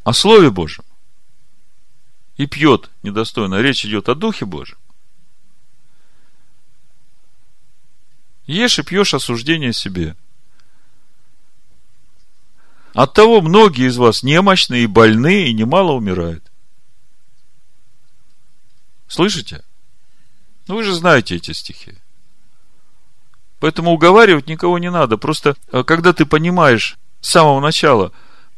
о 0.04 0.14
Слове 0.14 0.50
Божьем. 0.50 0.84
И 2.38 2.48
пьет 2.48 2.90
недостойно. 3.04 3.62
Речь 3.62 3.86
идет 3.86 4.10
о 4.10 4.16
Духе 4.16 4.46
Божьем. 4.46 4.78
Ешь 8.48 8.80
и 8.80 8.84
пьешь 8.84 9.14
осуждение 9.14 9.74
себе. 9.74 10.16
От 12.94 13.14
того 13.14 13.42
многие 13.42 13.88
из 13.88 13.98
вас 13.98 14.24
немощные 14.24 14.84
и 14.84 14.88
больные, 14.88 15.50
и 15.50 15.54
немало 15.54 15.94
умирают. 15.94 16.51
Слышите? 19.12 19.62
Ну, 20.68 20.76
вы 20.76 20.84
же 20.84 20.94
знаете 20.94 21.36
эти 21.36 21.52
стихи. 21.52 21.96
Поэтому 23.60 23.92
уговаривать 23.92 24.48
никого 24.48 24.80
не 24.80 24.90
надо. 24.90 25.18
Просто, 25.18 25.58
э, 25.74 25.84
когда 25.84 26.14
ты 26.14 26.26
понимаешь 26.26 26.98
с 27.20 27.32
самого 27.32 27.60
начала 27.60 28.14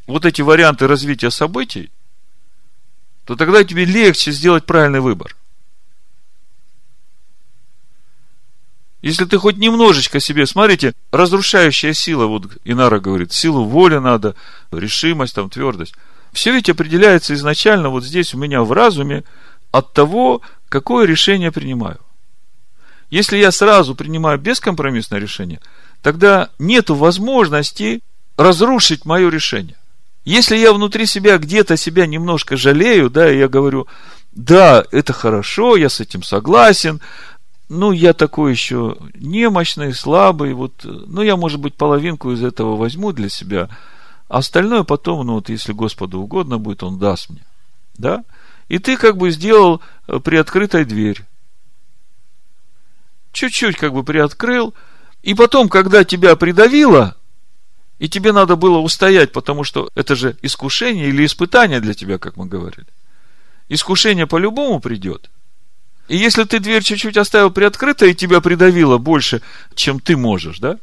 вот 0.05 0.25
эти 0.25 0.43
варианты 0.43 0.85
развития 0.85 1.31
событий, 1.31 1.91
то 3.25 3.35
тогда 3.35 3.63
тебе 3.63 3.83
легче 3.83 4.31
сделать 4.31 4.67
правильный 4.67 4.99
выбор. 4.99 5.35
Если 9.01 9.25
ты 9.25 9.39
хоть 9.39 9.57
немножечко 9.57 10.19
себе, 10.19 10.45
смотрите, 10.45 10.93
разрушающая 11.09 11.93
сила, 11.93 12.27
вот 12.27 12.43
Инара 12.63 12.99
говорит, 12.99 13.33
силу 13.33 13.63
воли 13.65 13.97
надо, 13.97 14.35
решимость, 14.71 15.33
там, 15.33 15.49
твердость. 15.49 15.95
Все 16.31 16.51
ведь 16.51 16.69
определяется 16.69 17.33
изначально 17.33 17.89
вот 17.89 18.03
здесь 18.03 18.35
у 18.35 18.37
меня 18.37 18.61
в 18.61 18.71
разуме, 18.71 19.23
от 19.73 19.91
того, 19.91 20.41
какое 20.69 21.05
решение 21.05 21.51
принимаю. 21.51 21.99
Если 23.09 23.37
я 23.37 23.51
сразу 23.51 23.95
принимаю 23.95 24.39
бескомпромиссное 24.39 25.19
решение, 25.19 25.59
тогда 26.01 26.49
нет 26.59 26.89
возможности 26.89 28.01
разрушить 28.37 29.03
мое 29.05 29.29
решение. 29.29 29.75
Если 30.25 30.55
я 30.57 30.73
внутри 30.73 31.05
себя 31.07 31.37
где-то 31.37 31.75
себя 31.75 32.05
немножко 32.05 32.55
жалею, 32.55 33.09
да, 33.09 33.29
и 33.29 33.39
я 33.39 33.49
говорю, 33.49 33.87
да, 34.31 34.85
это 34.91 35.11
хорошо, 35.11 35.75
я 35.75 35.89
с 35.89 35.99
этим 35.99 36.21
согласен, 36.21 37.01
ну, 37.67 37.91
я 37.91 38.13
такой 38.13 38.51
еще 38.51 38.97
немощный, 39.15 39.93
слабый, 39.93 40.53
вот, 40.53 40.73
ну, 40.83 41.23
я, 41.23 41.35
может 41.35 41.59
быть, 41.59 41.73
половинку 41.73 42.31
из 42.31 42.43
этого 42.43 42.75
возьму 42.75 43.11
для 43.11 43.29
себя, 43.29 43.69
а 44.29 44.37
остальное 44.37 44.83
потом, 44.83 45.25
ну, 45.25 45.33
вот, 45.33 45.49
если 45.49 45.73
Господу 45.73 46.19
угодно 46.21 46.59
будет, 46.59 46.83
Он 46.83 46.99
даст 46.99 47.31
мне, 47.31 47.43
да, 47.97 48.23
и 48.67 48.79
ты 48.79 48.97
как 48.97 49.17
бы 49.17 49.31
сделал 49.31 49.81
э, 50.07 50.19
приоткрытой 50.19 50.85
дверь. 50.85 51.23
Чуть-чуть 53.31 53.77
как 53.77 53.93
бы 53.93 54.03
приоткрыл, 54.03 54.73
и 55.21 55.33
потом, 55.33 55.69
когда 55.69 56.03
тебя 56.03 56.35
придавило, 56.35 57.15
и 57.99 58.09
тебе 58.09 58.31
надо 58.31 58.55
было 58.55 58.79
устоять, 58.79 59.31
потому 59.31 59.63
что 59.63 59.89
это 59.95 60.15
же 60.15 60.35
искушение 60.41 61.07
или 61.07 61.25
испытание 61.25 61.79
для 61.79 61.93
тебя, 61.93 62.17
как 62.17 62.37
мы 62.37 62.45
говорили. 62.45 62.87
Искушение 63.69 64.27
по-любому 64.27 64.79
придет. 64.79 65.29
И 66.09 66.17
если 66.17 66.43
ты 66.43 66.59
дверь 66.59 66.83
чуть-чуть 66.83 67.17
оставил 67.17 67.49
приоткрытой, 67.49 68.11
и 68.11 68.15
тебя 68.15 68.41
придавило 68.41 68.97
больше, 68.97 69.41
чем 69.73 69.99
ты 69.99 70.17
можешь, 70.17 70.59
да? 70.59 70.77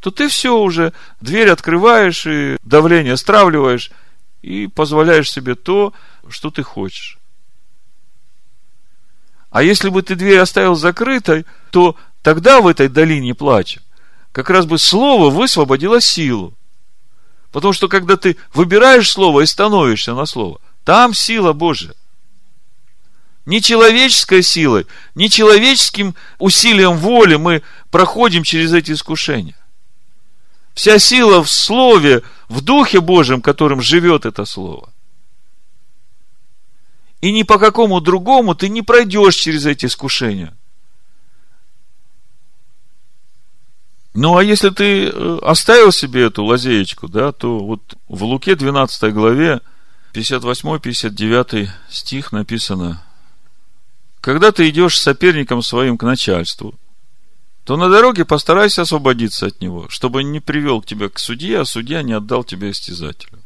То 0.00 0.10
ты 0.10 0.28
все 0.28 0.58
уже, 0.58 0.92
дверь 1.20 1.48
открываешь, 1.48 2.26
и 2.26 2.56
давление 2.62 3.16
стравливаешь, 3.16 3.90
и 4.42 4.66
позволяешь 4.66 5.30
себе 5.30 5.54
то, 5.54 5.92
что 6.30 6.50
ты 6.50 6.62
хочешь. 6.62 7.18
А 9.50 9.62
если 9.62 9.88
бы 9.88 10.02
ты 10.02 10.14
дверь 10.14 10.38
оставил 10.38 10.74
закрытой, 10.74 11.46
то 11.70 11.96
тогда 12.22 12.60
в 12.60 12.66
этой 12.66 12.88
долине 12.88 13.34
плача 13.34 13.80
как 14.32 14.50
раз 14.50 14.66
бы 14.66 14.78
слово 14.78 15.30
высвободило 15.30 15.98
силу. 15.98 16.52
Потому 17.52 17.72
что 17.72 17.88
когда 17.88 18.18
ты 18.18 18.36
выбираешь 18.52 19.10
слово 19.10 19.40
и 19.40 19.46
становишься 19.46 20.14
на 20.14 20.26
слово, 20.26 20.60
там 20.84 21.14
сила 21.14 21.54
Божья. 21.54 21.94
Не 23.46 23.62
человеческой 23.62 24.42
силой, 24.42 24.86
не 25.14 25.30
человеческим 25.30 26.14
усилием 26.38 26.98
воли 26.98 27.36
мы 27.36 27.62
проходим 27.90 28.42
через 28.42 28.74
эти 28.74 28.92
искушения. 28.92 29.56
Вся 30.74 30.98
сила 30.98 31.42
в 31.42 31.50
Слове, 31.50 32.22
в 32.50 32.60
Духе 32.60 33.00
Божьем, 33.00 33.40
которым 33.40 33.80
живет 33.80 34.26
это 34.26 34.44
Слово. 34.44 34.92
И 37.26 37.32
ни 37.32 37.42
по 37.42 37.58
какому 37.58 38.00
другому 38.00 38.54
ты 38.54 38.68
не 38.68 38.82
пройдешь 38.82 39.34
через 39.34 39.66
эти 39.66 39.86
искушения– 39.86 40.56
Ну, 44.16 44.38
а 44.38 44.42
если 44.42 44.70
ты 44.70 45.08
э, 45.08 45.38
оставил 45.42 45.92
себе 45.92 46.22
эту 46.22 46.42
лазеечку, 46.42 47.06
да, 47.06 47.32
то 47.32 47.58
вот 47.58 47.96
в 48.08 48.24
Луке 48.24 48.56
12 48.56 49.12
главе 49.12 49.60
58-59 50.14 51.68
стих 51.90 52.32
написано, 52.32 53.04
когда 54.22 54.52
ты 54.52 54.70
идешь 54.70 54.96
с 54.96 55.02
соперником 55.02 55.60
своим 55.60 55.98
к 55.98 56.02
начальству, 56.02 56.74
то 57.64 57.76
на 57.76 57.90
дороге 57.90 58.24
постарайся 58.24 58.82
освободиться 58.82 59.48
от 59.48 59.60
него, 59.60 59.86
чтобы 59.90 60.24
не 60.24 60.40
привел 60.40 60.80
тебя 60.80 61.10
к 61.10 61.18
судье, 61.18 61.60
а 61.60 61.64
судья 61.66 62.02
не 62.02 62.14
отдал 62.14 62.42
тебя 62.42 62.70
истязателю. 62.70 63.42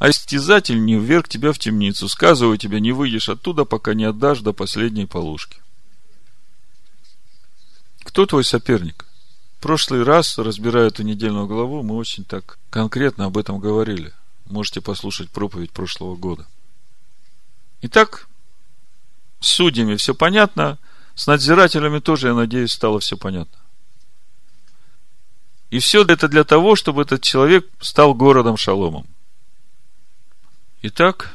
А 0.00 0.10
истязатель 0.10 0.84
не 0.84 0.98
вверг 0.98 1.28
тебя 1.28 1.52
в 1.52 1.58
темницу, 1.60 2.08
сказываю 2.08 2.58
тебе, 2.58 2.80
не 2.80 2.90
выйдешь 2.90 3.28
оттуда, 3.28 3.64
пока 3.64 3.94
не 3.94 4.04
отдашь 4.04 4.40
до 4.40 4.52
последней 4.52 5.06
полушки. 5.06 5.58
Кто 8.02 8.26
твой 8.26 8.42
соперник? 8.42 9.06
прошлый 9.60 10.02
раз, 10.02 10.38
разбирая 10.38 10.88
эту 10.88 11.02
недельную 11.02 11.46
главу, 11.46 11.82
мы 11.82 11.96
очень 11.96 12.24
так 12.24 12.58
конкретно 12.70 13.26
об 13.26 13.38
этом 13.38 13.60
говорили. 13.60 14.12
Можете 14.46 14.80
послушать 14.80 15.30
проповедь 15.30 15.70
прошлого 15.70 16.16
года. 16.16 16.46
Итак, 17.82 18.26
с 19.40 19.48
судьями 19.48 19.96
все 19.96 20.14
понятно, 20.14 20.78
с 21.14 21.26
надзирателями 21.26 21.98
тоже, 21.98 22.28
я 22.28 22.34
надеюсь, 22.34 22.72
стало 22.72 23.00
все 23.00 23.16
понятно. 23.16 23.58
И 25.70 25.78
все 25.78 26.02
это 26.02 26.26
для 26.26 26.44
того, 26.44 26.74
чтобы 26.74 27.02
этот 27.02 27.22
человек 27.22 27.68
стал 27.80 28.14
городом 28.14 28.56
шаломом. 28.56 29.06
Итак, 30.82 31.34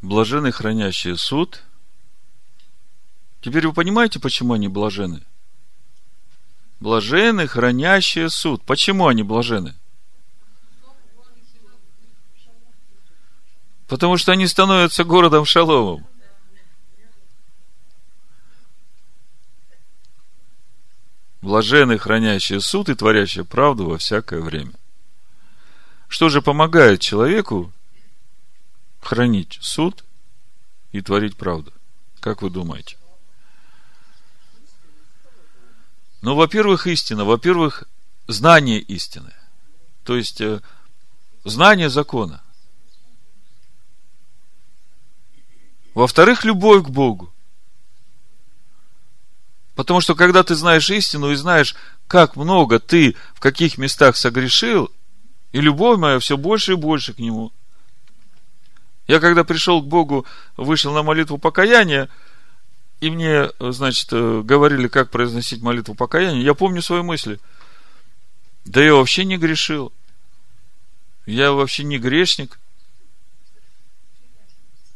блажены 0.00 0.50
хранящие 0.50 1.18
суд. 1.18 1.62
Теперь 3.42 3.66
вы 3.66 3.74
понимаете, 3.74 4.18
почему 4.18 4.54
они 4.54 4.68
блажены? 4.68 5.22
Блажены, 6.80 7.46
хранящие 7.46 8.30
суд. 8.30 8.62
Почему 8.64 9.06
они 9.06 9.22
блажены? 9.22 9.74
Потому 13.88 14.16
что 14.16 14.32
они 14.32 14.46
становятся 14.46 15.04
городом 15.04 15.44
шаломом. 15.44 16.06
Блажены, 21.42 21.98
хранящие 21.98 22.60
суд 22.60 22.88
и 22.88 22.94
творящие 22.94 23.44
правду 23.44 23.86
во 23.86 23.98
всякое 23.98 24.40
время. 24.40 24.72
Что 26.08 26.30
же 26.30 26.40
помогает 26.40 27.02
человеку 27.02 27.70
хранить 29.00 29.58
суд 29.60 30.04
и 30.92 31.00
творить 31.00 31.36
правду? 31.36 31.72
Как 32.20 32.42
вы 32.42 32.50
думаете? 32.50 32.96
Ну, 36.20 36.34
во-первых, 36.34 36.86
истина. 36.86 37.24
Во-первых, 37.24 37.84
знание 38.26 38.80
истины. 38.80 39.32
То 40.04 40.16
есть, 40.16 40.40
э, 40.40 40.60
знание 41.44 41.90
закона. 41.90 42.42
Во-вторых, 45.94 46.44
любовь 46.44 46.84
к 46.84 46.88
Богу. 46.88 47.32
Потому 49.74 50.00
что, 50.00 50.14
когда 50.14 50.42
ты 50.42 50.54
знаешь 50.54 50.90
истину 50.90 51.30
и 51.30 51.36
знаешь, 51.36 51.76
как 52.08 52.36
много 52.36 52.80
ты 52.80 53.14
в 53.34 53.40
каких 53.40 53.78
местах 53.78 54.16
согрешил, 54.16 54.90
и 55.52 55.60
любовь 55.60 55.98
моя 55.98 56.18
все 56.18 56.36
больше 56.36 56.72
и 56.72 56.76
больше 56.76 57.14
к 57.14 57.18
Нему. 57.18 57.52
Я 59.08 59.20
когда 59.20 59.42
пришел 59.42 59.82
к 59.82 59.86
Богу, 59.86 60.26
вышел 60.58 60.92
на 60.92 61.02
молитву 61.02 61.38
покаяния, 61.38 62.10
и 63.00 63.10
мне, 63.10 63.50
значит, 63.58 64.08
э, 64.12 64.42
говорили, 64.44 64.86
как 64.86 65.10
произносить 65.10 65.62
молитву 65.62 65.94
покаяния, 65.94 66.42
я 66.42 66.52
помню 66.52 66.82
свои 66.82 67.00
мысли. 67.00 67.40
Да 68.66 68.82
я 68.82 68.94
вообще 68.94 69.24
не 69.24 69.38
грешил. 69.38 69.92
Я 71.24 71.52
вообще 71.52 71.84
не 71.84 71.98
грешник. 71.98 72.58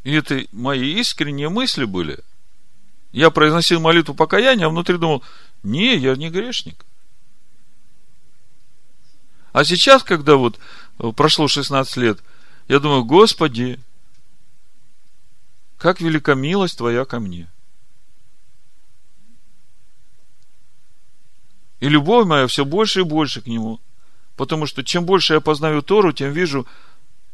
И 0.04 0.12
это 0.12 0.44
мои 0.52 1.00
искренние 1.00 1.48
мысли 1.48 1.84
были. 1.84 2.18
Я 3.12 3.30
произносил 3.30 3.80
молитву 3.80 4.14
покаяния, 4.14 4.66
а 4.66 4.68
внутри 4.68 4.98
думал, 4.98 5.22
не, 5.62 5.96
я 5.96 6.16
не 6.16 6.28
грешник. 6.28 6.84
А 9.52 9.64
сейчас, 9.64 10.02
когда 10.02 10.36
вот 10.36 10.58
прошло 11.16 11.48
16 11.48 11.96
лет, 11.96 12.18
я 12.68 12.78
думаю, 12.78 13.04
Господи, 13.04 13.78
как 15.82 16.00
велика 16.00 16.36
милость 16.36 16.78
Твоя 16.78 17.04
ко 17.04 17.18
мне. 17.18 17.48
И 21.80 21.88
любовь 21.88 22.24
моя 22.24 22.46
все 22.46 22.64
больше 22.64 23.00
и 23.00 23.02
больше 23.02 23.40
к 23.40 23.48
нему. 23.48 23.80
Потому 24.36 24.66
что 24.66 24.84
чем 24.84 25.04
больше 25.04 25.34
я 25.34 25.40
познаю 25.40 25.82
Тору, 25.82 26.12
тем 26.12 26.30
вижу, 26.32 26.68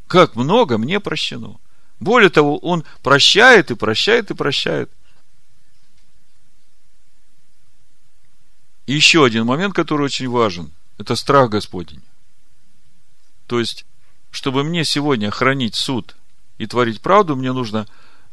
как 0.07 0.35
много 0.35 0.79
мне 0.79 0.99
прощено. 0.99 1.57
Более 2.01 2.31
того, 2.31 2.57
он 2.57 2.85
прощает 3.03 3.71
и 3.71 3.75
прощает 3.75 4.31
и 4.31 4.35
прощает. 4.35 4.91
И 8.87 8.95
еще 8.95 9.27
один 9.27 9.45
момент, 9.45 9.75
который 9.75 10.07
очень 10.07 10.31
важен, 10.31 10.73
это 10.97 11.17
страх 11.17 11.51
Господень. 11.51 12.01
То 13.47 13.61
есть, 13.61 13.85
чтобы 14.31 14.65
мне 14.65 14.87
сегодня 14.87 15.31
хранить 15.31 15.75
суд 15.75 16.17
и 16.57 16.67
творить 16.67 17.03
правду, 17.03 17.37
мне 17.37 17.53
нужно 17.53 17.87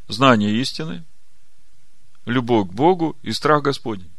знание 0.08 0.52
истины, 0.62 1.04
любовь 2.26 2.70
к 2.70 2.74
Богу 2.74 3.16
и 3.22 3.32
страх 3.32 3.64
Господень. 3.64 4.10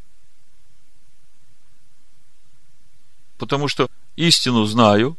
потому 3.39 3.69
что 3.69 3.89
истину 4.17 4.65
знаю, 4.65 5.17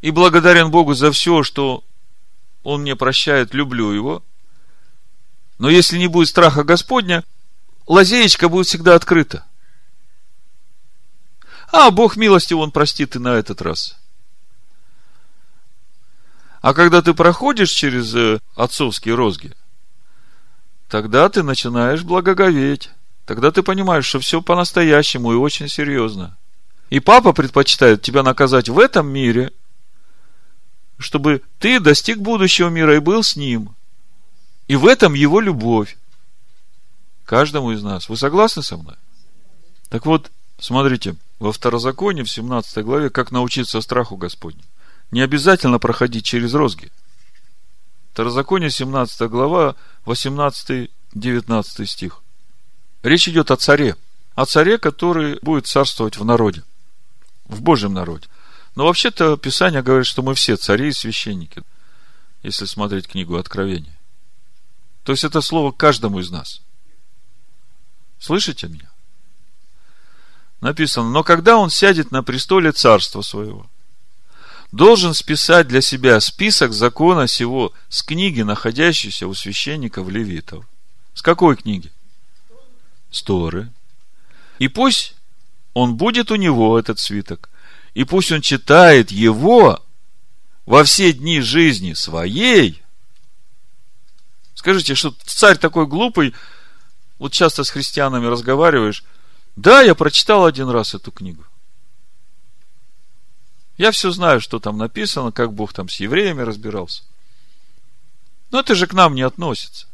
и 0.00 0.10
благодарен 0.10 0.70
Богу 0.70 0.94
за 0.94 1.12
все, 1.12 1.42
что 1.42 1.84
Он 2.64 2.82
мне 2.82 2.96
прощает, 2.96 3.54
люблю 3.54 3.92
Его. 3.92 4.22
Но 5.58 5.70
если 5.70 5.98
не 5.98 6.08
будет 6.08 6.28
страха 6.28 6.64
Господня, 6.64 7.24
лазеечка 7.86 8.48
будет 8.48 8.66
всегда 8.66 8.96
открыта. 8.96 9.46
А, 11.70 11.90
Бог 11.90 12.16
милостив, 12.16 12.58
Он 12.58 12.72
простит 12.72 13.14
и 13.16 13.18
на 13.18 13.34
этот 13.34 13.62
раз. 13.62 13.96
А 16.62 16.74
когда 16.74 17.02
ты 17.02 17.12
проходишь 17.12 17.70
через 17.70 18.14
э, 18.14 18.38
отцовские 18.54 19.16
розги, 19.16 19.52
тогда 20.88 21.28
ты 21.28 21.42
начинаешь 21.42 22.04
благоговеть. 22.04 22.90
Тогда 23.26 23.50
ты 23.50 23.64
понимаешь, 23.64 24.06
что 24.06 24.20
все 24.20 24.40
по-настоящему 24.40 25.32
и 25.32 25.36
очень 25.36 25.68
серьезно. 25.68 26.36
И 26.88 27.00
папа 27.00 27.32
предпочитает 27.32 28.02
тебя 28.02 28.22
наказать 28.22 28.68
в 28.68 28.78
этом 28.78 29.08
мире, 29.08 29.52
чтобы 30.98 31.42
ты 31.58 31.80
достиг 31.80 32.18
будущего 32.18 32.68
мира 32.68 32.94
и 32.94 33.00
был 33.00 33.24
с 33.24 33.34
ним. 33.34 33.74
И 34.68 34.76
в 34.76 34.86
этом 34.86 35.14
его 35.14 35.40
любовь. 35.40 35.98
Каждому 37.24 37.72
из 37.72 37.82
нас. 37.82 38.08
Вы 38.08 38.16
согласны 38.16 38.62
со 38.62 38.76
мной? 38.76 38.94
Так 39.88 40.06
вот, 40.06 40.30
смотрите, 40.60 41.16
во 41.40 41.50
второзаконе, 41.50 42.22
в 42.22 42.30
17 42.30 42.84
главе, 42.84 43.10
как 43.10 43.32
научиться 43.32 43.80
страху 43.80 44.16
Господню. 44.16 44.62
Не 45.12 45.20
обязательно 45.20 45.78
проходить 45.78 46.24
через 46.24 46.54
розги. 46.54 46.90
Второзаконие, 48.12 48.70
17 48.70 49.28
глава, 49.30 49.76
18-19 50.06 51.86
стих. 51.86 52.22
Речь 53.02 53.28
идет 53.28 53.50
о 53.50 53.56
царе. 53.56 53.96
О 54.34 54.46
царе, 54.46 54.78
который 54.78 55.38
будет 55.42 55.66
царствовать 55.66 56.16
в 56.16 56.24
народе. 56.24 56.62
В 57.44 57.60
Божьем 57.60 57.92
народе. 57.92 58.26
Но 58.74 58.86
вообще-то 58.86 59.36
Писание 59.36 59.82
говорит, 59.82 60.06
что 60.06 60.22
мы 60.22 60.34
все 60.34 60.56
цари 60.56 60.88
и 60.88 60.92
священники, 60.92 61.62
если 62.42 62.64
смотреть 62.64 63.06
книгу 63.06 63.36
Откровения. 63.36 63.98
То 65.04 65.12
есть 65.12 65.24
это 65.24 65.42
слово 65.42 65.72
каждому 65.72 66.20
из 66.20 66.30
нас. 66.30 66.62
Слышите 68.18 68.68
меня? 68.68 68.90
Написано, 70.62 71.10
но 71.10 71.22
когда 71.22 71.58
он 71.58 71.68
сядет 71.68 72.12
на 72.12 72.22
престоле 72.22 72.72
царства 72.72 73.20
своего, 73.20 73.66
должен 74.72 75.14
списать 75.14 75.68
для 75.68 75.80
себя 75.80 76.20
список 76.20 76.72
закона 76.72 77.28
сего 77.28 77.72
с 77.88 78.02
книги, 78.02 78.42
находящейся 78.42 79.28
у 79.28 79.34
священников 79.34 80.08
левитов. 80.08 80.66
С 81.14 81.22
какой 81.22 81.56
книги? 81.56 81.92
С 83.10 83.22
Торы. 83.22 83.70
И 84.58 84.68
пусть 84.68 85.14
он 85.74 85.96
будет 85.96 86.30
у 86.30 86.36
него, 86.36 86.78
этот 86.78 86.98
свиток, 86.98 87.50
и 87.94 88.04
пусть 88.04 88.32
он 88.32 88.40
читает 88.40 89.10
его 89.10 89.82
во 90.66 90.84
все 90.84 91.12
дни 91.12 91.40
жизни 91.40 91.92
своей, 91.92 92.82
Скажите, 94.62 94.94
что 94.94 95.12
царь 95.24 95.58
такой 95.58 95.88
глупый, 95.88 96.34
вот 97.18 97.32
часто 97.32 97.64
с 97.64 97.70
христианами 97.70 98.26
разговариваешь, 98.26 99.02
да, 99.56 99.82
я 99.82 99.96
прочитал 99.96 100.44
один 100.44 100.68
раз 100.68 100.94
эту 100.94 101.10
книгу. 101.10 101.44
Я 103.82 103.90
все 103.90 104.12
знаю, 104.12 104.40
что 104.40 104.60
там 104.60 104.78
написано, 104.78 105.32
как 105.32 105.54
Бог 105.54 105.72
там 105.72 105.88
с 105.88 105.96
евреями 105.96 106.42
разбирался. 106.42 107.02
Но 108.52 108.60
это 108.60 108.76
же 108.76 108.86
к 108.86 108.92
нам 108.92 109.16
не 109.16 109.22
относится. 109.22 109.88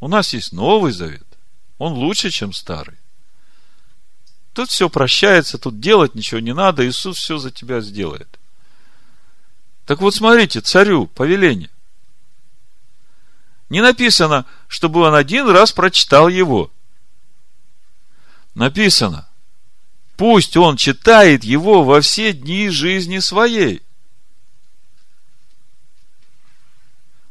У 0.00 0.08
нас 0.08 0.32
есть 0.32 0.54
Новый 0.54 0.90
Завет. 0.90 1.26
Он 1.76 1.92
лучше, 1.92 2.30
чем 2.30 2.54
Старый. 2.54 2.96
Тут 4.54 4.70
все 4.70 4.88
прощается, 4.88 5.58
тут 5.58 5.80
делать 5.80 6.14
ничего 6.14 6.40
не 6.40 6.54
надо, 6.54 6.88
Иисус 6.88 7.18
все 7.18 7.36
за 7.36 7.50
тебя 7.50 7.82
сделает. 7.82 8.38
Так 9.84 10.00
вот, 10.00 10.14
смотрите, 10.14 10.62
царю 10.62 11.08
повеление. 11.08 11.68
Не 13.68 13.82
написано, 13.82 14.46
чтобы 14.66 15.00
он 15.00 15.14
один 15.14 15.46
раз 15.50 15.72
прочитал 15.72 16.28
его. 16.28 16.70
Написано, 18.54 19.28
пусть 20.16 20.56
он 20.56 20.76
читает 20.76 21.44
его 21.44 21.84
во 21.84 22.00
все 22.00 22.32
дни 22.32 22.68
жизни 22.68 23.18
своей. 23.18 23.82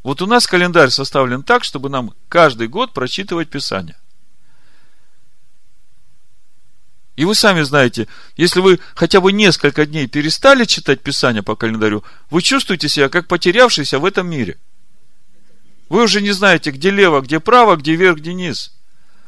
Вот 0.04 0.22
у 0.22 0.26
нас 0.26 0.48
календарь 0.48 0.90
составлен 0.90 1.44
так, 1.44 1.64
чтобы 1.64 1.90
нам 1.90 2.14
каждый 2.28 2.68
год 2.68 2.94
прочитывать 2.94 3.50
Писание. 3.50 3.96
И 7.16 7.26
вы 7.26 7.36
сами 7.36 7.62
знаете, 7.62 8.08
если 8.36 8.60
вы 8.60 8.80
хотя 8.96 9.22
бы 9.22 9.32
несколько 9.32 9.86
дней 9.86 10.08
перестали 10.08 10.66
читать 10.66 11.02
Писание 11.02 11.44
по 11.44 11.56
календарю, 11.56 12.04
вы 12.30 12.42
чувствуете 12.42 12.90
себя 12.90 13.08
как 13.08 13.28
потерявшийся 13.28 14.00
в 14.00 14.06
этом 14.06 14.28
мире– 14.30 14.58
вы 15.94 16.02
уже 16.06 16.22
не 16.22 16.32
знаете, 16.32 16.72
где 16.72 16.90
лево, 16.90 17.22
где 17.22 17.40
право, 17.40 17.76
где 17.76 17.96
вверх, 17.96 18.18
где 18.18 18.34
низ. 18.34 18.74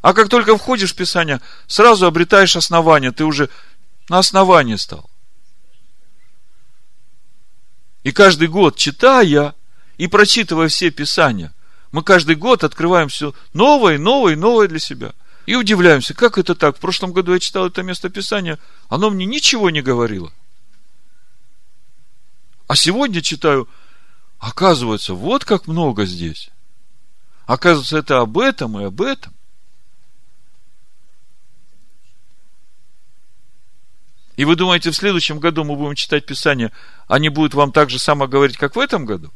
А 0.06 0.14
как 0.14 0.28
только 0.28 0.56
входишь 0.56 0.92
в 0.92 0.94
Писание, 0.94 1.40
сразу 1.66 2.06
обретаешь 2.06 2.54
основание. 2.54 3.10
Ты 3.10 3.24
уже 3.24 3.50
на 4.08 4.20
основании 4.20 4.76
стал. 4.76 5.10
И 8.04 8.12
каждый 8.12 8.46
год, 8.46 8.76
читая 8.76 9.56
и 9.96 10.06
прочитывая 10.06 10.68
все 10.68 10.92
Писания, 10.92 11.52
мы 11.90 12.04
каждый 12.04 12.36
год 12.36 12.62
открываем 12.62 13.08
все 13.08 13.34
новое, 13.52 13.98
новое, 13.98 14.36
новое 14.36 14.68
для 14.68 14.78
себя. 14.78 15.12
И 15.44 15.56
удивляемся, 15.56 16.14
как 16.14 16.38
это 16.38 16.54
так? 16.54 16.76
В 16.76 16.80
прошлом 16.80 17.12
году 17.12 17.34
я 17.34 17.40
читал 17.40 17.66
это 17.66 17.82
место 17.82 18.08
Писания, 18.08 18.60
оно 18.88 19.10
мне 19.10 19.26
ничего 19.26 19.70
не 19.70 19.82
говорило. 19.82 20.32
А 22.68 22.76
сегодня 22.76 23.22
читаю, 23.22 23.68
Оказывается, 24.38 25.14
вот 25.14 25.44
как 25.44 25.66
много 25.66 26.06
здесь. 26.06 26.50
Оказывается, 27.46 27.98
это 27.98 28.20
об 28.20 28.38
этом 28.38 28.78
и 28.78 28.84
об 28.84 29.02
этом. 29.02 29.35
И 34.36 34.44
вы 34.44 34.54
думаете, 34.54 34.90
в 34.90 34.96
следующем 34.96 35.40
году 35.40 35.64
мы 35.64 35.76
будем 35.76 35.94
читать 35.94 36.26
Писание, 36.26 36.70
они 37.08 37.30
будут 37.30 37.54
вам 37.54 37.72
так 37.72 37.88
же 37.88 37.98
само 37.98 38.28
говорить, 38.28 38.58
как 38.58 38.76
в 38.76 38.78
этом 38.78 39.06
году? 39.06 39.32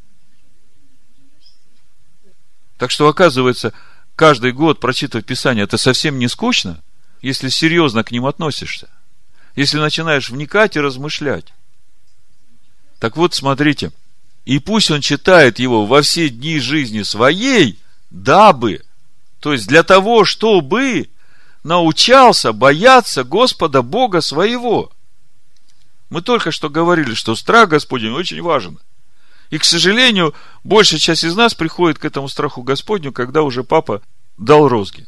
Так 2.77 2.91
что, 2.91 3.07
оказывается, 3.07 3.73
каждый 4.15 4.51
год 4.51 4.79
прочитывать 4.79 5.25
Писание, 5.25 5.63
это 5.63 5.77
совсем 5.77 6.19
не 6.19 6.27
скучно, 6.27 6.81
если 7.21 7.49
серьезно 7.49 8.03
к 8.03 8.11
ним 8.11 8.25
относишься. 8.25 8.89
Если 9.55 9.79
начинаешь 9.79 10.29
вникать 10.29 10.75
и 10.75 10.79
размышлять. 10.79 11.53
Так 12.99 13.17
вот, 13.17 13.33
смотрите, 13.33 13.91
и 14.45 14.59
пусть 14.59 14.91
он 14.91 15.01
читает 15.01 15.59
его 15.59 15.85
во 15.85 16.03
все 16.03 16.29
дни 16.29 16.59
жизни 16.59 17.01
своей, 17.01 17.79
дабы, 18.11 18.83
то 19.39 19.51
есть 19.51 19.67
для 19.67 19.81
того, 19.81 20.25
чтобы 20.25 21.09
научался 21.63 22.53
бояться 22.53 23.23
Господа 23.23 23.81
Бога 23.81 24.21
своего. 24.21 24.91
Мы 26.09 26.21
только 26.21 26.51
что 26.51 26.69
говорили, 26.69 27.13
что 27.13 27.35
страх 27.35 27.69
Господень 27.69 28.11
очень 28.11 28.41
важен. 28.41 28.79
И, 29.49 29.57
к 29.57 29.63
сожалению, 29.63 30.33
большая 30.63 30.99
часть 30.99 31.23
из 31.23 31.35
нас 31.35 31.53
приходит 31.53 31.99
к 31.99 32.05
этому 32.05 32.29
страху 32.29 32.63
Господню, 32.63 33.11
когда 33.11 33.43
уже 33.43 33.63
папа 33.63 34.01
дал 34.37 34.67
розги. 34.67 35.07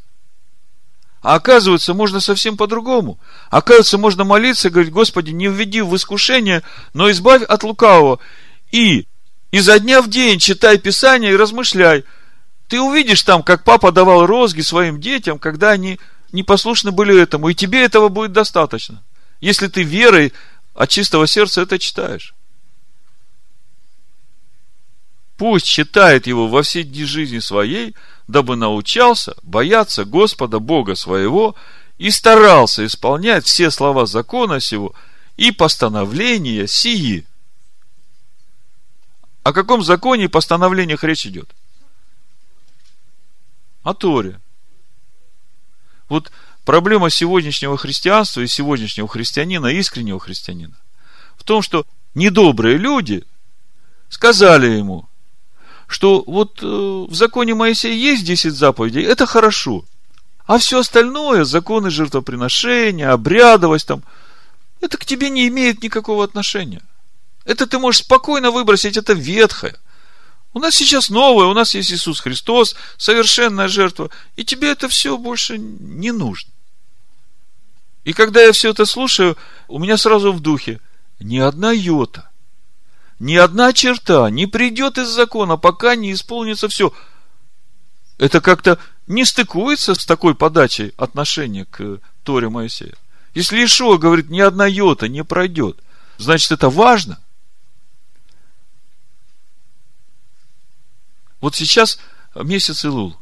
А 1.22 1.36
оказывается, 1.36 1.94
можно 1.94 2.20
совсем 2.20 2.58
по-другому. 2.58 3.18
Оказывается, 3.50 3.98
можно 3.98 4.26
молиться 4.26 4.68
и 4.68 4.72
говорить, 4.72 4.92
Господи, 4.92 5.32
не 5.32 5.48
введи 5.48 5.82
в 5.82 5.96
искушение, 5.96 6.64
но 6.94 7.10
избавь 7.10 7.44
от 7.44 7.64
лукавого. 7.64 8.20
И 8.72 9.08
изо 9.52 9.80
дня 9.80 10.02
в 10.02 10.10
день 10.10 10.40
читай 10.40 10.78
Писание 10.78 11.32
и 11.32 11.38
размышляй. 11.38 12.04
Ты 12.68 12.82
увидишь 12.82 13.24
там, 13.24 13.44
как 13.44 13.64
папа 13.64 13.94
давал 13.94 14.26
розги 14.26 14.62
своим 14.62 15.00
детям, 15.00 15.40
когда 15.40 15.72
они 15.72 16.00
непослушны 16.34 16.92
были 16.92 17.18
этому, 17.20 17.50
и 17.50 17.56
тебе 17.56 17.84
этого 17.84 18.10
будет 18.10 18.34
достаточно. 18.34 19.02
Если 19.40 19.68
ты 19.68 19.84
верой 19.84 20.34
от 20.74 20.90
чистого 20.90 21.28
сердца 21.28 21.62
это 21.62 21.80
читаешь. 21.80 22.34
Пусть 25.38 25.66
читает 25.66 26.28
его 26.28 26.48
во 26.48 26.62
все 26.62 26.84
дни 26.84 27.06
жизни 27.06 27.40
своей, 27.40 27.96
дабы 28.28 28.56
научался 28.56 29.36
бояться 29.44 30.06
Господа 30.06 30.60
Бога 30.60 30.96
своего 30.96 31.56
и 31.98 32.12
старался 32.12 32.86
исполнять 32.86 33.46
все 33.46 33.72
слова 33.72 34.06
закона 34.06 34.60
сего 34.60 34.94
и 35.38 35.52
постановления 35.52 36.68
сии. 36.68 37.26
О 39.44 39.52
каком 39.52 39.84
законе 39.84 40.26
и 40.26 40.30
постановлениях 40.30 41.04
речь 41.04 41.26
идет? 41.26 41.50
О 43.84 43.94
Торе. 43.94 44.40
Вот 46.14 46.32
проблема 46.64 47.10
сегодняшнего 47.10 47.76
христианства 47.76 48.42
и 48.42 48.48
сегодняшнего 48.48 49.08
христианина, 49.08 49.66
искреннего 49.66 50.20
христианина, 50.20 50.76
в 51.36 51.44
том, 51.44 51.64
что 51.64 51.88
недобрые 52.14 52.78
люди 52.78 53.24
сказали 54.10 54.68
ему, 54.68 55.10
что 55.88 56.24
вот 56.28 56.62
э, 56.62 56.66
в 56.68 57.16
законе 57.16 57.56
Моисея 57.56 57.96
есть 57.96 58.26
10 58.26 58.54
заповедей, 58.54 59.02
это 59.02 59.26
хорошо. 59.26 59.86
А 60.46 60.60
все 60.60 60.82
остальное, 60.82 61.46
законы 61.46 61.90
жертвоприношения, 61.90 63.12
обрядовость 63.12 63.88
там, 63.88 64.04
это 64.82 65.00
к 65.00 65.06
тебе 65.06 65.32
не 65.32 65.48
имеет 65.48 65.82
никакого 65.82 66.24
отношения. 66.24 66.84
Это 67.44 67.66
ты 67.66 67.80
можешь 67.80 68.04
спокойно 68.04 68.52
выбросить, 68.52 68.98
это 68.98 69.14
ветхое. 69.14 69.76
У 70.54 70.60
нас 70.60 70.76
сейчас 70.76 71.10
новое, 71.10 71.48
у 71.48 71.54
нас 71.54 71.74
есть 71.74 71.92
Иисус 71.92 72.20
Христос, 72.20 72.76
совершенная 72.98 73.68
жертва, 73.68 74.12
и 74.36 74.46
тебе 74.46 74.72
это 74.72 74.88
все 74.88 75.18
больше 75.18 75.58
не 75.58 76.12
нужно. 76.12 76.52
И 78.04 78.14
когда 78.14 78.42
я 78.42 78.52
все 78.52 78.70
это 78.70 78.86
слушаю, 78.86 79.36
у 79.68 79.80
меня 79.80 79.98
сразу 79.98 80.32
в 80.32 80.42
духе 80.42 80.80
ни 81.20 81.40
одна 81.40 81.72
йота, 81.72 82.30
ни 83.20 83.36
одна 83.36 83.74
черта 83.74 84.30
не 84.30 84.46
придет 84.46 84.98
из 84.98 85.08
закона, 85.08 85.58
пока 85.58 85.96
не 85.96 86.12
исполнится 86.12 86.68
все. 86.68 86.94
это 88.20 88.42
как-то 88.42 88.78
не 89.08 89.26
стыкуется 89.26 89.96
с 89.96 90.06
такой 90.06 90.36
подачей 90.36 90.94
отношения 90.98 91.66
к 91.66 92.00
Торе 92.24 92.50
Моисея. 92.50 92.94
Если 93.34 93.64
Ишуа 93.64 93.98
говорит, 93.98 94.30
ни 94.30 94.40
одна 94.40 94.68
йота 94.68 95.08
не 95.08 95.24
пройдет, 95.24 95.78
значит, 96.18 96.52
это 96.52 96.70
важно. 96.70 97.20
Вот 101.44 101.56
сейчас 101.56 102.00
месяц 102.36 102.86
Илул. 102.86 103.18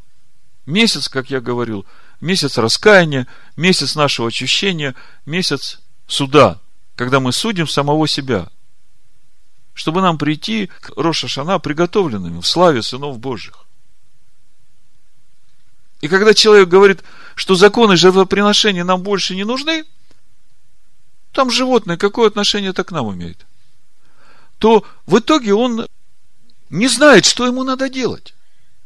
Месяц, 0.68 1.10
как 1.10 1.32
я 1.32 1.42
говорил, 1.42 1.88
месяц 2.20 2.60
раскаяния, 2.60 3.26
месяц 3.56 3.96
нашего 3.96 4.28
очищения, 4.28 4.94
месяц 5.26 5.80
суда, 6.06 6.62
когда 6.96 7.20
мы 7.20 7.32
судим 7.32 7.68
самого 7.68 8.08
себя, 8.08 8.48
чтобы 9.74 10.04
нам 10.04 10.20
прийти 10.20 10.68
к 10.68 10.92
Роша 10.96 11.28
Шана 11.28 11.58
приготовленными 11.58 12.42
в 12.42 12.46
славе 12.46 12.84
сынов 12.84 13.18
Божьих. 13.18 13.66
И 16.02 16.08
когда 16.08 16.36
человек 16.36 16.70
говорит, 16.70 17.04
что 17.34 17.56
законы 17.56 17.96
жертвоприношения 17.96 18.84
нам 18.84 19.02
больше 19.02 19.34
не 19.34 19.46
нужны, 19.46 19.84
там 21.32 21.50
животное 21.50 21.98
какое 21.98 22.28
отношение 22.28 22.70
это 22.70 22.84
к 22.84 22.92
нам 22.92 23.12
имеет, 23.16 23.48
то 24.60 24.86
в 25.08 25.18
итоге 25.18 25.56
он 25.56 25.88
не 26.72 26.88
знает, 26.88 27.26
что 27.26 27.46
ему 27.46 27.64
надо 27.64 27.90
делать. 27.90 28.34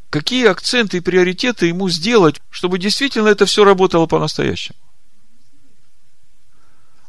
Какие 0.09 0.47
акценты 0.47 0.97
и 0.97 1.01
приоритеты 1.01 1.67
ему 1.67 1.88
сделать, 1.89 2.41
чтобы 2.49 2.79
действительно 2.79 3.27
это 3.27 3.45
все 3.45 3.63
работало 3.63 4.07
по-настоящему. 4.07 4.77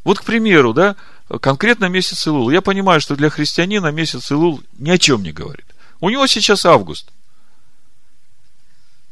Вот, 0.04 0.20
к 0.20 0.24
примеру, 0.24 0.72
да, 0.72 0.96
конкретно 1.40 1.86
месяц 1.86 2.26
Илул. 2.26 2.50
Я 2.50 2.60
понимаю, 2.60 3.00
что 3.00 3.16
для 3.16 3.30
христианина 3.30 3.90
месяц 3.90 4.30
Илул 4.30 4.62
ни 4.78 4.90
о 4.90 4.98
чем 4.98 5.22
не 5.22 5.32
говорит. 5.32 5.66
У 6.00 6.10
него 6.10 6.26
сейчас 6.26 6.64
август. 6.66 7.10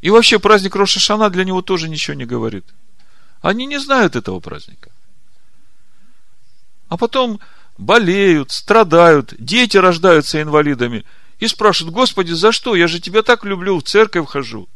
И 0.02 0.10
вообще 0.10 0.38
праздник 0.38 0.76
Роша 0.76 1.00
Шана 1.00 1.30
для 1.30 1.44
него 1.44 1.62
тоже 1.62 1.88
ничего 1.88 2.14
не 2.14 2.26
говорит. 2.26 2.66
Они 3.40 3.64
не 3.64 3.78
знают 3.78 4.16
этого 4.16 4.38
праздника. 4.40 4.90
А 6.88 6.98
потом 6.98 7.40
болеют, 7.78 8.52
страдают, 8.52 9.34
дети 9.38 9.78
рождаются 9.78 10.42
инвалидами– 10.42 11.06
и 11.38 11.46
спрашивают, 11.46 11.94
Господи, 11.94 12.32
за 12.32 12.52
что? 12.52 12.74
Я 12.74 12.88
же 12.88 13.00
тебя 13.00 13.22
так 13.22 13.44
люблю, 13.44 13.78
в 13.78 13.82
церковь 13.82 14.28
хожу, 14.28 14.68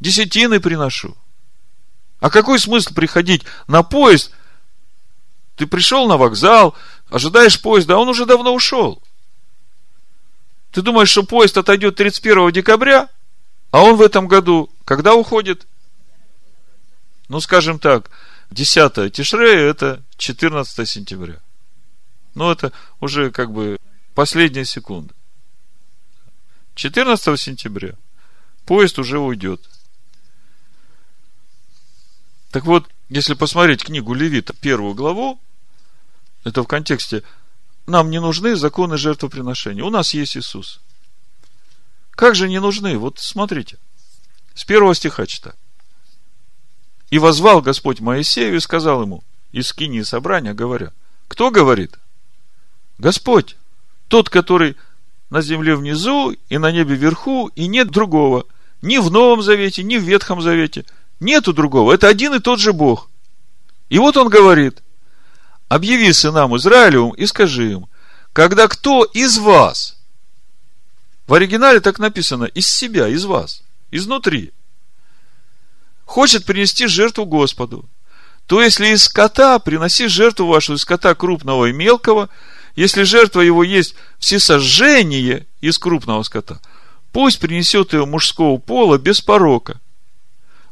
десятины 0.00 0.60
приношу. 0.60 1.16
А 2.20 2.30
какой 2.30 2.58
смысл 2.58 2.94
приходить 2.94 3.44
на 3.66 3.82
поезд? 3.82 4.32
Ты 5.56 5.66
пришел 5.66 6.06
на 6.06 6.16
вокзал, 6.16 6.74
ожидаешь 7.10 7.60
поезда, 7.60 7.94
а 7.94 7.98
он 7.98 8.08
уже 8.08 8.26
давно 8.26 8.54
ушел. 8.54 9.02
Ты 10.72 10.82
думаешь, 10.82 11.08
что 11.08 11.22
поезд 11.22 11.56
отойдет 11.56 11.96
31 11.96 12.52
декабря, 12.52 13.08
а 13.70 13.82
он 13.82 13.96
в 13.96 14.02
этом 14.02 14.28
году 14.28 14.70
когда 14.84 15.14
уходит? 15.14 15.66
Ну, 17.28 17.40
скажем 17.40 17.78
так, 17.78 18.10
10 18.50 19.12
Тишрея– 19.12 19.60
это 19.70 20.02
14 20.16 20.88
сентября. 20.88 21.40
Ну, 22.34 22.50
это 22.50 22.72
уже 23.00 23.30
как 23.30 23.50
бы 23.52 23.78
последняя 24.14 24.64
секунда. 24.64 25.12
14 26.76 27.40
сентября 27.40 27.94
поезд 28.66 28.98
уже 28.98 29.18
уйдет. 29.18 29.66
Так 32.50 32.66
вот, 32.66 32.88
если 33.08 33.32
посмотреть 33.32 33.82
книгу 33.82 34.12
Левита, 34.12 34.52
первую 34.52 34.94
главу, 34.94 35.40
это 36.44 36.62
в 36.62 36.66
контексте 36.66 37.22
нам 37.86 38.10
не 38.10 38.20
нужны 38.20 38.56
законы 38.56 38.98
жертвоприношения. 38.98 39.82
У 39.82 39.90
нас 39.90 40.12
есть 40.12 40.36
Иисус. 40.36 40.80
Как 42.10 42.34
же 42.34 42.46
не 42.46 42.60
нужны? 42.60 42.98
Вот 42.98 43.18
смотрите. 43.20 43.78
С 44.54 44.64
первого 44.64 44.94
стиха 44.94 45.26
читаю. 45.26 45.56
И 47.08 47.18
возвал 47.18 47.62
Господь 47.62 48.00
Моисею 48.00 48.56
и 48.56 48.60
сказал 48.60 49.02
ему, 49.02 49.24
из 49.52 49.68
скини 49.68 50.02
собрания, 50.02 50.52
говоря, 50.52 50.92
кто 51.28 51.50
говорит? 51.50 51.98
Господь, 52.98 53.56
тот, 54.08 54.28
который 54.28 54.76
на 55.30 55.42
земле 55.42 55.74
внизу 55.74 56.34
и 56.48 56.58
на 56.58 56.70
небе 56.70 56.94
вверху, 56.94 57.48
и 57.54 57.66
нет 57.66 57.90
другого. 57.90 58.46
Ни 58.82 58.98
в 58.98 59.10
Новом 59.10 59.42
Завете, 59.42 59.82
ни 59.82 59.96
в 59.96 60.02
Ветхом 60.02 60.40
Завете. 60.40 60.84
Нету 61.18 61.52
другого. 61.52 61.92
Это 61.92 62.08
один 62.08 62.34
и 62.34 62.40
тот 62.40 62.60
же 62.60 62.72
Бог. 62.72 63.08
И 63.88 63.98
вот 63.98 64.16
он 64.16 64.28
говорит, 64.28 64.82
объяви 65.68 66.12
сынам 66.12 66.56
Израилевым 66.56 67.12
и 67.12 67.26
скажи 67.26 67.72
им, 67.72 67.86
когда 68.32 68.68
кто 68.68 69.04
из 69.04 69.38
вас, 69.38 69.96
в 71.26 71.34
оригинале 71.34 71.80
так 71.80 71.98
написано, 71.98 72.44
из 72.44 72.68
себя, 72.68 73.08
из 73.08 73.24
вас, 73.24 73.62
изнутри, 73.90 74.52
хочет 76.04 76.44
принести 76.44 76.86
жертву 76.86 77.24
Господу, 77.24 77.88
то 78.46 78.62
если 78.62 78.88
из 78.88 79.04
скота, 79.04 79.58
приноси 79.58 80.06
жертву 80.06 80.46
вашу 80.46 80.74
из 80.74 80.82
скота 80.82 81.14
крупного 81.16 81.66
и 81.66 81.72
мелкого– 81.72 82.28
если 82.76 83.04
жертва 83.04 83.40
его 83.40 83.64
есть 83.64 83.94
всесожжение 84.18 85.46
из 85.62 85.78
крупного 85.78 86.22
скота, 86.22 86.60
пусть 87.10 87.40
принесет 87.40 87.94
ее 87.94 88.04
мужского 88.04 88.58
пола 88.58 88.98
без 88.98 89.22
порока. 89.22 89.80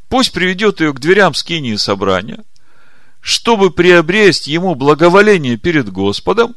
Пусть 0.07 0.31
приведет 0.31 0.81
ее 0.81 0.93
к 0.93 0.99
дверям 0.99 1.33
скинии 1.33 1.75
собрания, 1.75 2.43
чтобы 3.21 3.71
приобрести 3.71 4.51
ему 4.51 4.75
благоволение 4.75 5.57
перед 5.57 5.91
Господом, 5.91 6.55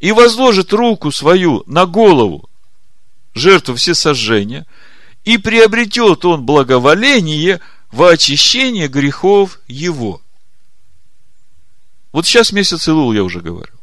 и 0.00 0.10
возложит 0.10 0.72
руку 0.72 1.12
свою 1.12 1.62
на 1.66 1.86
голову 1.86 2.50
жертву 3.32 3.76
всесожжения, 3.76 4.66
и 5.24 5.38
приобретет 5.38 6.24
он 6.24 6.44
благоволение 6.44 7.60
во 7.92 8.10
очищение 8.10 8.88
грехов 8.88 9.60
его. 9.68 10.20
Вот 12.10 12.26
сейчас 12.26 12.52
месяц 12.52 12.88
Илул 12.88 13.12
я 13.12 13.22
уже 13.22 13.40
говорю. 13.40 13.73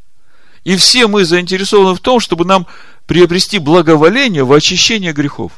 И 0.64 0.76
все 0.76 1.08
мы 1.08 1.24
заинтересованы 1.24 1.94
в 1.94 2.00
том, 2.00 2.20
чтобы 2.20 2.44
нам 2.44 2.66
приобрести 3.06 3.58
благоволение 3.58 4.44
в 4.44 4.52
очищение 4.52 5.12
грехов. 5.12 5.52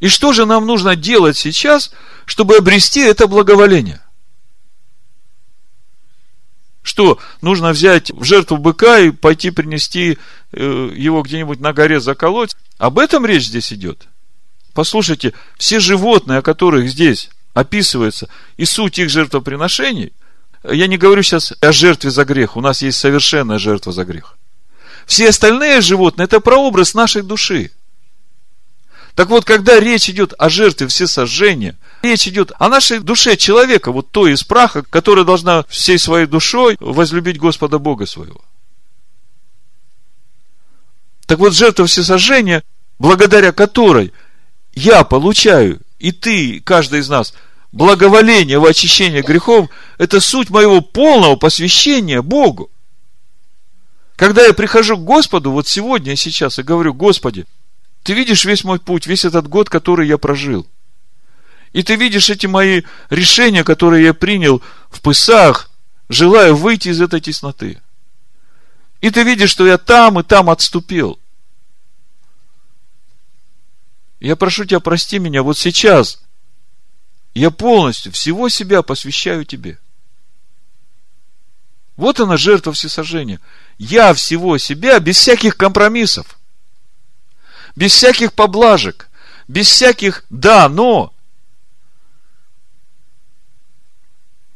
И 0.00 0.08
что 0.08 0.32
же 0.32 0.46
нам 0.46 0.66
нужно 0.66 0.96
делать 0.96 1.36
сейчас, 1.36 1.92
чтобы 2.24 2.56
обрести 2.56 3.00
это 3.00 3.26
благоволение? 3.26 4.00
Что, 6.82 7.18
нужно 7.40 7.70
взять 7.70 8.10
в 8.10 8.24
жертву 8.24 8.58
быка 8.58 8.98
и 8.98 9.10
пойти 9.10 9.50
принести 9.50 10.18
э, 10.52 10.90
его 10.94 11.22
где-нибудь 11.22 11.60
на 11.60 11.72
горе 11.72 12.00
заколоть? 12.00 12.54
Об 12.76 12.98
этом 12.98 13.24
речь 13.24 13.46
здесь 13.46 13.72
идет. 13.72 14.06
Послушайте, 14.74 15.32
все 15.56 15.80
животные, 15.80 16.38
о 16.38 16.42
которых 16.42 16.88
здесь 16.90 17.30
описывается, 17.54 18.28
и 18.56 18.64
суть 18.64 18.98
их 18.98 19.10
жертвоприношений– 19.10 20.12
я 20.64 20.86
не 20.86 20.96
говорю 20.96 21.22
сейчас 21.22 21.52
о 21.60 21.72
жертве 21.72 22.10
за 22.10 22.24
грех. 22.24 22.56
У 22.56 22.60
нас 22.60 22.82
есть 22.82 22.98
совершенная 22.98 23.58
жертва 23.58 23.92
за 23.92 24.04
грех. 24.04 24.36
Все 25.06 25.28
остальные 25.28 25.82
животные– 25.82 26.24
это 26.26 26.40
прообраз 26.40 26.94
нашей 26.94 27.22
души. 27.22 27.70
Так 29.14 29.28
вот, 29.28 29.44
когда 29.44 29.78
речь 29.78 30.08
идет 30.08 30.32
о 30.38 30.48
жертве 30.48 30.88
всесожжения, 30.88 31.76
речь 32.02 32.26
идет 32.26 32.52
о 32.58 32.68
нашей 32.68 32.98
душе 32.98 33.36
человека, 33.36 33.92
вот 33.92 34.10
той 34.10 34.32
из 34.32 34.42
праха, 34.42 34.82
которая 34.82 35.24
должна 35.24 35.64
всей 35.68 35.98
своей 35.98 36.26
душой 36.26 36.76
возлюбить 36.80 37.38
Господа 37.38 37.78
Бога 37.78 38.06
своего. 38.06 38.40
Так 41.26 41.38
вот, 41.38 41.54
жертва 41.54 41.86
всесожжения, 41.86 42.64
благодаря 42.98 43.52
которой 43.52 44.12
я 44.72 45.04
получаю, 45.04 45.80
и 45.98 46.10
ты, 46.10 46.60
каждый 46.60 47.00
из 47.00 47.08
нас– 47.10 47.34
благоволение 47.74 48.60
в 48.60 48.64
очищении 48.64 49.20
грехов– 49.20 49.68
это 49.98 50.20
суть 50.20 50.48
моего 50.48 50.80
полного 50.80 51.34
посвящения 51.34 52.22
Богу. 52.22 52.70
Когда 54.14 54.46
я 54.46 54.54
прихожу 54.54 54.96
к 54.96 55.04
Господу, 55.04 55.50
вот 55.50 55.66
сегодня 55.66 56.12
и 56.12 56.16
сейчас, 56.16 56.58
и 56.58 56.62
говорю, 56.62 56.94
Господи, 56.94 57.46
Ты 58.04 58.14
видишь 58.14 58.44
весь 58.44 58.62
мой 58.62 58.78
путь, 58.78 59.08
весь 59.08 59.24
этот 59.24 59.48
год, 59.48 59.68
который 59.68 60.06
я 60.06 60.18
прожил. 60.18 60.66
И 61.72 61.82
Ты 61.82 61.96
видишь 61.96 62.30
эти 62.30 62.46
мои 62.46 62.82
решения, 63.10 63.64
которые 63.64 64.04
я 64.04 64.14
принял 64.14 64.62
в 64.88 65.00
Пысах, 65.00 65.68
желая 66.08 66.52
выйти 66.52 66.90
из 66.90 67.00
этой 67.00 67.20
тесноты. 67.20 67.82
И 69.00 69.10
Ты 69.10 69.24
видишь, 69.24 69.50
что 69.50 69.66
я 69.66 69.78
там 69.78 70.20
и 70.20 70.22
там 70.22 70.48
отступил. 70.48 71.18
Я 74.20 74.36
прошу 74.36 74.64
Тебя, 74.64 74.78
прости 74.78 75.18
меня 75.18 75.42
вот 75.42 75.58
сейчас– 75.58 76.20
я 77.34 77.50
полностью 77.50 78.12
всего 78.12 78.48
себя 78.48 78.82
посвящаю 78.82 79.44
тебе. 79.44 79.78
Вот 81.96 82.20
она 82.20 82.36
жертва 82.36 82.72
всесожжения. 82.72 83.40
Я 83.76 84.14
всего 84.14 84.58
себя 84.58 84.98
без 85.00 85.18
всяких 85.18 85.56
компромиссов, 85.56 86.38
без 87.76 87.92
всяких 87.92 88.32
поблажек, 88.32 89.08
без 89.48 89.68
всяких 89.68 90.24
«да, 90.30 90.68
но». 90.68 91.12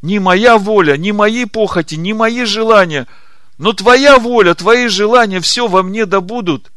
Ни 0.00 0.18
моя 0.18 0.59
воля, 0.59 0.96
ни 0.96 1.10
мои 1.10 1.44
похоти, 1.44 1.96
ни 1.96 2.12
мои 2.12 2.44
желания, 2.44 3.09
но 3.56 3.72
твоя 3.72 4.18
воля, 4.18 4.55
твои 4.55 4.86
желания, 4.86 5.40
все 5.40 5.66
во 5.66 5.82
мне 5.82 6.06
добудут 6.06 6.70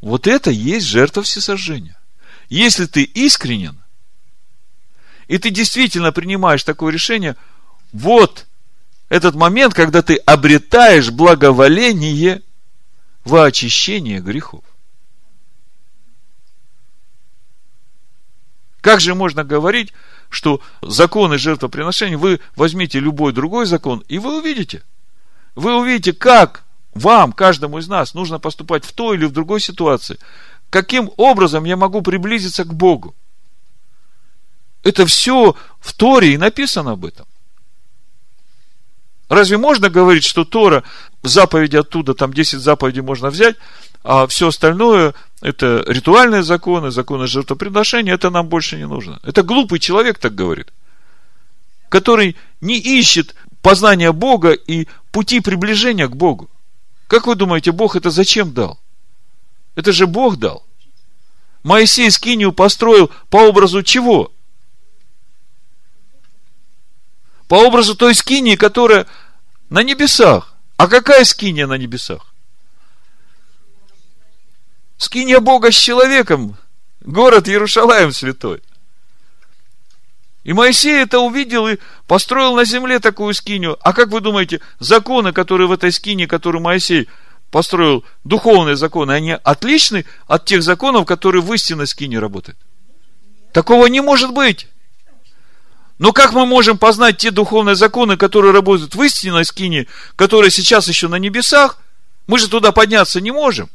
Вот 0.00 0.26
это 0.26 0.50
есть 0.50 0.86
жертва 0.86 1.22
всесожжения. 1.22 1.96
Если 2.48 2.86
ты 2.86 3.04
искренен, 3.04 3.80
и 5.28 5.38
ты 5.38 5.50
действительно 5.50 6.10
принимаешь 6.10 6.64
такое 6.64 6.92
решение, 6.92 7.36
вот 7.92 8.46
этот 9.08 9.34
момент, 9.34 9.74
когда 9.74 10.02
ты 10.02 10.16
обретаешь 10.16 11.10
благоволение 11.10 12.42
во 13.24 13.44
очищение 13.44 14.20
грехов. 14.20 14.64
Как 18.80 19.00
же 19.00 19.14
можно 19.14 19.44
говорить, 19.44 19.92
что 20.30 20.60
законы 20.82 21.36
жертвоприношения, 21.36 22.16
вы 22.16 22.40
возьмите 22.56 23.00
любой 23.00 23.32
другой 23.32 23.66
закон, 23.66 24.02
и 24.08 24.18
вы 24.18 24.38
увидите. 24.38 24.82
Вы 25.54 25.76
увидите, 25.76 26.12
как 26.12 26.64
вам, 26.94 27.32
каждому 27.32 27.78
из 27.78 27.88
нас, 27.88 28.14
нужно 28.14 28.38
поступать 28.38 28.84
в 28.84 28.92
той 28.92 29.16
или 29.16 29.26
в 29.26 29.32
другой 29.32 29.60
ситуации. 29.60 30.18
Каким 30.70 31.10
образом 31.16 31.64
я 31.64 31.76
могу 31.76 32.02
приблизиться 32.02 32.64
к 32.64 32.72
Богу? 32.72 33.14
Это 34.82 35.06
все 35.06 35.56
в 35.80 35.92
Торе 35.92 36.34
и 36.34 36.38
написано 36.38 36.92
об 36.92 37.04
этом. 37.04 37.26
Разве 39.28 39.58
можно 39.58 39.90
говорить, 39.90 40.24
что 40.24 40.44
Тора, 40.44 40.84
заповеди 41.22 41.76
оттуда, 41.76 42.14
там 42.14 42.32
10 42.32 42.60
заповедей 42.60 43.02
можно 43.02 43.28
взять, 43.28 43.56
а 44.02 44.26
все 44.26 44.48
остальное 44.48 45.14
это 45.42 45.84
ритуальные 45.86 46.42
законы, 46.42 46.90
законы 46.90 47.26
жертвоприношения, 47.26 48.14
это 48.14 48.30
нам 48.30 48.48
больше 48.48 48.76
не 48.76 48.86
нужно. 48.86 49.20
Это 49.22 49.42
глупый 49.42 49.80
человек 49.80 50.18
так 50.18 50.34
говорит, 50.34 50.72
который 51.90 52.36
не 52.60 52.78
ищет 52.78 53.34
познания 53.60 54.12
Бога 54.12 54.52
и 54.52 54.88
пути 55.10 55.40
приближения 55.40 56.08
к 56.08 56.16
Богу. 56.16 56.48
Как 57.06 57.26
вы 57.26 57.34
думаете, 57.34 57.72
Бог 57.72 57.96
это 57.96 58.10
зачем 58.10 58.52
дал? 58.52 58.78
Это 59.74 59.92
же 59.92 60.06
Бог 60.06 60.38
дал. 60.38 60.64
Моисей 61.62 62.10
скинию 62.10 62.52
построил 62.52 63.10
по 63.30 63.48
образу 63.48 63.82
чего? 63.82 64.32
По 67.48 67.54
образу 67.54 67.96
той 67.96 68.14
скинии, 68.14 68.56
которая 68.56 69.06
на 69.70 69.82
небесах. 69.82 70.54
А 70.76 70.86
какая 70.86 71.24
скиния 71.24 71.66
на 71.66 71.78
небесах? 71.78 72.26
Скиния 74.98 75.40
Бога 75.40 75.72
с 75.72 75.76
человеком. 75.76 76.56
Город 77.00 77.48
Иерушалаем 77.48 78.12
святой. 78.12 78.62
И 80.44 80.52
Моисей 80.52 81.02
это 81.02 81.20
увидел 81.20 81.66
и 81.66 81.78
построил 82.06 82.54
на 82.54 82.64
земле 82.64 83.00
такую 83.00 83.34
скинию. 83.34 83.78
А 83.82 83.92
как 83.92 84.08
вы 84.08 84.20
думаете, 84.20 84.60
законы, 84.78 85.32
которые 85.32 85.68
в 85.68 85.72
этой 85.72 85.90
скине, 85.90 86.26
которую 86.26 86.62
Моисей 86.62 87.08
построил, 87.50 88.04
духовные 88.24 88.76
законы, 88.76 89.12
они 89.12 89.32
отличны 89.32 90.04
от 90.26 90.44
тех 90.44 90.62
законов, 90.62 91.06
которые 91.06 91.42
в 91.42 91.52
истинной 91.52 91.86
скине 91.86 92.18
работают? 92.18 92.58
Такого 93.52 93.86
не 93.86 94.00
может 94.00 94.32
быть. 94.32 94.68
Но 95.98 96.12
как 96.12 96.32
мы 96.32 96.46
можем 96.46 96.78
познать 96.78 97.18
те 97.18 97.30
духовные 97.30 97.74
законы, 97.74 98.16
которые 98.16 98.52
работают 98.52 98.94
в 98.94 99.02
истинной 99.02 99.44
скине, 99.44 99.86
которые 100.14 100.50
сейчас 100.50 100.86
еще 100.88 101.08
на 101.08 101.16
небесах? 101.16 101.78
Мы 102.26 102.38
же 102.38 102.48
туда 102.48 102.72
подняться 102.72 103.20
не 103.20 103.32
можем. 103.32 103.68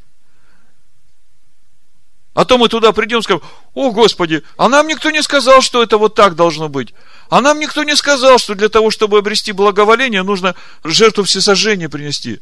А 2.32 2.44
то 2.44 2.58
мы 2.58 2.68
туда 2.68 2.92
придем 2.92 3.20
и 3.20 3.22
скажем, 3.22 3.42
о, 3.74 3.92
Господи, 3.92 4.42
а 4.56 4.68
нам 4.68 4.88
никто 4.88 5.10
не 5.10 5.22
сказал, 5.22 5.60
что 5.60 5.82
это 5.82 5.98
вот 5.98 6.14
так 6.14 6.34
должно 6.34 6.68
быть. 6.68 6.92
А 7.30 7.40
нам 7.40 7.60
никто 7.60 7.84
не 7.84 7.94
сказал, 7.94 8.38
что 8.38 8.54
для 8.54 8.68
того, 8.68 8.90
чтобы 8.90 9.18
обрести 9.18 9.52
благоволение, 9.52 10.22
нужно 10.22 10.56
жертву 10.82 11.24
всесожжения 11.24 11.88
принести. 11.88 12.40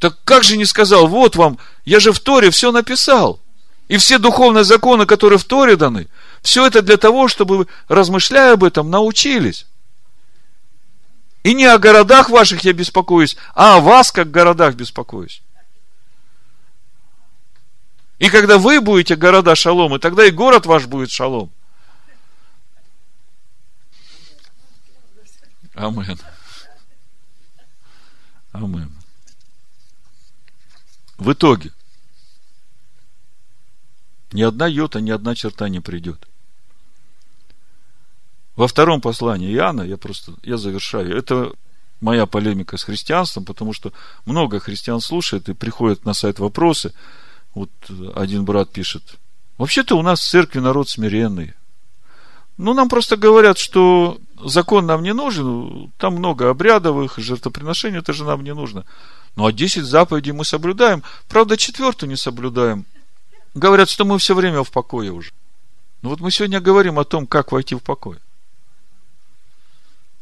Так 0.00 0.18
как 0.24 0.44
же 0.44 0.56
не 0.56 0.66
сказал, 0.66 1.06
вот 1.06 1.34
вам, 1.36 1.58
я 1.84 1.98
же 1.98 2.12
в 2.12 2.20
Торе 2.20 2.50
все 2.50 2.72
написал. 2.72 3.40
И 3.88 3.96
все 3.96 4.18
духовные 4.18 4.64
законы, 4.64 5.06
которые 5.06 5.38
в 5.38 5.44
Торе 5.44 5.76
даны, 5.76 6.08
все 6.48 6.66
это 6.66 6.80
для 6.80 6.96
того, 6.96 7.28
чтобы, 7.28 7.66
размышляя 7.88 8.54
об 8.54 8.64
этом, 8.64 8.88
научились. 8.88 9.66
И 11.42 11.52
не 11.52 11.66
о 11.66 11.76
городах 11.76 12.30
ваших 12.30 12.64
я 12.64 12.72
беспокоюсь, 12.72 13.36
а 13.54 13.76
о 13.76 13.80
вас, 13.80 14.10
как 14.10 14.30
городах, 14.30 14.74
беспокоюсь. 14.74 15.42
И 18.18 18.30
когда 18.30 18.56
вы 18.56 18.80
будете 18.80 19.14
города 19.14 19.54
шалом, 19.54 19.94
и 19.94 19.98
тогда 19.98 20.24
и 20.24 20.30
город 20.30 20.64
ваш 20.64 20.86
будет 20.86 21.10
шалом. 21.10 21.52
Амен. 25.74 26.18
Амен. 28.52 28.90
В 31.18 31.30
итоге, 31.30 31.72
ни 34.32 34.40
одна 34.40 34.66
йота, 34.66 35.02
ни 35.02 35.10
одна 35.10 35.34
черта 35.34 35.68
не 35.68 35.80
придет. 35.80 36.27
Во 38.58 38.66
втором 38.66 39.00
послании 39.00 39.54
Иоанна, 39.54 39.82
я 39.82 39.96
просто, 39.96 40.34
я 40.42 40.56
завершаю, 40.56 41.16
это 41.16 41.52
моя 42.00 42.26
полемика 42.26 42.76
с 42.76 42.82
христианством, 42.82 43.44
потому 43.44 43.72
что 43.72 43.92
много 44.26 44.58
христиан 44.58 45.00
слушает 45.00 45.48
и 45.48 45.54
приходят 45.54 46.04
на 46.04 46.12
сайт 46.12 46.38
вопросы. 46.38 46.92
Вот 47.54 47.70
один 48.14 48.44
брат 48.44 48.70
пишет, 48.70 49.02
вообще-то 49.56 49.96
у 49.96 50.02
нас 50.02 50.20
в 50.20 50.28
церкви 50.28 50.58
народ 50.58 50.88
смиренный. 50.88 51.54
Ну, 52.56 52.74
нам 52.74 52.88
просто 52.88 53.16
говорят, 53.16 53.58
что 53.58 54.18
закон 54.44 54.86
нам 54.86 55.04
не 55.04 55.14
нужен, 55.14 55.92
там 55.96 56.16
много 56.16 56.50
обрядовых, 56.50 57.16
жертвоприношений, 57.16 57.98
это 57.98 58.12
же 58.12 58.24
нам 58.24 58.42
не 58.42 58.52
нужно. 58.52 58.84
Ну, 59.36 59.46
а 59.46 59.52
10 59.52 59.84
заповедей 59.84 60.32
мы 60.32 60.44
соблюдаем, 60.44 61.04
правда, 61.28 61.56
четвертую 61.56 62.10
не 62.10 62.16
соблюдаем– 62.16 62.84
Говорят, 63.54 63.88
что 63.88 64.04
мы 64.04 64.18
все 64.18 64.34
время 64.34 64.62
в 64.62 64.70
покое 64.70 65.10
уже. 65.10 65.32
Ну 66.02 66.10
вот 66.10 66.20
мы 66.20 66.30
сегодня 66.30 66.60
говорим 66.60 66.98
о 66.98 67.04
том, 67.04 67.26
как 67.26 67.50
войти 67.50 67.74
в 67.74 67.82
покой. 67.82 68.18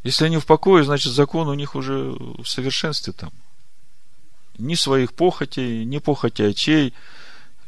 Если 0.07 0.25
они 0.25 0.39
в 0.39 0.47
покое, 0.47 0.85
значит 0.85 1.13
закон 1.13 1.49
у 1.49 1.55
них 1.55 1.75
уже 1.75 1.95
в 1.95 2.45
совершенстве 2.45 3.13
там. 3.13 3.33
Ни 4.57 4.77
своих 4.77 5.13
похотей, 5.13 5.85
ни 5.85 5.99
похоти 5.99 6.43
очей, 6.43 6.95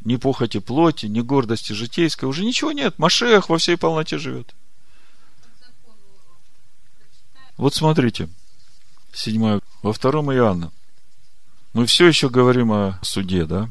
ни 0.04 0.14
похоти 0.14 0.60
плоти, 0.60 1.06
ни 1.06 1.20
гордости 1.20 1.72
житейской. 1.72 2.26
Уже 2.26 2.44
ничего 2.44 2.70
нет. 2.70 2.96
Машех 2.96 3.48
во 3.48 3.58
всей 3.58 3.76
полноте 3.76 4.18
живет. 4.18 4.54
Вот 7.56 7.74
смотрите, 7.74 8.28
седьмое, 9.12 9.60
во 9.82 9.92
втором 9.92 10.32
Иоанна. 10.32 10.70
Мы 11.72 11.86
все 11.86 12.06
еще 12.06 12.28
говорим 12.28 12.70
о 12.70 13.00
суде, 13.02 13.46
да? 13.46 13.68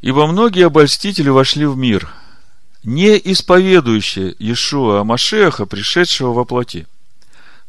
Ибо 0.00 0.26
многие 0.26 0.64
обольстители 0.64 1.28
вошли 1.28 1.66
в 1.66 1.76
мир, 1.76 2.10
не 2.84 3.18
исповедующие 3.18 4.34
Иешуа 4.38 5.04
Машеха, 5.04 5.66
пришедшего 5.66 6.32
во 6.32 6.46
плоти. 6.46 6.86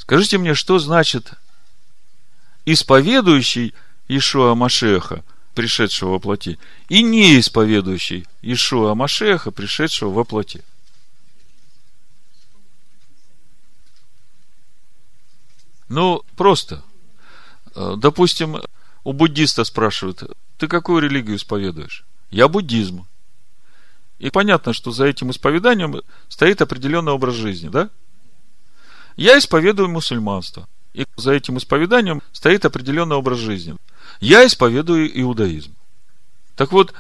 Скажите 0.02 0.40
мне, 0.40 0.56
что 0.56 0.80
значит 0.80 1.34
исповедующий 2.66 3.76
Иешуа 4.08 4.56
Машеха, 4.56 5.24
пришедшего 5.54 6.14
во 6.14 6.20
плоти, 6.20 6.58
и 6.90 7.04
не 7.04 7.40
исповедующий 7.40 8.26
Иешуа 8.42 8.96
Машеха, 8.96 9.52
пришедшего 9.52 10.10
во 10.10 10.24
плоти? 10.24 10.64
Ну, 15.88 16.24
просто. 16.36 16.84
Допустим, 17.76 18.60
у 19.04 19.14
буддиста 19.14 19.64
спрашивают, 19.64 20.24
ты 20.58 20.68
какую 20.68 21.04
религию 21.04 21.36
исповедуешь? 21.36 22.06
я 22.32 22.48
буддизм. 22.48 23.06
И 24.18 24.32
понятно, 24.32 24.74
что 24.74 24.92
за 24.92 25.06
этим 25.06 25.30
исповеданием 25.30 26.02
стоит 26.28 26.62
определенный 26.62 27.12
образ 27.12 27.36
жизни, 27.36 27.70
да? 27.70 27.92
Я 29.16 29.38
исповедую 29.38 29.90
мусульманство. 29.90 30.68
И 30.94 31.06
за 31.16 31.34
этим 31.34 31.58
исповеданием 31.58 32.22
стоит 32.32 32.66
определенный 32.66 33.16
образ 33.16 33.40
жизни. 33.40 33.76
Я 34.20 34.46
исповедую 34.46 35.20
иудаизм. 35.22 35.74
Так 36.56 36.72
вот, 36.72 36.94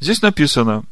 здесь 0.00 0.20
написано, 0.20 0.84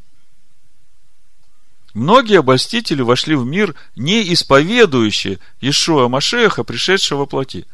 многие 1.93 2.39
обольстители 2.39 3.01
вошли 3.01 3.35
в 3.35 3.45
мир, 3.45 3.75
не 3.95 4.33
исповедующие 4.33 5.39
Ишуа 5.61 6.07
Машеха, 6.07 6.63
пришедшего 6.63 7.19
во 7.19 7.25
плоти. 7.25 7.67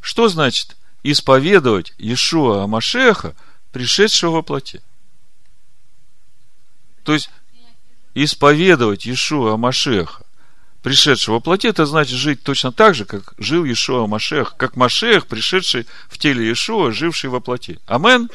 Что 0.00 0.28
значит 0.28 0.76
исповедовать 1.02 1.94
Ишуа 1.98 2.66
Машеха, 2.66 3.34
пришедшего 3.72 4.32
во 4.32 4.42
плоти? 4.42 4.82
То 7.08 7.14
есть, 7.14 7.30
исповедовать 8.14 9.06
Иешуа 9.06 9.56
Машеха, 9.56 10.24
пришедшего 10.82 11.34
во 11.34 11.40
плоти, 11.40 11.66
это 11.66 11.86
значит 11.86 12.16
жить 12.16 12.42
точно 12.42 12.72
так 12.72 12.94
же, 12.94 13.04
как 13.04 13.34
жил 13.38 13.64
Иешуа 13.64 14.06
Машех, 14.06 14.56
как 14.56 14.76
Машех, 14.76 15.26
пришедший 15.26 15.86
в 16.08 16.18
теле 16.18 16.44
Иешуа, 16.46 16.92
живший 16.92 17.30
во 17.30 17.40
плоти. 17.40 17.80
Амен? 17.86 18.30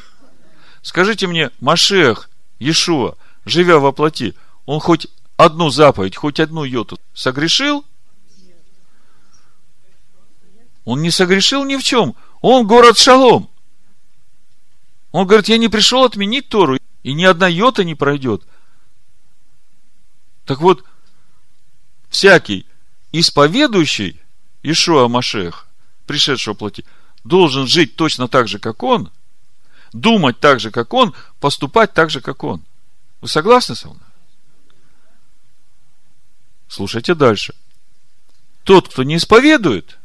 Скажите 0.81 1.27
мне, 1.27 1.51
Машех, 1.59 2.29
Иешуа, 2.59 3.15
живя 3.45 3.79
во 3.79 3.91
плоти, 3.91 4.35
он 4.65 4.79
хоть 4.79 5.07
одну 5.37 5.69
заповедь, 5.69 6.15
хоть 6.15 6.39
одну 6.39 6.63
йоту 6.63 6.99
согрешил? 7.13 7.85
Он 10.85 11.01
не 11.01 11.11
согрешил 11.11 11.63
ни 11.63 11.77
в 11.77 11.83
чем. 11.83 12.15
Он 12.41 12.67
город 12.67 12.97
Шалом. 12.97 13.49
Он 15.11 15.25
говорит, 15.25 15.47
я 15.47 15.57
не 15.57 15.69
пришел 15.69 16.03
отменить 16.03 16.49
Тору, 16.49 16.77
и 17.03 17.13
ни 17.13 17.23
одна 17.23 17.47
йота 17.47 17.83
не 17.83 17.95
пройдет. 17.95 18.43
Так 20.45 20.59
вот, 20.59 20.83
всякий 22.13 22.67
исповедующий 23.11 24.21
Ишуа 24.61 25.07
Машех, 25.07 25.67
пришедшего 26.05 26.53
плоти, 26.53 26.85
должен 27.23 27.67
жить 27.67 27.95
точно 27.95 28.27
так 28.27 28.47
же, 28.47 28.59
как 28.59 28.83
он, 28.83 29.11
думать 29.93 30.39
так 30.39 30.59
же, 30.59 30.69
как 30.69 30.93
он, 30.93 31.15
поступать 31.39 31.93
так 31.93 32.11
же, 32.11 32.21
как 32.21 32.43
он. 32.43 32.63
Вы 33.19 33.27
согласны 33.27 33.75
со 33.75 33.87
мной? 33.87 33.99
Слушайте 36.67 37.15
дальше. 37.15 37.55
Тот, 38.63 38.89
кто 38.89 39.03
не 39.03 39.17
исповедует 39.17 39.97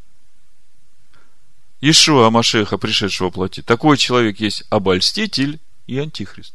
Ишуа 1.83 2.31
Машеха, 2.31 2.79
пришедшего 2.79 3.31
плоти, 3.31 3.61
такой 3.61 3.99
человек 3.99 4.41
есть 4.41 4.65
обольститель 4.71 5.61
и 5.87 5.99
антихрист. 5.99 6.55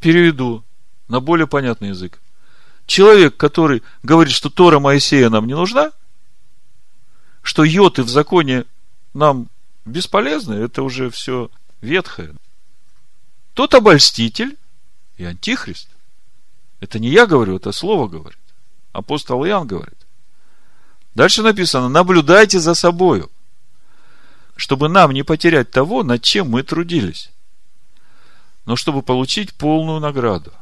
Переведу 0.00 0.64
на 1.08 1.20
более 1.20 1.46
понятный 1.46 1.88
язык. 1.88 2.20
Человек, 2.86 3.36
который 3.36 3.82
говорит, 4.02 4.32
что 4.32 4.50
Тора 4.50 4.78
Моисея 4.78 5.28
нам 5.28 5.46
не 5.46 5.54
нужна, 5.54 5.92
что 7.42 7.64
йоты 7.64 8.02
в 8.02 8.08
законе 8.08 8.64
нам 9.14 9.48
бесполезны, 9.84 10.54
это 10.54 10.82
уже 10.82 11.10
все 11.10 11.50
ветхое. 11.80 12.34
Тот 13.54 13.74
обольститель 13.74 14.56
и 15.16 15.24
антихрист. 15.24 15.88
Это 16.80 16.98
не 16.98 17.08
я 17.08 17.26
говорю, 17.26 17.56
это 17.56 17.72
слово 17.72 18.06
говорит. 18.06 18.38
Апостол 18.92 19.44
Иоанн 19.44 19.66
говорит. 19.66 19.98
Дальше 21.14 21.42
написано, 21.42 21.88
наблюдайте 21.88 22.60
за 22.60 22.74
собою, 22.74 23.30
чтобы 24.54 24.88
нам 24.88 25.10
не 25.10 25.24
потерять 25.24 25.70
того, 25.70 26.04
над 26.04 26.22
чем 26.22 26.50
мы 26.50 26.62
трудились, 26.62 27.30
но 28.68 28.76
чтобы 28.76 29.00
получить 29.00 29.54
полную 29.54 29.98
награду. 29.98 30.52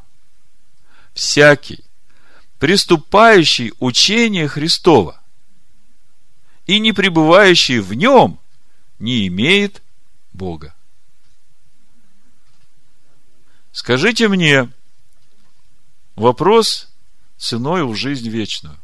Всякий, 1.13 1.83
приступающий 2.57 3.73
учение 3.79 4.47
Христова 4.47 5.21
и 6.67 6.79
не 6.79 6.93
пребывающий 6.93 7.79
в 7.79 7.93
нем, 7.95 8.39
не 8.97 9.27
имеет 9.27 9.83
Бога. 10.31 10.73
Скажите 13.73 14.29
мне, 14.29 14.71
вопрос 16.15 16.89
ценой 17.35 17.83
в 17.83 17.93
жизнь 17.93 18.29
вечную. 18.29 18.77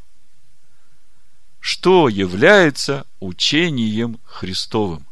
Что 1.60 2.10
является 2.10 3.06
учением 3.20 4.18
Христовым? 4.26 5.06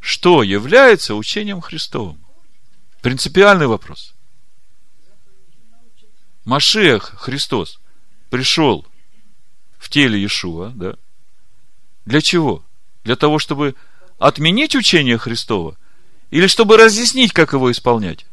Что 0.00 0.42
является 0.42 1.14
учением 1.14 1.60
Христовым? 1.60 2.18
Принципиальный 3.02 3.66
вопрос. 3.66 4.14
Машех 6.44 7.14
Христос 7.18 7.78
пришел 8.30 8.86
в 9.78 9.88
теле 9.90 10.18
Иешуа, 10.18 10.70
да? 10.74 10.96
Для 12.06 12.20
чего? 12.20 12.64
Для 13.04 13.14
того, 13.16 13.38
чтобы 13.38 13.74
отменить 14.18 14.74
учение 14.74 15.18
Христова? 15.18 15.76
Или 16.30 16.46
чтобы 16.46 16.76
разъяснить, 16.76 17.32
как 17.32 17.52
его 17.52 17.70
исполнять? 17.70 18.26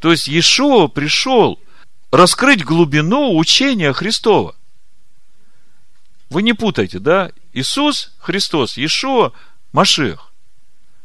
То 0.00 0.10
есть 0.10 0.28
Иешуа 0.28 0.88
пришел 0.88 1.60
раскрыть 2.10 2.64
глубину 2.64 3.36
учения 3.36 3.92
Христова. 3.92 4.56
Вы 6.30 6.42
не 6.42 6.52
путайте, 6.52 7.00
да? 7.00 7.32
Иисус 7.52 8.12
Христос, 8.18 8.76
Иешуа, 8.76 9.32
Машех. 9.72 10.32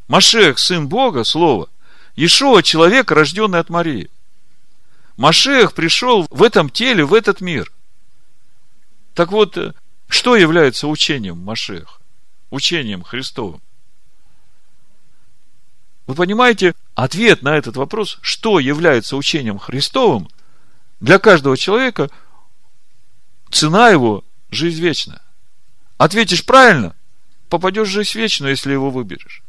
Машех, 0.07 0.59
сын 0.59 0.87
Бога, 0.87 1.23
Слово. 1.23 1.67
Иешуа, 2.15 2.61
человек, 2.61 3.11
рожденный 3.11 3.59
от 3.59 3.69
Марии. 3.69 4.11
Машех 5.17 5.73
пришел 5.73 6.27
в 6.29 6.43
этом 6.43 6.69
теле, 6.69 7.03
в 7.03 7.13
этот 7.13 7.41
мир. 7.41 7.71
Так 9.15 9.31
вот, 9.31 9.57
что 10.07 10.35
является 10.35 10.87
учением 10.87 11.39
Машеха? 11.39 11.99
Учением 12.51 13.01
Христовым? 13.01 13.61
Вы 16.05 16.13
понимаете, 16.13 16.75
ответ 16.93 17.41
на 17.41 17.57
этот 17.57 17.77
вопрос, 17.77 18.19
что 18.21 18.59
является 18.59 19.17
учением 19.17 19.57
Христовым, 19.57 20.29
для 20.99 21.17
каждого 21.17 21.57
человека 21.57 22.11
цена 23.49 23.89
его– 23.89 24.23
жизнь 24.55 24.81
вечная. 24.81 25.21
Ответишь 25.97 26.45
правильно, 26.45 26.95
попадешь 27.49 27.87
в 27.87 27.91
жизнь 27.91 28.17
вечную, 28.17 28.51
если 28.51 28.71
его 28.71 28.89
выберешь. 28.89 29.43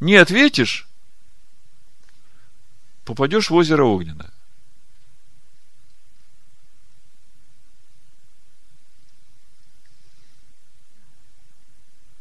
Не 0.00 0.16
ответишь, 0.16 0.88
попадешь 3.04 3.50
в 3.50 3.54
озеро 3.54 3.84
Огненное. 3.84 4.30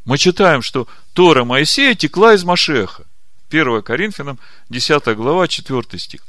Мы 0.05 0.17
читаем, 0.17 0.61
что 0.61 0.87
Тора 1.11 1.43
Моисея 1.43 1.93
текла 1.93 2.33
из 2.33 2.45
Машеха. 2.45 3.05
1 3.49 3.81
Коринфянам, 3.81 4.39
10 4.69 5.15
глава, 5.17 5.49
4 5.49 5.99
стих. 5.99 6.21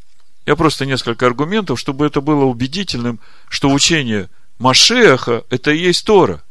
Я 0.47 0.57
просто 0.57 0.85
несколько 0.85 1.27
аргументов, 1.27 1.79
чтобы 1.79 2.07
это 2.07 2.21
было 2.21 2.45
убедительным, 2.45 3.21
что 3.49 3.71
учение 3.71 4.29
Машеха– 4.59 5.45
это 5.51 5.71
и 5.71 5.79
есть 5.79 6.05
Тора. 6.05 6.43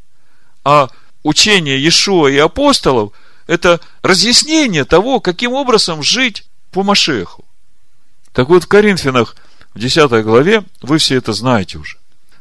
А 0.63 0.89
учение 1.23 1.77
Иешуа 1.77 2.27
и 2.27 2.37
апостолов– 2.37 3.13
это 3.47 3.79
разъяснение 4.01 4.85
того, 4.85 5.19
каким 5.19 5.53
образом 5.53 6.03
жить 6.03 6.45
по 6.71 6.83
Машеху. 6.83 7.45
Так 8.33 8.49
вот, 8.49 8.65
в 8.65 8.67
Коринфянах, 8.67 9.35
в 9.73 9.79
10 9.79 10.23
главе, 10.23 10.63
вы 10.81 10.97
все 10.97 11.15
это 11.15 11.33
знаете 11.33 11.77
уже. 11.77 11.97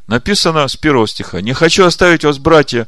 Написано 0.07 0.67
с 0.67 0.75
первого 0.75 1.07
стиха. 1.07 1.41
«Не 1.41 1.53
хочу 1.53 1.85
оставить 1.85 2.23
вас, 2.23 2.37
братья, 2.37 2.87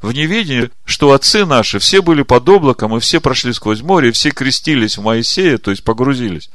в 0.00 0.12
неведении, 0.12 0.70
что 0.84 1.12
отцы 1.12 1.44
наши 1.44 1.78
все 1.78 2.00
были 2.00 2.22
под 2.22 2.48
облаком, 2.48 2.96
и 2.96 3.00
все 3.00 3.20
прошли 3.20 3.52
сквозь 3.52 3.82
море, 3.82 4.08
и 4.08 4.12
все 4.12 4.30
крестились 4.30 4.96
в 4.96 5.02
Моисея, 5.02 5.58
то 5.58 5.70
есть 5.70 5.84
погрузились 5.84 6.50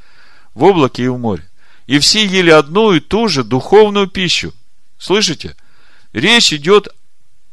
в 0.54 0.64
облаке 0.64 1.04
и 1.04 1.08
в 1.08 1.18
море. 1.18 1.44
И 1.86 1.98
все 2.00 2.26
ели 2.26 2.50
одну 2.50 2.92
и 2.92 3.00
ту 3.00 3.28
же 3.28 3.44
духовную 3.44 4.08
пищу. 4.08 4.52
Слышите? 4.98 5.54
Речь 6.16 6.50
идет 6.50 6.88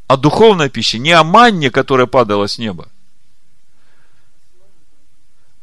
о 0.08 0.16
духовной 0.16 0.70
пище, 0.70 0.98
не 0.98 1.12
о 1.12 1.26
манне, 1.26 1.70
которая 1.70 2.08
падала 2.08 2.48
с 2.48 2.58
неба. 2.58 2.88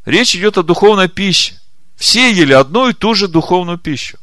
Речь 0.05 0.37
идет 0.37 0.59
о 0.59 0.63
духовной 0.63 1.09
пище. 1.09 1.59
Все 1.97 2.31
ели 2.31 2.53
одну 2.53 2.91
и 2.91 2.93
ту 2.93 3.15
же 3.15 3.27
духовную 3.27 3.79
пищу. 3.79 4.19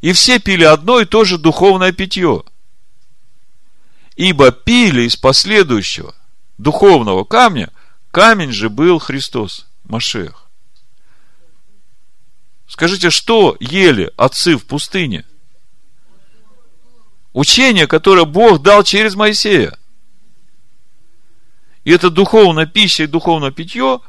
И 0.00 0.12
все 0.12 0.40
пили 0.40 0.64
одно 0.64 0.98
и 0.98 1.04
то 1.04 1.22
же 1.24 1.38
духовное 1.38 1.92
питье. 1.92 2.42
Ибо 4.16 4.50
пили 4.50 5.02
из 5.02 5.14
последующего 5.14 6.16
духовного 6.58 7.22
камня, 7.22 7.70
камень 8.10 8.50
же 8.50 8.70
был 8.70 8.98
Христос, 8.98 9.68
Машех. 9.84 10.48
Скажите, 12.66 13.10
что 13.10 13.56
ели 13.60 14.12
отцы 14.16 14.56
в 14.56 14.64
пустыне? 14.64 15.24
Учение, 17.32 17.86
которое 17.86 18.24
Бог 18.24 18.62
дал 18.62 18.82
через 18.84 19.14
Моисея. 19.14 19.76
И 21.84 21.90
это 21.90 22.10
духовная 22.10 22.66
пища 22.66 23.04
и 23.04 23.06
духовное 23.06 23.50
питье, 23.50 24.00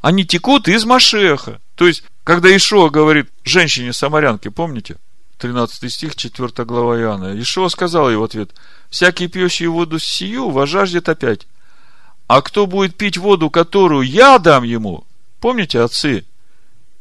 они 0.00 0.24
текут 0.24 0.68
из 0.68 0.84
Машеха. 0.84 1.60
То 1.74 1.86
есть, 1.86 2.04
когда 2.22 2.54
Ишуа 2.54 2.90
говорит 2.90 3.30
женщине-самарянке, 3.44 4.50
помните? 4.50 4.96
13 5.38 5.92
стих, 5.92 6.16
4 6.16 6.64
глава 6.64 6.98
Иоанна. 6.98 7.40
Ишуа 7.40 7.68
сказал 7.68 8.08
ей 8.08 8.16
в 8.16 8.22
ответ, 8.22 8.54
«Всякий 8.88 9.28
пьющий 9.28 9.66
воду 9.66 9.98
сию 9.98 10.50
вожаждет 10.50 11.08
опять. 11.08 11.46
А 12.26 12.40
кто 12.42 12.66
будет 12.66 12.96
пить 12.96 13.18
воду, 13.18 13.50
которую 13.50 14.02
я 14.02 14.38
дам 14.38 14.64
ему?» 14.64 15.04
Помните, 15.40 15.80
отцы 15.80 16.24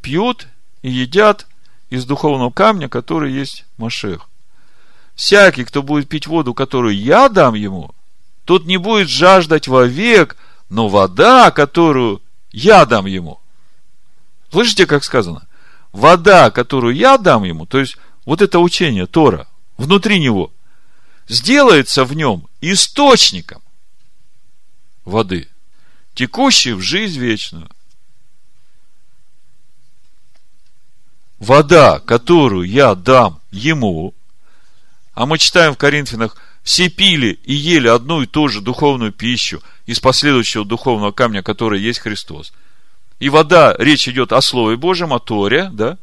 пьют 0.02 0.48
и 0.82 0.92
едят 0.92 1.48
из 1.90 2.06
духовного 2.06 2.52
камня, 2.52 2.90
который 2.90 3.32
есть 3.32 3.66
Машех. 3.78 4.30
Всякий, 5.16 5.64
кто 5.64 5.82
будет 5.82 6.10
пить 6.10 6.28
воду, 6.28 6.54
которую 6.54 6.96
я 6.96 7.30
дам 7.30 7.56
ему, 7.56 7.92
тот 8.44 8.66
не 8.66 8.78
будет 8.78 9.10
жаждать 9.10 9.68
вовек, 9.68 10.36
но 10.70 10.88
вода, 10.88 11.52
которую 11.52 12.22
я 12.52 12.86
дам 12.86 13.06
ему– 13.06 13.40
Слышите, 14.56 14.86
как 14.86 15.04
сказано? 15.04 15.46
Вода, 15.92 16.50
которую 16.50 16.96
я 16.96 17.18
дам 17.18 17.44
ему, 17.44 17.66
то 17.66 17.78
есть 17.78 17.98
вот 18.26 18.42
это 18.42 18.60
учение 18.60 19.06
Тора, 19.06 19.50
внутри 19.76 20.18
него, 20.18 20.50
сделается 21.28 22.06
в 22.06 22.14
нем 22.14 22.48
источником 22.62 23.62
воды, 25.04 25.50
текущей 26.14 26.72
в 26.72 26.80
жизнь 26.80 27.20
вечную. 27.20 27.70
вода, 31.40 32.00
которую 32.00 32.66
я 32.66 32.96
дам 32.96 33.42
ему, 33.52 34.14
а 35.16 35.26
мы 35.26 35.38
читаем 35.38 35.74
в 35.74 35.78
Коринфянах, 35.78 36.36
все 36.62 36.90
пили 36.90 37.40
и 37.44 37.54
ели 37.54 37.88
одну 37.88 38.22
и 38.22 38.26
ту 38.28 38.50
же 38.50 38.62
духовную 38.62 39.12
пищу 39.12 39.64
из 39.86 40.00
последующего 40.00 40.66
духовного 40.66 41.12
камня, 41.12 41.42
который 41.42 41.82
есть 41.82 42.00
Христос. 42.00 42.54
И 43.20 43.30
вода, 43.30 43.76
речь 43.80 44.08
идет 44.10 44.34
о 44.34 44.42
Слове 44.42 44.76
Божьем, 44.76 45.14
о 45.14 45.20
Торе, 45.20 45.70
да? 45.72 45.98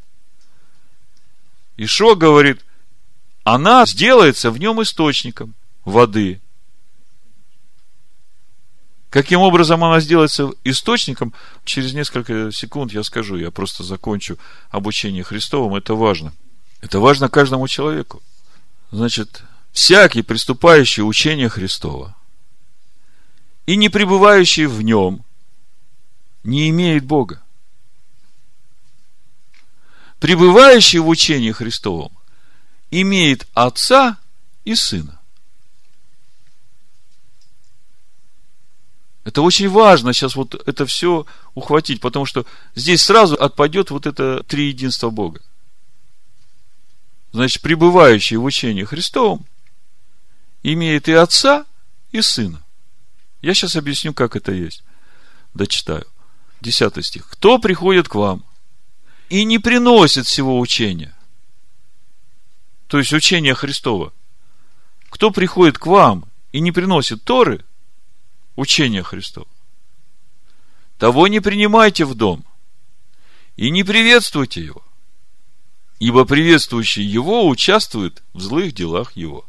Ишо 1.76 2.16
говорит, 2.16 2.64
она 3.44 3.84
сделается 3.86 4.51
в 4.51 4.59
нем 4.59 4.82
источником 4.82 5.55
воды. 5.84 6.40
Каким 9.10 9.40
образом 9.40 9.84
она 9.84 10.01
сделается 10.01 10.52
источником, 10.64 11.34
через 11.66 11.93
несколько 11.93 12.51
секунд 12.51 12.93
я 12.93 13.02
скажу, 13.02 13.36
я 13.36 13.51
просто 13.51 13.82
закончу 13.82 14.39
обучение 14.70 15.22
Христовым, 15.22 15.74
это 15.74 15.94
важно. 15.94 16.32
Это 16.80 16.98
важно 16.98 17.28
каждому 17.28 17.68
человеку. 17.68 18.22
Значит, 18.93 19.43
всякий, 19.73 20.20
приступающий 20.23 21.02
учение 21.02 21.48
Христова 21.48 22.14
и 23.64 23.77
не 23.77 23.89
пребывающий 23.89 24.66
в 24.66 24.82
нем, 24.82 25.24
не 26.44 26.69
имеет 26.69 27.05
Бога. 27.05 27.43
Пребывающий 30.20 30.98
в 30.98 31.09
учении 31.09 31.52
Христовом 31.52 32.12
имеет 32.90 33.48
Отца 33.55 34.19
и 34.66 34.74
Сына. 34.74 35.19
Это 39.24 39.40
очень 39.40 39.70
важно 39.70 40.12
сейчас 40.12 40.36
вот 40.36 40.55
это 40.66 40.85
все 40.85 41.24
ухватить, 41.55 42.01
потому 42.01 42.27
что 42.27 42.44
здесь 42.74 43.02
сразу 43.02 43.36
отпадет 43.36 43.90
вот 43.90 44.05
это 44.05 44.43
три 44.43 44.69
единства 44.69 45.09
Бога. 45.10 45.40
Значит, 47.32 47.62
пребывающий 47.62 48.36
в 48.36 48.44
учении 48.44 48.84
Христовом 48.84 49.46
имеет 50.62 51.09
и 51.09 51.12
отца, 51.12 51.64
и 52.12 52.20
сына. 52.20 52.62
Я 53.40 53.54
сейчас 53.54 53.74
объясню, 53.74 54.12
как 54.12 54.36
это 54.36 54.52
есть. 54.52 54.84
Дочитаю. 55.54 56.06
Десятый 56.60 57.02
стих. 57.02 57.28
Кто 57.28 57.59
приходит 57.59 58.09
к 58.09 58.14
вам 58.14 58.44
и 59.30 59.44
не 59.44 59.59
приносит 59.59 60.26
всего 60.26 60.60
учения? 60.60 61.14
То 62.86 62.98
есть 62.98 63.12
учение 63.12 63.54
Христова. 63.54 64.12
Кто 65.09 65.30
приходит 65.30 65.78
к 65.78 65.86
вам 65.86 66.26
и 66.52 66.60
не 66.60 66.70
приносит 66.70 67.24
Торы, 67.24 67.64
учения 68.54 69.02
Христова, 69.02 69.48
того 70.98 71.26
не 71.26 71.40
принимайте 71.40 72.04
в 72.04 72.14
дом 72.14 72.44
и 73.56 73.70
не 73.70 73.82
приветствуйте 73.82 74.62
его, 74.62 74.82
ибо 76.03 76.24
приветствующий 76.24 77.05
его 77.05 77.47
участвует 77.47 78.24
в 78.33 78.41
злых 78.41 78.74
делах 78.74 79.12
его. 79.12 79.47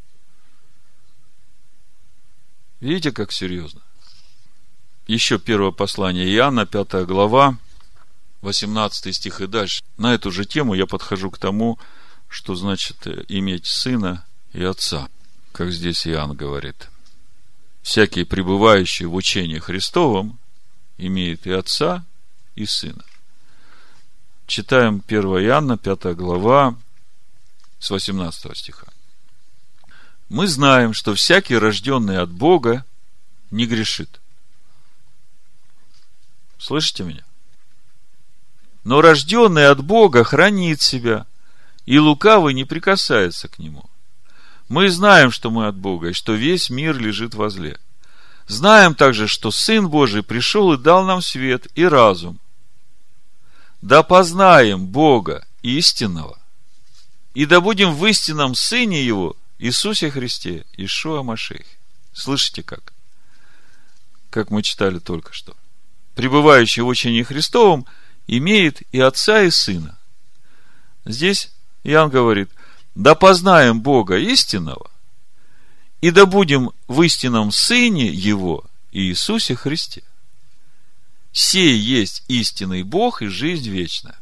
Видите, 2.79 3.11
как 3.11 3.31
серьезно? 3.31 3.81
Еще 5.07 5.39
первое 5.39 5.71
послание 5.71 6.31
Иоанна, 6.31 6.67
5 6.67 7.07
глава, 7.07 7.57
18 8.41 9.15
стих 9.15 9.41
и 9.41 9.47
дальше. 9.47 9.83
На 9.97 10.13
эту 10.13 10.29
же 10.29 10.45
тему 10.45 10.75
я 10.75 10.85
подхожу 10.85 11.31
к 11.31 11.39
тому, 11.39 11.79
что 12.27 12.53
значит 12.53 13.07
иметь 13.29 13.65
сына 13.65 14.23
и 14.51 14.63
отца, 14.63 15.09
как 15.53 15.71
здесь 15.71 16.05
Иоанн 16.05 16.35
говорит– 16.35 16.87
всякий 17.81 18.25
пребывающий 18.25 19.07
в 19.07 19.15
учении 19.15 19.57
Христовом 19.57 20.37
имеет 20.99 21.47
и 21.47 21.51
отца, 21.51 22.05
и 22.53 22.67
сына. 22.67 23.03
Читаем 24.45 25.01
1 25.07 25.23
Иоанна, 25.45 25.77
5 25.77 26.15
глава, 26.15 26.75
с 27.79 27.89
18 27.89 28.57
стиха. 28.57 28.87
Мы 30.29 30.47
знаем, 30.47 30.93
что 30.93 31.13
всякий 31.15 31.57
рожденный 31.57 32.17
от 32.19 32.29
Бога 32.29 32.85
не 33.51 33.65
грешит. 33.65 34.19
Слышите 36.57 37.03
меня? 37.03 37.23
Но 38.83 39.01
рожденный 39.01 39.67
от 39.67 39.81
Бога 39.81 40.23
хранит 40.23 40.81
себя, 40.81 41.25
и 41.85 41.97
лукавый 41.97 42.53
не 42.53 42.65
прикасается 42.65 43.47
к 43.47 43.59
нему. 43.59 43.89
Мы 44.67 44.89
знаем, 44.89 45.31
что 45.31 45.51
мы 45.51 45.67
от 45.67 45.75
Бога, 45.75 46.09
и 46.09 46.13
что 46.13 46.33
весь 46.33 46.69
мир 46.69 46.97
лежит 46.97 47.33
во 47.33 47.49
зле. 47.49 47.77
Знаем 48.47 48.93
также, 48.93 49.27
что 49.27 49.51
Сын 49.51 49.87
Божий 49.87 50.23
пришел 50.23 50.73
и 50.73 50.77
дал 50.77 51.05
нам 51.05 51.21
свет 51.21 51.67
и 51.75 51.85
разум. 51.85 52.39
Да 53.83 54.01
познаем 54.01 54.87
Бога 54.87 55.45
истинного, 55.61 56.39
и 57.33 57.45
да 57.45 57.59
будем 57.59 57.93
в 57.93 58.05
истинном 58.05 58.55
Сыне 58.55 59.05
Его, 59.05 59.35
Иисусе 59.59 60.09
Христе, 60.09 60.65
Ишуа 60.77 61.21
Машехе. 61.21 61.77
Слышите 62.13 62.63
как? 62.63 62.93
Как 64.29 64.51
мы 64.51 64.63
читали 64.63 64.99
только 64.99 65.33
что. 65.33 65.53
Пребывающий 66.15 66.81
в 66.81 66.87
учении 66.87 67.23
Христовом 67.23 67.85
имеет 68.25 68.81
и 68.93 69.01
отца, 69.01 69.41
и 69.41 69.51
сына. 69.51 69.99
Здесь 71.03 71.51
Иоанн 71.83 72.09
говорит– 72.09 72.49
да 72.95 73.15
познаем 73.15 73.81
Бога 73.81 74.17
истинного, 74.17 74.89
и 75.99 76.11
да 76.11 76.25
будем 76.25 76.71
в 76.87 77.01
истинном 77.01 77.51
Сыне 77.51 78.07
Его, 78.07 78.63
Иисусе 78.93 79.55
Христе. 79.55 80.03
Сей 81.33 81.75
есть 81.75 82.23
истинный 82.27 82.83
Бог 82.83 83.23
и 83.23 83.27
жизнь 83.27 83.69
вечная. 83.69 84.19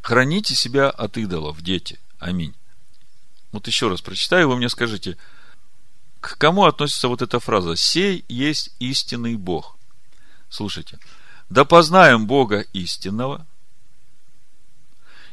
Храните 0.00 0.54
себя 0.54 0.88
от 0.88 1.18
идолов, 1.18 1.60
дети. 1.60 2.00
Аминь. 2.18 2.54
Вот 3.52 3.66
еще 3.66 3.88
раз 3.88 4.00
прочитаю, 4.00 4.48
вы 4.48 4.56
мне 4.56 4.68
скажите, 4.70 5.16
к 6.20 6.36
кому 6.38 6.64
относится 6.64 7.08
вот 7.08 7.22
эта 7.22 7.38
фраза 7.38 7.76
«Сей 7.76 8.24
есть 8.28 8.70
истинный 8.78 9.36
Бог»? 9.36 9.76
Слушайте. 10.48 10.98
Да 11.50 11.64
познаем 11.64 12.26
Бога 12.26 12.60
истинного, 12.72 13.46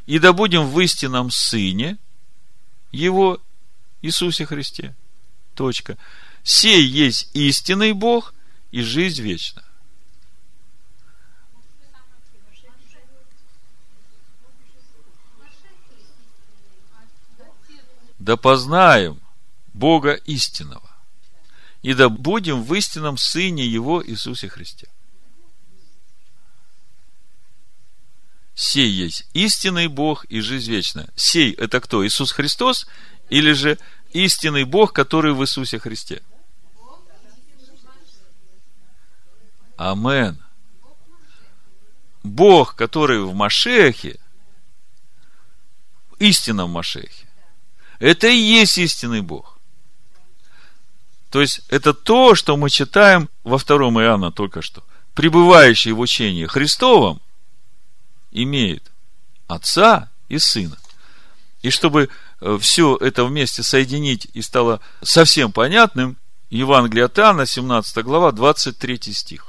и 0.06 0.20
да 0.20 0.34
будем 0.34 0.68
в 0.68 0.80
истинном 0.80 1.32
Сыне 1.32 1.98
его 2.92 3.42
Иисусе 4.02 4.46
Христе. 4.46 4.96
Точка. 5.56 5.98
Сей 6.44 6.86
есть 6.86 7.30
истинный 7.34 7.94
Бог 7.94 8.34
и 8.72 8.82
жизнь 8.82 9.22
вечная. 9.22 9.65
Да 18.26 18.38
познаем 18.38 19.22
Бога 19.76 20.14
истинного, 20.14 20.90
и 21.84 21.94
да 21.94 22.10
будем 22.10 22.64
в 22.64 22.74
истинном 22.74 23.20
Сыне 23.20 23.68
Его 23.68 24.04
Иисусе 24.04 24.50
Христе. 24.50 24.88
сей 28.56 28.90
есть 28.90 29.28
истинный 29.34 29.86
Бог 29.88 30.26
и 30.26 30.40
жизнь 30.40 30.72
вечная. 30.72 31.08
Сей– 31.16 31.52
это 31.66 31.80
кто? 31.80 32.04
Иисус 32.04 32.32
Христос 32.32 32.88
или 33.30 33.52
же 33.52 33.78
истинный 34.12 34.64
Бог, 34.64 34.92
который 34.92 35.34
в 35.34 35.44
Иисусе 35.44 35.78
Христе? 35.78 36.24
Амен. 39.78 40.44
Бог, 42.24 42.76
который 42.76 43.24
в 43.24 43.36
Машехе, 43.36 44.20
истинном 46.18 46.72
Машехе, 46.72 47.25
это 48.00 48.28
и 48.28 48.38
есть 48.38 48.78
истинный 48.78 49.22
Бог. 49.22 49.58
То 51.30 51.42
есть, 51.42 51.62
это 51.70 51.94
то, 51.94 52.36
что 52.36 52.56
мы 52.56 52.70
читаем 52.70 53.30
во 53.44 53.58
втором 53.58 54.00
Иоанна 54.00 54.32
только 54.32 54.62
что. 54.62 54.84
Пребывающий 55.14 55.92
в 55.92 56.00
учении 56.00 56.46
Христовом, 56.46 57.22
имеет 58.32 58.92
отца 59.48 60.10
и 60.30 60.38
сына. 60.38 60.78
И 61.62 61.72
чтобы 61.72 62.10
э, 62.42 62.58
все 62.62 62.96
это 62.98 63.26
вместе 63.26 63.64
соединить 63.64 64.28
и 64.34 64.42
стало 64.42 64.82
совсем 65.02 65.52
понятным, 65.52 66.18
Евангелие 66.50 67.06
от 67.06 67.18
Иоанна, 67.18 67.46
17 67.46 68.04
глава, 68.04 68.32
23 68.32 69.14
стих. 69.14 69.48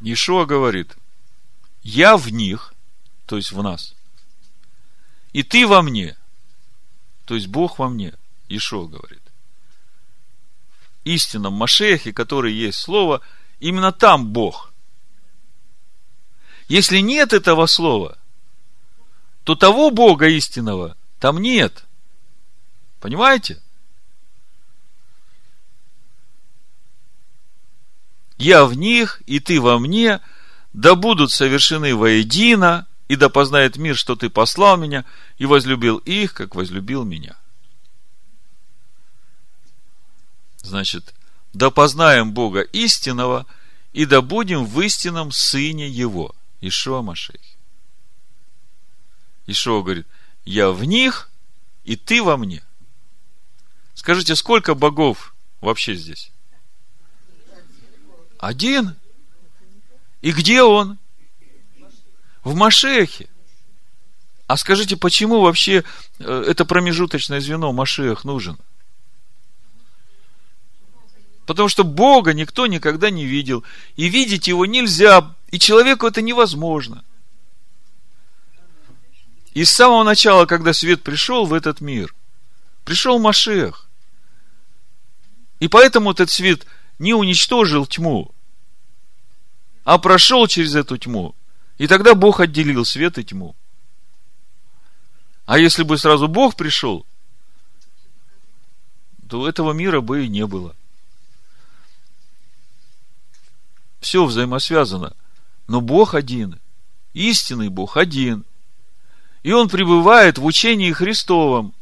Ишуа 0.00 0.44
говорит, 0.44 0.96
я 1.82 2.16
в 2.16 2.28
них, 2.28 2.74
то 3.26 3.36
есть 3.36 3.50
в 3.50 3.62
нас, 3.62 3.95
и 5.36 5.42
ты 5.42 5.66
во 5.66 5.82
мне, 5.82 6.16
то 7.26 7.34
есть 7.34 7.48
Бог 7.48 7.78
во 7.78 7.88
мне, 7.88 8.14
Ишуа 8.48 8.86
говорит. 8.86 9.22
Истинном 11.04 11.52
Машехе, 11.52 12.12
который 12.12 12.52
есть 12.52 12.78
Слово, 12.78 13.20
именно 13.60 13.92
там 13.92 14.28
Бог– 14.28 14.72
если 16.68 16.98
нет 16.98 17.32
этого 17.32 17.66
слова, 17.66 18.18
то 19.44 19.54
того 19.54 19.90
Бога 19.90 20.26
истинного 20.26 20.96
там 21.20 21.38
нет. 21.38 21.84
Понимаете? 23.00 23.62
Я 28.36 28.64
в 28.64 28.74
них, 28.74 29.22
и 29.26 29.38
ты 29.38 29.60
во 29.60 29.78
мне, 29.78 30.20
да 30.72 30.94
будут 30.96 31.30
совершены 31.30 31.94
воедино, 31.94 32.86
и 33.08 33.16
да 33.16 33.28
познает 33.28 33.76
мир, 33.76 33.96
что 33.96 34.16
ты 34.16 34.28
послал 34.30 34.76
меня, 34.76 35.04
и 35.38 35.46
возлюбил 35.46 35.98
их, 35.98 36.34
как 36.34 36.54
возлюбил 36.54 37.04
меня. 37.04 37.36
Значит, 40.62 41.14
да 41.52 41.70
познаем 41.70 42.32
Бога 42.32 42.60
истинного, 42.60 43.46
и 43.92 44.04
да 44.04 44.20
будем 44.20 44.64
в 44.64 44.80
истинном 44.80 45.30
Сыне 45.30 45.88
Его, 45.88 46.34
Ишуа 46.60 47.02
Машех. 47.02 47.40
Ишуа 49.46 49.82
говорит, 49.82 50.06
я 50.44 50.70
в 50.70 50.84
них, 50.84 51.30
и 51.84 51.96
ты 51.96 52.22
во 52.22 52.36
мне. 52.36 52.62
Скажите, 53.94 54.34
сколько 54.34 54.74
богов 54.74 55.34
вообще 55.60 55.94
здесь? 55.94 56.32
Один. 58.38 58.96
И 60.20 60.32
где 60.32 60.62
он? 60.62 60.98
В 62.46 62.54
Машехе. 62.54 63.28
А 64.46 64.56
скажите, 64.56 64.96
почему 64.96 65.40
вообще 65.40 65.82
э, 66.20 66.44
это 66.46 66.64
промежуточное 66.64 67.40
звено 67.40 67.72
Машех 67.72 68.22
нужен? 68.22 68.56
Потому 71.44 71.68
что 71.68 71.82
Бога 71.82 72.34
никто 72.34 72.68
никогда 72.68 73.10
не 73.10 73.24
видел. 73.24 73.64
И 73.96 74.08
видеть 74.08 74.46
его 74.46 74.64
нельзя. 74.64 75.34
И 75.50 75.58
человеку 75.58 76.06
это 76.06 76.22
невозможно. 76.22 77.02
И 79.52 79.64
с 79.64 79.72
самого 79.72 80.04
начала, 80.04 80.46
когда 80.46 80.72
свет 80.72 81.02
пришел 81.02 81.46
в 81.46 81.52
этот 81.52 81.80
мир, 81.80 82.14
пришел 82.84 83.18
Машех. 83.18 83.88
И 85.58 85.66
поэтому 85.66 86.12
этот 86.12 86.30
свет 86.30 86.64
не 87.00 87.12
уничтожил 87.12 87.86
тьму, 87.86 88.30
а 89.82 89.98
прошел 89.98 90.46
через 90.46 90.76
эту 90.76 90.96
тьму 90.96 91.34
и 91.78 91.86
тогда 91.86 92.14
Бог 92.14 92.40
отделил 92.40 92.84
свет 92.84 93.18
и 93.18 93.24
тьму. 93.24 93.54
А 95.44 95.58
если 95.58 95.82
бы 95.82 95.98
сразу 95.98 96.26
Бог 96.26 96.56
пришел, 96.56 97.06
то 99.28 99.48
этого 99.48 99.72
мира 99.72 100.00
бы 100.00 100.24
и 100.24 100.28
не 100.28 100.46
было. 100.46 100.74
Все 104.00 104.24
взаимосвязано. 104.24 105.14
Но 105.66 105.80
Бог 105.80 106.14
один. 106.14 106.60
Истинный 107.12 107.68
Бог 107.68 107.96
один. 107.96 108.44
И 109.42 109.52
Он 109.52 109.68
пребывает 109.68 110.38
в 110.38 110.44
учении 110.44 110.92
Христовом. 110.92 111.74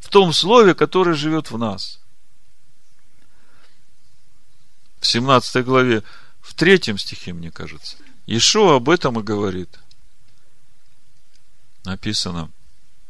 В 0.00 0.08
том 0.08 0.32
слове, 0.32 0.74
которое 0.74 1.14
живет 1.14 1.50
в 1.50 1.58
нас. 1.58 2.00
В 5.00 5.06
17 5.06 5.64
главе, 5.64 6.02
в 6.40 6.54
третьем 6.54 6.98
стихе, 6.98 7.32
мне 7.32 7.50
кажется– 7.50 7.96
Ишо 8.26 8.74
об 8.74 8.88
этом 8.88 9.20
и 9.20 9.22
говорит. 9.22 9.78
Написано, 11.84 12.50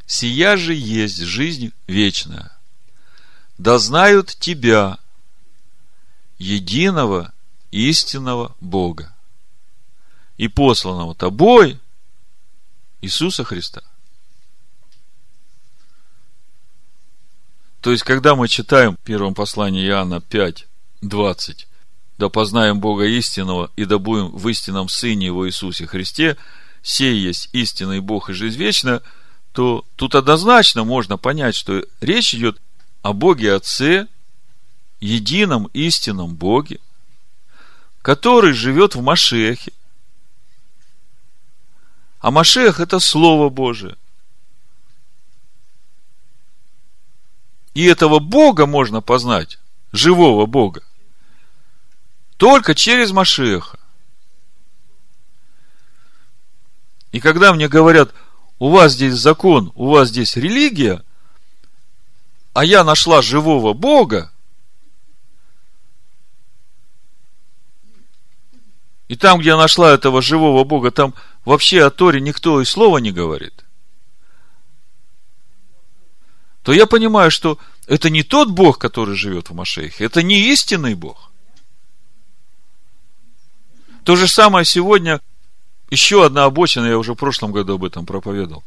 «Сия 0.06 0.56
же 0.56 0.74
есть 0.74 1.18
жизнь 1.18 1.72
вечная, 1.86 2.56
да 3.56 3.78
знают 3.78 4.36
Тебя, 4.40 4.98
единого 6.38 7.32
истинного 7.70 8.56
Бога, 8.60 9.14
и 10.36 10.48
посланного 10.48 11.14
Тобой, 11.14 11.80
Иисуса 13.00 13.44
Христа». 13.44 13.82
То 17.80 17.92
есть, 17.92 18.02
когда 18.02 18.34
мы 18.34 18.48
читаем 18.48 18.96
в 18.96 19.00
первом 19.00 19.34
послании 19.34 19.86
Иоанна 19.86 20.20
5, 20.20 20.66
20, 21.02 21.68
да 22.18 22.28
познаем 22.28 22.80
Бога 22.80 23.04
истинного 23.04 23.70
и 23.76 23.84
да 23.84 23.98
будем 23.98 24.28
в 24.28 24.48
истинном 24.48 24.88
Сыне 24.88 25.26
Его 25.26 25.48
Иисусе 25.48 25.86
Христе, 25.86 26.36
сей 26.82 27.18
есть 27.18 27.48
истинный 27.52 28.00
Бог 28.00 28.30
и 28.30 28.32
жизнь 28.32 28.58
вечна, 28.58 29.02
то 29.52 29.84
тут 29.96 30.14
однозначно 30.14 30.84
можно 30.84 31.16
понять, 31.16 31.54
что 31.54 31.84
речь 32.00 32.34
идет 32.34 32.60
о 33.02 33.12
Боге 33.12 33.54
Отце, 33.54 34.06
едином 35.00 35.66
истинном 35.72 36.34
Боге, 36.34 36.80
который 38.02 38.52
живет 38.52 38.94
в 38.94 39.02
Машехе. 39.02 39.72
А 42.20 42.30
Машех– 42.30 42.80
это 42.80 42.98
Слово 43.00 43.48
Божие. 43.48 43.96
И 47.74 47.84
этого 47.84 48.18
Бога 48.18 48.66
можно 48.66 49.00
познать, 49.00 49.58
живого 49.92 50.46
Бога, 50.46 50.82
только 52.44 52.74
через 52.74 53.10
Машеха. 53.10 53.78
И 57.10 57.18
когда 57.18 57.54
мне 57.54 57.68
говорят, 57.68 58.12
у 58.58 58.68
вас 58.68 58.92
здесь 58.92 59.14
закон, 59.14 59.72
у 59.74 59.88
вас 59.88 60.10
здесь 60.10 60.36
религия, 60.36 61.02
а 62.52 62.62
я 62.62 62.84
нашла 62.84 63.22
живого 63.22 63.72
Бога, 63.72 64.30
и 69.08 69.16
там, 69.16 69.40
где 69.40 69.48
я 69.48 69.56
нашла 69.56 69.94
этого 69.94 70.20
живого 70.20 70.64
Бога, 70.64 70.90
там 70.90 71.14
вообще 71.46 71.82
о 71.82 71.88
Торе 71.88 72.20
никто 72.20 72.60
и 72.60 72.66
слова 72.66 72.98
не 72.98 73.10
говорит, 73.10 73.64
то 76.62 76.74
я 76.74 76.84
понимаю, 76.84 77.30
что 77.30 77.58
это 77.86 78.10
не 78.10 78.22
тот 78.22 78.50
Бог, 78.50 78.76
который 78.76 79.16
живет 79.16 79.48
в 79.48 79.54
Машехе, 79.54 80.04
это 80.04 80.22
не 80.22 80.52
истинный 80.52 80.94
Бог. 80.94 81.30
То 84.04 84.16
же 84.16 84.28
самое 84.28 84.66
сегодня, 84.66 85.20
еще 85.90 86.24
одна 86.24 86.44
обочина, 86.44 86.86
я 86.86 86.98
уже 86.98 87.14
в 87.14 87.16
прошлом 87.16 87.52
году 87.52 87.74
об 87.74 87.84
этом 87.84 88.04
проповедовал. 88.04 88.62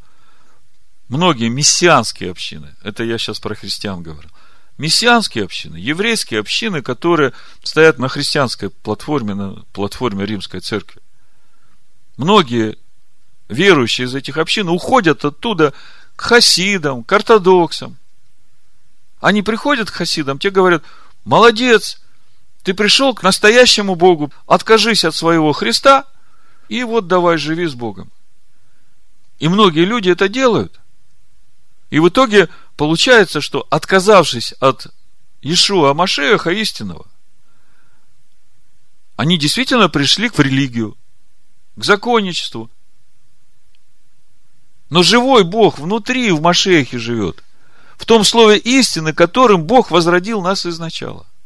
Многие 1.09 1.47
мессианские 1.47 2.31
общины, 2.31 2.75
это 2.83 3.03
я 3.03 3.17
сейчас 3.17 3.39
про 3.39 3.55
христиан 3.55 4.01
говорю, 4.01 4.29
мессианские 4.77 5.45
общины, 5.45 5.77
еврейские 5.77 6.39
общины, 6.39 6.81
которые 6.81 7.33
стоят 7.63 7.99
на 7.99 8.09
христианской 8.09 8.69
платформе, 8.69 9.35
на 9.35 9.63
платформе 9.73 10.25
Римской 10.25 10.59
Церкви. 10.59 11.01
Многие 12.17 12.77
верующие 13.47 14.07
из 14.07 14.15
этих 14.15 14.37
общин 14.37 14.67
уходят 14.69 15.23
оттуда 15.23 15.71
к 16.15 16.21
хасидам, 16.21 17.03
к 17.03 17.13
ортодоксам. 17.13 17.97
Они 19.21 19.43
приходят 19.43 19.89
к 19.89 19.93
хасидам, 19.93 20.39
те 20.39 20.49
говорят, 20.49 20.83
молодец, 21.25 22.01
ты 22.67 22.73
пришел 22.73 23.13
к 23.13 23.23
настоящему 23.23 23.95
Богу, 23.95 24.29
откажись 24.45 25.05
от 25.05 25.15
своего 25.15 25.53
Христа, 25.53 26.03
и 26.67 26.83
вот 26.83 27.07
давай 27.07 27.37
живи 27.37 27.65
с 27.65 27.75
Богом. 27.75 28.11
И 29.39 29.47
многие 29.47 29.85
люди 29.85 30.09
это 30.09 30.27
делают. 30.27 30.81
И 31.91 31.99
в 31.99 32.09
итоге 32.09 32.49
получается, 32.75 33.39
что 33.39 33.65
отказавшись 33.69 34.51
от 34.59 34.87
Ишуа 35.41 35.93
Машеха 35.93 36.49
истинного, 36.49 37.07
они 39.15 39.37
действительно 39.37 39.87
пришли 39.87 40.27
в 40.27 40.37
религию, 40.37 40.97
к 41.77 41.85
законничеству. 41.85 42.69
Но 44.89 45.03
живой 45.03 45.45
Бог 45.45 45.79
внутри, 45.79 46.31
в 46.31 46.41
Машехе 46.41 46.99
живет. 46.99 47.45
В 47.95 48.05
том 48.05 48.25
слове 48.25 48.57
истины, 48.57 49.13
которым 49.13 49.63
Бог 49.63 49.89
возродил 49.89 50.41
нас 50.41 50.65
изначала– 50.65 51.25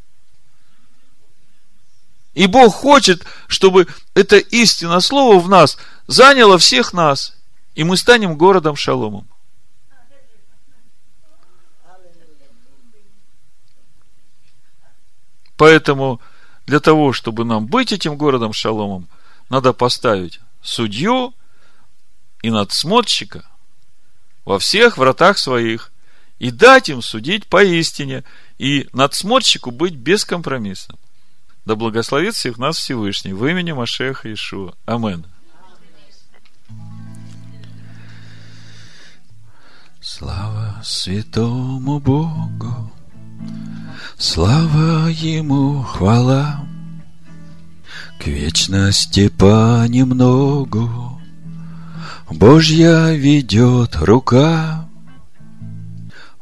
и 2.34 2.48
Бог 2.48 2.74
хочет, 2.74 3.26
чтобы 3.48 3.88
это 4.14 4.38
истинное 4.38 5.00
слово 5.00 5.40
в 5.40 5.50
нас 5.50 5.78
заняло 6.08 6.58
всех 6.58 6.94
нас, 6.94 7.36
и 7.76 7.84
мы 7.84 7.98
станем 7.98 8.38
городом 8.38 8.76
шаломом. 8.76 9.28
Поэтому 15.58 16.20
для 16.66 16.80
того, 16.80 17.14
чтобы 17.14 17.46
нам 17.46 17.68
быть 17.68 17.92
этим 17.92 18.18
городом 18.18 18.54
шаломом, 18.54 19.08
надо 19.50 19.74
поставить 19.74 20.40
судью 20.62 21.36
и 22.42 22.50
надсмотрщика 22.50 23.46
во 24.46 24.58
всех 24.58 24.98
вратах 24.98 25.38
своих 25.38 25.92
и 26.40 26.50
дать 26.50 26.90
им 26.90 27.04
судить 27.04 27.46
поистине, 27.46 28.24
и 28.58 28.90
надсмотрщику 28.94 29.70
быть 29.70 29.94
бескомпромиссным. 29.94 30.98
Да 31.66 31.76
благословит 31.76 32.34
всех 32.36 32.58
нас 32.58 32.78
Всевышний 32.78 33.34
в 33.34 33.46
имени 33.46 33.72
Машеха 33.72 34.32
Ишуа. 34.34 34.74
Амен. 34.86 35.26
Слава 40.00 40.82
святому 40.84 42.00
Богу, 42.00 42.92
слава 44.18 45.08
Ему 45.10 45.84
хвала, 45.84 46.66
к 48.20 48.26
вечности 48.26 49.30
понемногу 49.30 51.22
Божья 52.32 53.12
ведет 53.12 53.96
рука, 53.98 54.88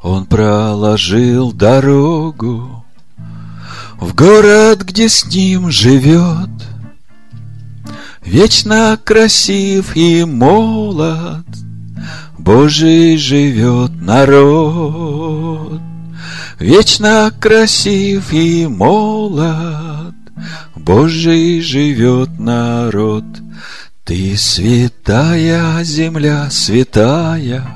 Он 0.00 0.24
проложил 0.24 1.52
дорогу, 1.52 2.79
в 4.00 4.14
город, 4.14 4.82
где 4.82 5.08
с 5.08 5.26
ним 5.26 5.70
живет 5.70 6.50
Вечно 8.24 8.98
красив 9.02 9.96
и 9.96 10.24
молод, 10.24 11.46
Божий 12.38 13.16
живет 13.16 13.90
народ. 14.00 15.80
Вечно 16.58 17.32
красив 17.40 18.32
и 18.32 18.66
молод, 18.66 20.14
Божий 20.76 21.60
живет 21.60 22.38
народ. 22.38 23.24
Ты 24.04 24.36
святая 24.36 25.82
земля, 25.82 26.48
святая, 26.50 27.66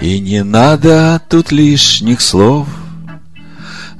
И 0.00 0.18
не 0.18 0.42
надо 0.42 1.22
тут 1.28 1.52
лишних 1.52 2.20
слов. 2.20 2.68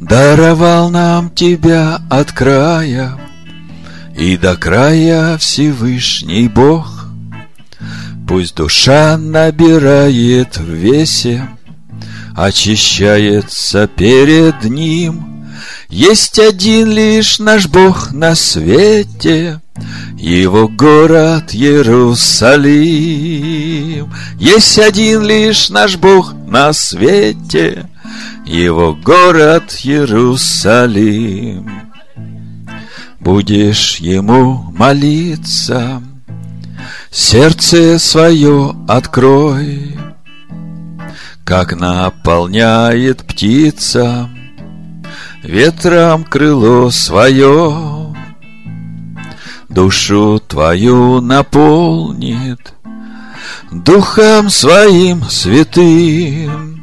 Даровал 0.08 0.90
нам 0.90 1.30
тебя 1.30 1.98
от 2.10 2.30
края 2.30 3.18
И 4.14 4.36
до 4.36 4.54
края 4.54 5.38
Всевышний 5.38 6.46
Бог. 6.48 7.06
Пусть 8.28 8.54
душа 8.54 9.16
набирает 9.16 10.58
в 10.58 10.70
весе, 10.70 11.48
Очищается 12.36 13.86
перед 13.86 14.64
Ним. 14.64 15.46
Есть 15.88 16.38
один 16.38 16.90
лишь 16.90 17.38
наш 17.38 17.66
Бог 17.68 18.12
на 18.12 18.34
свете, 18.34 19.62
Его 20.18 20.68
город 20.68 21.54
Иерусалим. 21.54 22.82
Есть 24.38 24.78
один 24.78 25.22
лишь 25.22 25.70
наш 25.70 25.96
Бог 25.96 26.34
на 26.46 26.74
свете, 26.74 27.88
Его 28.44 28.94
город 28.94 29.80
Иерусалим. 29.84 31.70
Будешь 33.20 33.96
Ему 33.96 34.72
молиться— 34.72 36.02
Сердце 37.16 38.00
свое 38.00 38.74
открой, 38.88 39.96
Как 41.44 41.72
наполняет 41.78 43.24
птица 43.24 44.28
Ветром 45.44 46.24
крыло 46.24 46.90
свое, 46.90 48.12
Душу 49.68 50.40
твою 50.40 51.20
наполнит 51.20 52.74
Духом 53.70 54.50
своим 54.50 55.22
святым 55.30 56.73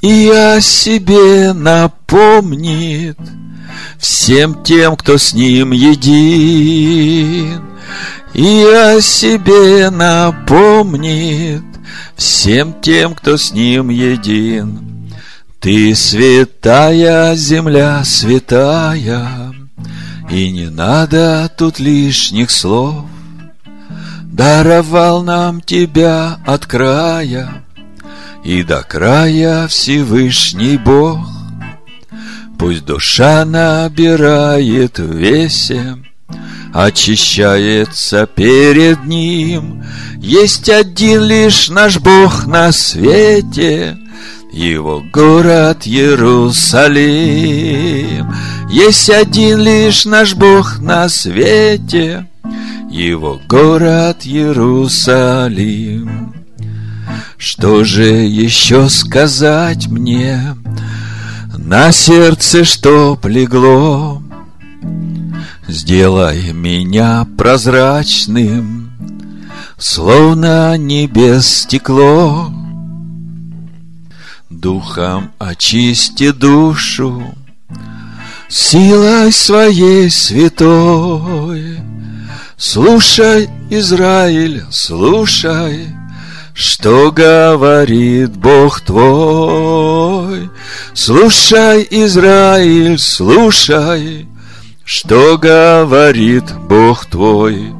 И 0.00 0.28
о 0.28 0.60
себе 0.60 1.52
напомнит 1.52 3.18
Всем 3.98 4.62
тем, 4.62 4.96
кто 4.96 5.18
с 5.18 5.32
ним 5.34 5.72
един 5.72 7.70
и 8.34 8.64
о 8.64 9.00
себе 9.00 9.90
напомнит 9.90 11.62
всем 12.16 12.80
тем, 12.80 13.14
кто 13.14 13.36
с 13.36 13.52
ним 13.52 13.88
един. 13.88 15.10
Ты 15.58 15.94
святая 15.94 17.34
земля, 17.34 18.02
святая, 18.04 19.52
и 20.30 20.50
не 20.50 20.70
надо 20.70 21.50
тут 21.56 21.78
лишних 21.78 22.50
слов. 22.50 23.04
Даровал 24.24 25.22
нам 25.22 25.60
тебя 25.60 26.38
от 26.46 26.66
края 26.66 27.64
и 28.44 28.62
до 28.62 28.82
края 28.82 29.68
Всевышний 29.68 30.76
Бог. 30.76 31.20
Пусть 32.58 32.84
душа 32.84 33.44
набирает 33.44 34.98
весе 34.98 35.96
очищается 36.72 38.26
перед 38.26 39.04
Ним. 39.04 39.84
Есть 40.18 40.68
один 40.68 41.22
лишь 41.22 41.68
наш 41.68 41.98
Бог 41.98 42.46
на 42.46 42.72
свете, 42.72 43.96
Его 44.52 45.04
город 45.12 45.86
Иерусалим. 45.86 47.00
Есть 48.70 49.10
один 49.10 49.60
лишь 49.60 50.04
наш 50.04 50.34
Бог 50.34 50.80
на 50.80 51.08
свете, 51.08 52.26
Его 52.90 53.40
город 53.48 54.18
Иерусалим. 54.24 56.29
Что 57.40 57.84
же 57.84 58.04
еще 58.04 58.90
сказать 58.90 59.88
мне? 59.88 60.54
На 61.56 61.90
сердце 61.90 62.64
что 62.64 63.16
плегло, 63.16 64.22
Сделай 65.66 66.52
меня 66.52 67.26
прозрачным, 67.38 68.92
Словно 69.78 70.76
небес 70.76 71.46
стекло. 71.46 72.52
Духом 74.50 75.32
очисти 75.38 76.32
душу, 76.32 77.34
Силой 78.50 79.32
своей 79.32 80.10
святой. 80.10 81.80
Слушай, 82.58 83.48
Израиль, 83.70 84.62
слушай, 84.70 85.88
Что 86.62 87.10
говорит 87.10 88.36
Бог 88.36 88.82
твой. 88.82 90.50
Слушай, 90.92 91.88
Израиль, 91.90 92.98
слушай, 92.98 94.28
что 94.84 95.38
говорит 95.38 96.44
Бог 96.68 97.06
твой? 97.06 97.72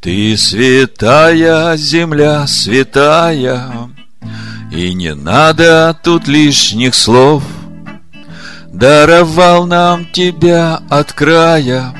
Ты 0.00 0.34
святая 0.38 1.76
земля, 1.76 2.46
святая, 2.46 3.70
И 4.72 4.94
не 4.94 5.14
надо 5.14 5.94
тут 6.02 6.26
лишних 6.26 6.94
слов. 6.94 7.42
Даровал 8.72 9.66
нам 9.66 10.06
тебя 10.10 10.80
от 10.88 11.12
края, 11.12 11.94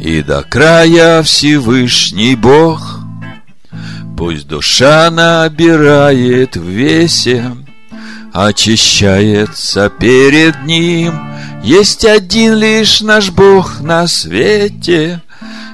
И 0.00 0.22
до 0.22 0.44
края 0.44 1.24
Всевышний 1.24 2.36
Бог. 2.36 2.89
Пусть 4.20 4.46
душа 4.46 5.10
набирает 5.10 6.54
в 6.54 6.62
весе, 6.62 7.56
Очищается 8.34 9.88
перед 9.88 10.62
Ним— 10.66 11.18
есть 11.64 12.04
один 12.04 12.54
лишь 12.54 13.00
наш 13.00 13.30
Бог 13.30 13.80
на 13.80 14.06
свете, 14.06 15.22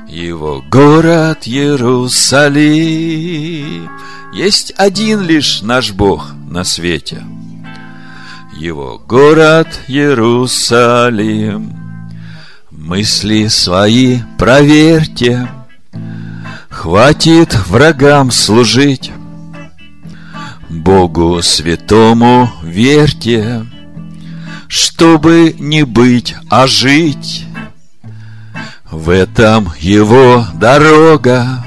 Его 0.08 0.62
город 0.70 1.38
Иерусалим. 1.46 2.70
Есть 4.32 4.72
один 4.76 5.22
лишь 5.22 5.62
наш 5.62 5.90
Бог 5.90 6.30
на 6.48 6.62
свете, 6.62 7.24
Его 8.56 9.02
город 9.08 9.66
Иерусалим. 9.88 11.72
Мысли 12.70 13.48
свои 13.48 14.20
проверьте, 14.38 15.48
Хватит 16.76 17.56
врагам 17.68 18.30
служить, 18.30 19.10
Богу 20.68 21.40
святому 21.42 22.50
верьте, 22.62 23.64
чтобы 24.68 25.56
не 25.58 25.84
быть, 25.84 26.36
а 26.50 26.66
жить. 26.66 27.46
В 28.90 29.08
этом 29.08 29.72
его 29.80 30.46
дорога, 30.54 31.64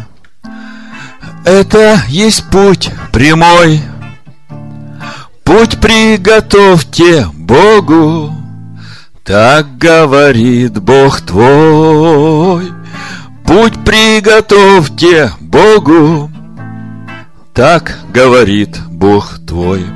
это 1.44 2.04
есть 2.08 2.46
путь 2.52 2.92
прямой. 3.12 3.82
Путь 5.44 5.80
приготовьте 5.82 7.28
Богу, 7.34 8.32
так 9.26 9.76
говорит 9.80 10.80
Бог 10.80 11.22
твой. 11.22 12.79
Путь 13.50 13.84
приготовьте 13.84 15.32
Богу, 15.40 16.30
так 17.52 17.98
говорит 18.14 18.78
Бог 18.92 19.40
твой. 19.48 19.88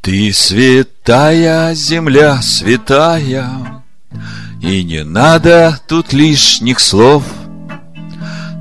Ты 0.00 0.32
святая 0.32 1.74
земля, 1.74 2.40
святая, 2.42 3.82
И 4.62 4.84
не 4.84 5.02
надо 5.02 5.80
тут 5.88 6.12
лишних 6.12 6.78
слов. 6.78 7.24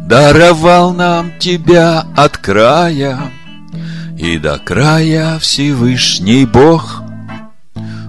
Даровал 0.07 0.95
нам 0.95 1.37
тебя 1.37 2.05
от 2.17 2.35
края 2.39 3.19
И 4.17 4.39
до 4.39 4.57
края 4.57 5.37
Всевышний 5.37 6.47
Бог. 6.47 7.03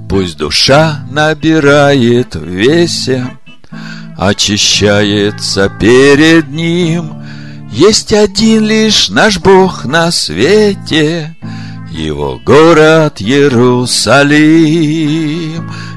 Пусть 0.08 0.38
душа 0.38 1.04
набирает 1.10 2.36
весе, 2.36 3.36
Очищается 4.20 5.68
перед 5.80 6.48
Ним. 6.50 7.14
Есть 7.72 8.12
один 8.12 8.64
лишь 8.64 9.08
наш 9.08 9.38
Бог 9.38 9.84
на 9.84 10.10
свете— 10.12 11.34
его 11.90 12.38
город 12.38 13.20
Иерусалим. 13.20 14.40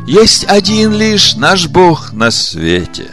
Есть 0.08 0.46
один 0.50 0.94
лишь 0.94 1.36
наш 1.36 1.68
Бог 1.68 2.12
на 2.14 2.32
свете, 2.32 3.12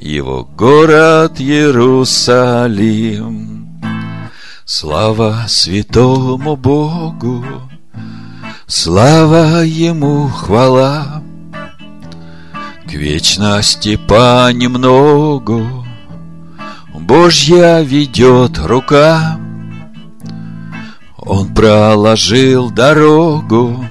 его 0.00 0.44
город 0.44 1.40
Иерусалим. 1.40 2.60
Слава 4.64 5.44
святому 5.46 6.56
Богу, 6.56 7.44
слава 8.66 9.62
Ему 9.64 10.28
хвала. 10.28 11.22
К 12.90 12.94
вечности 12.94 13.96
понемногу 13.96 15.86
Божья 16.94 17.82
ведет 17.82 18.58
рука. 18.58 19.38
Он 21.16 21.54
проложил 21.54 22.70
дорогу 22.70 23.86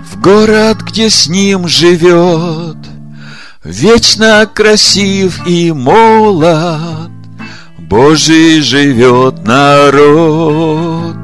в 0.00 0.20
город, 0.20 0.78
где 0.82 1.08
с 1.08 1.28
ним 1.28 1.68
живет 1.68 2.76
Вечно 3.68 4.50
красив 4.52 5.46
и 5.46 5.72
молод, 5.72 7.10
Божий 7.78 8.60
живет 8.62 9.44
народ. 9.44 11.16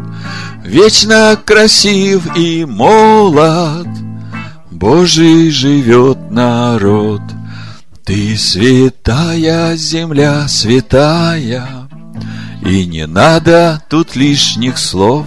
Вечно 0.62 1.40
красив 1.42 2.36
и 2.36 2.66
молод, 2.66 3.86
Божий 4.74 5.50
живет 5.50 6.32
народ. 6.32 7.22
Ты 8.04 8.36
святая 8.36 9.76
земля, 9.76 10.48
святая, 10.48 11.88
И 12.66 12.84
не 12.84 13.06
надо 13.06 13.80
тут 13.88 14.16
лишних 14.16 14.78
слов. 14.78 15.26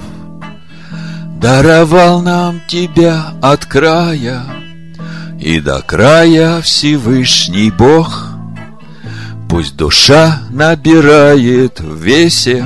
Даровал 1.40 2.22
нам 2.22 2.60
тебя 2.68 3.36
от 3.42 3.66
края, 3.66 4.44
и 5.40 5.62
до 5.62 5.82
края 5.82 6.62
Всевышний 6.62 7.72
Бог. 7.72 8.28
Пусть 9.50 9.78
душа 9.78 10.42
набирает 10.50 11.80
в 11.80 11.96
весе, 12.04 12.66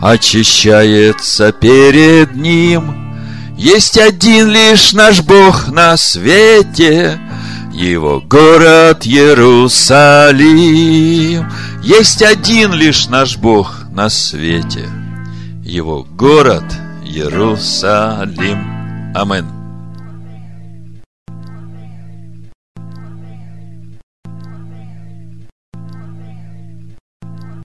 очищается 0.00 1.52
перед 1.52 2.34
Ним. 2.34 3.03
Есть 3.56 3.98
один 3.98 4.48
лишь 4.48 4.92
наш 4.92 5.22
Бог 5.22 5.68
на 5.68 5.96
свете, 5.96 7.20
Его 7.72 8.20
город 8.20 9.06
Иерусалим. 9.06 10.48
Есть 11.82 12.22
один 12.22 12.72
лишь 12.72 13.06
наш 13.08 13.36
Бог 13.36 13.84
на 13.92 14.08
свете, 14.08 14.88
Его 15.62 16.02
город 16.02 16.64
Иерусалим. 17.04 19.12
Аминь. 19.14 19.53